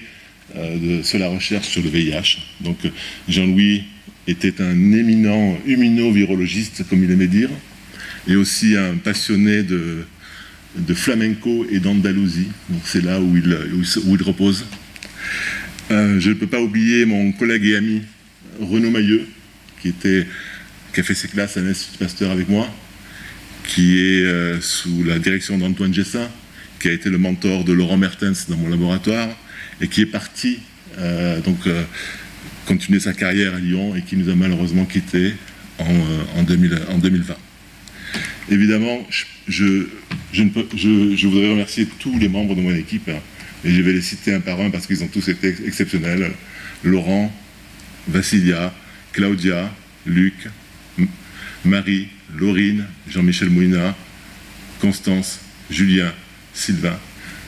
euh, 0.55 0.99
de, 0.99 1.03
sur 1.03 1.19
la 1.19 1.29
recherche 1.29 1.67
sur 1.67 1.81
le 1.81 1.89
VIH. 1.89 2.37
Donc 2.61 2.77
Jean-Louis 3.27 3.83
était 4.27 4.61
un 4.61 4.91
éminent 4.91 5.57
immunovirologiste, 5.65 6.87
comme 6.89 7.03
il 7.03 7.11
aimait 7.11 7.27
dire, 7.27 7.49
et 8.27 8.35
aussi 8.35 8.75
un 8.75 8.95
passionné 8.97 9.63
de, 9.63 10.05
flamenco 10.93 11.65
et 11.71 11.79
d'Andalousie. 11.79 12.49
Donc 12.69 12.81
c'est 12.85 13.03
là 13.03 13.19
où 13.19 13.35
il, 13.37 14.23
repose. 14.23 14.65
Euh, 15.91 16.19
je 16.19 16.29
ne 16.29 16.33
peux 16.35 16.47
pas 16.47 16.61
oublier 16.61 17.05
mon 17.05 17.31
collègue 17.31 17.65
et 17.65 17.75
ami 17.75 18.01
Renaud 18.59 18.89
Mailleux, 18.89 19.27
qui, 19.81 19.89
a 19.89 21.03
fait 21.03 21.13
ses 21.13 21.27
classes 21.27 21.57
à 21.57 21.61
l'Institut 21.61 21.97
Pasteur 21.97 22.31
avec 22.31 22.49
moi, 22.49 22.67
qui 23.67 23.99
est 23.99 24.23
euh, 24.23 24.59
sous 24.61 25.03
la 25.03 25.19
direction 25.19 25.57
d'Antoine 25.57 25.93
Gessin, 25.93 26.29
qui 26.79 26.87
a 26.87 26.91
été 26.91 27.09
le 27.09 27.17
mentor 27.17 27.63
de 27.63 27.73
Laurent 27.73 27.97
Mertens 27.97 28.47
dans 28.47 28.57
mon 28.57 28.69
laboratoire, 28.69 29.29
et 29.81 29.87
qui 29.87 30.01
est 30.01 30.05
parti 30.07 30.59
euh, 30.97 31.39
donc, 31.41 31.59
continuer 32.65 32.99
sa 32.99 33.13
carrière 33.13 33.55
à 33.55 33.59
Lyon 33.59 33.95
et 33.95 34.01
qui 34.01 34.15
nous 34.15 34.29
a 34.29 34.35
malheureusement 34.35 34.85
quittés 34.85 35.33
en, 35.79 35.93
euh, 35.93 36.39
en, 36.39 36.43
2000, 36.43 36.79
en 36.89 36.97
2020. 36.97 37.35
Évidemment, 38.49 39.05
je, 39.47 39.87
voudrais 40.33 41.49
remercier 41.49 41.87
tous 41.99 42.17
les 42.17 42.27
membres 42.27 42.55
de 42.55 42.61
mon 42.61 42.73
équipe, 42.73 43.09
hein, 43.09 43.19
et 43.63 43.71
je 43.71 43.81
vais 43.81 43.93
les 43.93 44.01
citer 44.01 44.33
un 44.33 44.39
par 44.39 44.59
un 44.59 44.69
parce 44.69 44.87
qu'ils 44.87 45.03
ont 45.03 45.07
tous 45.07 45.27
été 45.27 45.55
exceptionnels. 45.65 46.31
Laurent, 46.83 47.31
Vassilia, 48.07 48.73
Claudia, 49.13 49.71
Luc, 50.05 50.49
Marie, 51.63 52.07
Laurine, 52.35 52.85
Jean-Michel 53.09 53.49
Mouina, 53.49 53.95
Constance, 54.79 55.39
Julien, 55.69 56.11
Sylvain, 56.53 56.97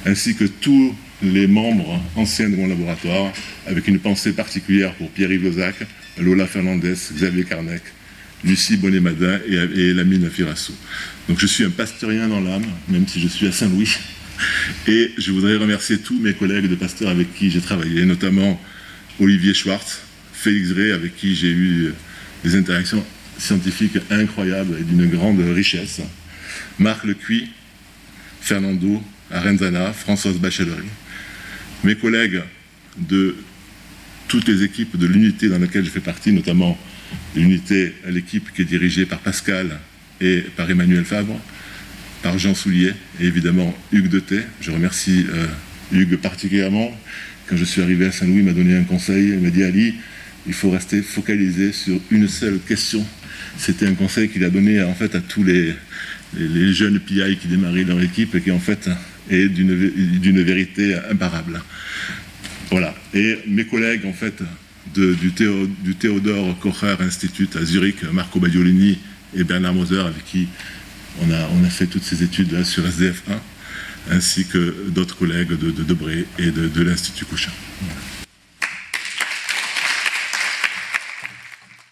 ainsi 0.06 0.36
que 0.36 0.46
tous 0.46 0.96
les 1.24 1.48
membres 1.48 2.02
anciens 2.16 2.50
de 2.50 2.56
mon 2.56 2.68
laboratoire, 2.68 3.34
avec 3.66 3.88
une 3.88 4.00
pensée 4.00 4.34
particulière 4.34 4.94
pour 4.96 5.10
Pierre-Yves 5.10 5.44
Lozac, 5.44 5.76
Lola 6.20 6.46
Fernandez, 6.46 6.96
Xavier 7.14 7.46
Carnec, 7.46 7.82
Lucie 8.44 8.78
Bonnet-Madin 8.78 9.40
et, 9.48 9.56
et 9.56 9.94
Lamine 9.94 10.30
Firassou. 10.30 10.76
Donc 11.28 11.40
je 11.40 11.48
suis 11.48 11.64
un 11.64 11.70
pasteurien 11.70 12.28
dans 12.28 12.42
l'âme, 12.42 12.66
même 12.90 13.08
si 13.08 13.22
je 13.22 13.28
suis 13.28 13.48
à 13.48 13.52
Saint-Louis. 13.52 13.90
Et 14.88 15.12
je 15.18 15.32
voudrais 15.32 15.56
remercier 15.56 16.00
tous 16.00 16.20
mes 16.20 16.34
collègues 16.34 16.68
de 16.68 16.76
pasteurs 16.76 17.10
avec 17.10 17.34
qui 17.36 17.52
j'ai 17.52 17.62
travaillé, 17.62 18.06
notamment 18.06 18.60
Olivier 19.20 19.54
Schwartz, 19.54 20.02
Félix 20.34 20.72
Ray, 20.72 20.92
avec 20.92 21.16
qui 21.16 21.36
j'ai 21.36 21.52
eu 21.52 21.94
des 22.44 22.56
interactions 22.56 23.04
scientifiques 23.38 23.98
incroyables 24.10 24.78
et 24.80 24.84
d'une 24.84 25.08
grande 25.08 25.40
richesse, 25.40 26.02
Marc 26.80 27.04
Lecuy, 27.06 27.50
Fernando 28.42 29.02
Arenzana, 29.32 29.94
Françoise 29.94 30.38
Bachellery, 30.38 30.88
mes 31.84 31.96
collègues 31.96 32.42
de 32.98 33.36
toutes 34.28 34.48
les 34.48 34.64
équipes 34.64 34.98
de 34.98 35.06
l'unité 35.06 35.50
dans 35.50 35.60
laquelle 35.60 35.86
je 35.86 35.90
fais 35.90 36.00
partie, 36.00 36.32
notamment 36.32 36.78
l'unité, 37.36 37.94
l'équipe 38.08 38.52
qui 38.54 38.64
est 38.64 38.66
dirigée 38.66 39.06
par 39.06 39.20
Pascal 39.20 39.80
et 40.22 40.42
par 40.56 40.70
Emmanuel 40.70 41.06
Fabre, 41.06 41.40
par 42.24 42.40
Jean 42.40 42.56
Soulier 42.56 42.94
et 43.20 43.26
évidemment 43.26 43.78
Hugues 43.92 44.08
Deté. 44.08 44.40
Je 44.62 44.72
remercie 44.72 45.28
euh, 45.30 45.46
Hugues 45.92 46.16
particulièrement. 46.16 46.90
Quand 47.48 47.58
je 47.58 47.66
suis 47.66 47.82
arrivé 47.82 48.06
à 48.08 48.12
Saint-Louis, 48.12 48.40
il 48.40 48.46
m'a 48.46 48.54
donné 48.54 48.76
un 48.76 48.84
conseil. 48.84 49.34
Il 49.34 49.40
m'a 49.40 49.50
dit 49.50 49.64
Ali, 49.64 49.96
il 50.48 50.54
faut 50.54 50.72
rester 50.72 51.02
focalisé 51.02 51.74
sur 51.74 52.00
une 52.10 52.28
seule 52.28 52.60
question. 52.60 53.06
C'était 53.58 53.86
un 53.86 53.94
conseil 53.94 54.30
qu'il 54.30 54.44
a 54.46 54.50
donné 54.50 54.82
en 54.82 54.96
fait 54.96 55.14
à 55.14 55.20
tous 55.20 55.44
les, 55.44 55.76
jeunes 56.74 57.00
PI 57.00 57.38
qui 57.40 57.48
démarraient 57.48 57.84
leur 57.84 58.02
équipe 58.02 58.34
et 58.34 58.42
qui 58.42 58.50
en 58.50 58.60
fait 58.60 58.90
est 59.30 59.50
d'une 59.50 60.42
vérité 60.42 60.96
imparable. 61.12 61.62
Voilà. 62.72 62.96
Et 63.14 63.38
mes 63.48 63.66
collègues 63.66 64.06
en 64.06 64.14
fait 64.14 64.42
du, 64.96 65.32
Théodore 66.00 66.58
Kocher 66.60 66.96
Institute 67.02 67.56
à 67.56 67.66
Zurich, 67.66 68.04
Marco 68.12 68.40
Badiolini 68.40 68.98
et 69.36 69.44
Bernard 69.44 69.74
Moser, 69.74 70.00
avec 70.00 70.26
qui 70.26 70.48
on 71.22 71.32
a, 71.32 71.48
on 71.50 71.64
a 71.64 71.70
fait 71.70 71.88
toutes 71.88 72.04
ces 72.04 72.24
études 72.24 72.64
sur 72.64 72.84
SDF1, 72.84 73.40
ainsi 74.12 74.46
que 74.46 74.90
d'autres 74.90 75.16
collègues 75.16 75.58
de, 75.58 75.72
de 75.72 75.84
Debré 75.84 76.28
et 76.38 76.52
de, 76.52 76.82
l'Institut 76.82 77.24
Couchin. 77.26 77.54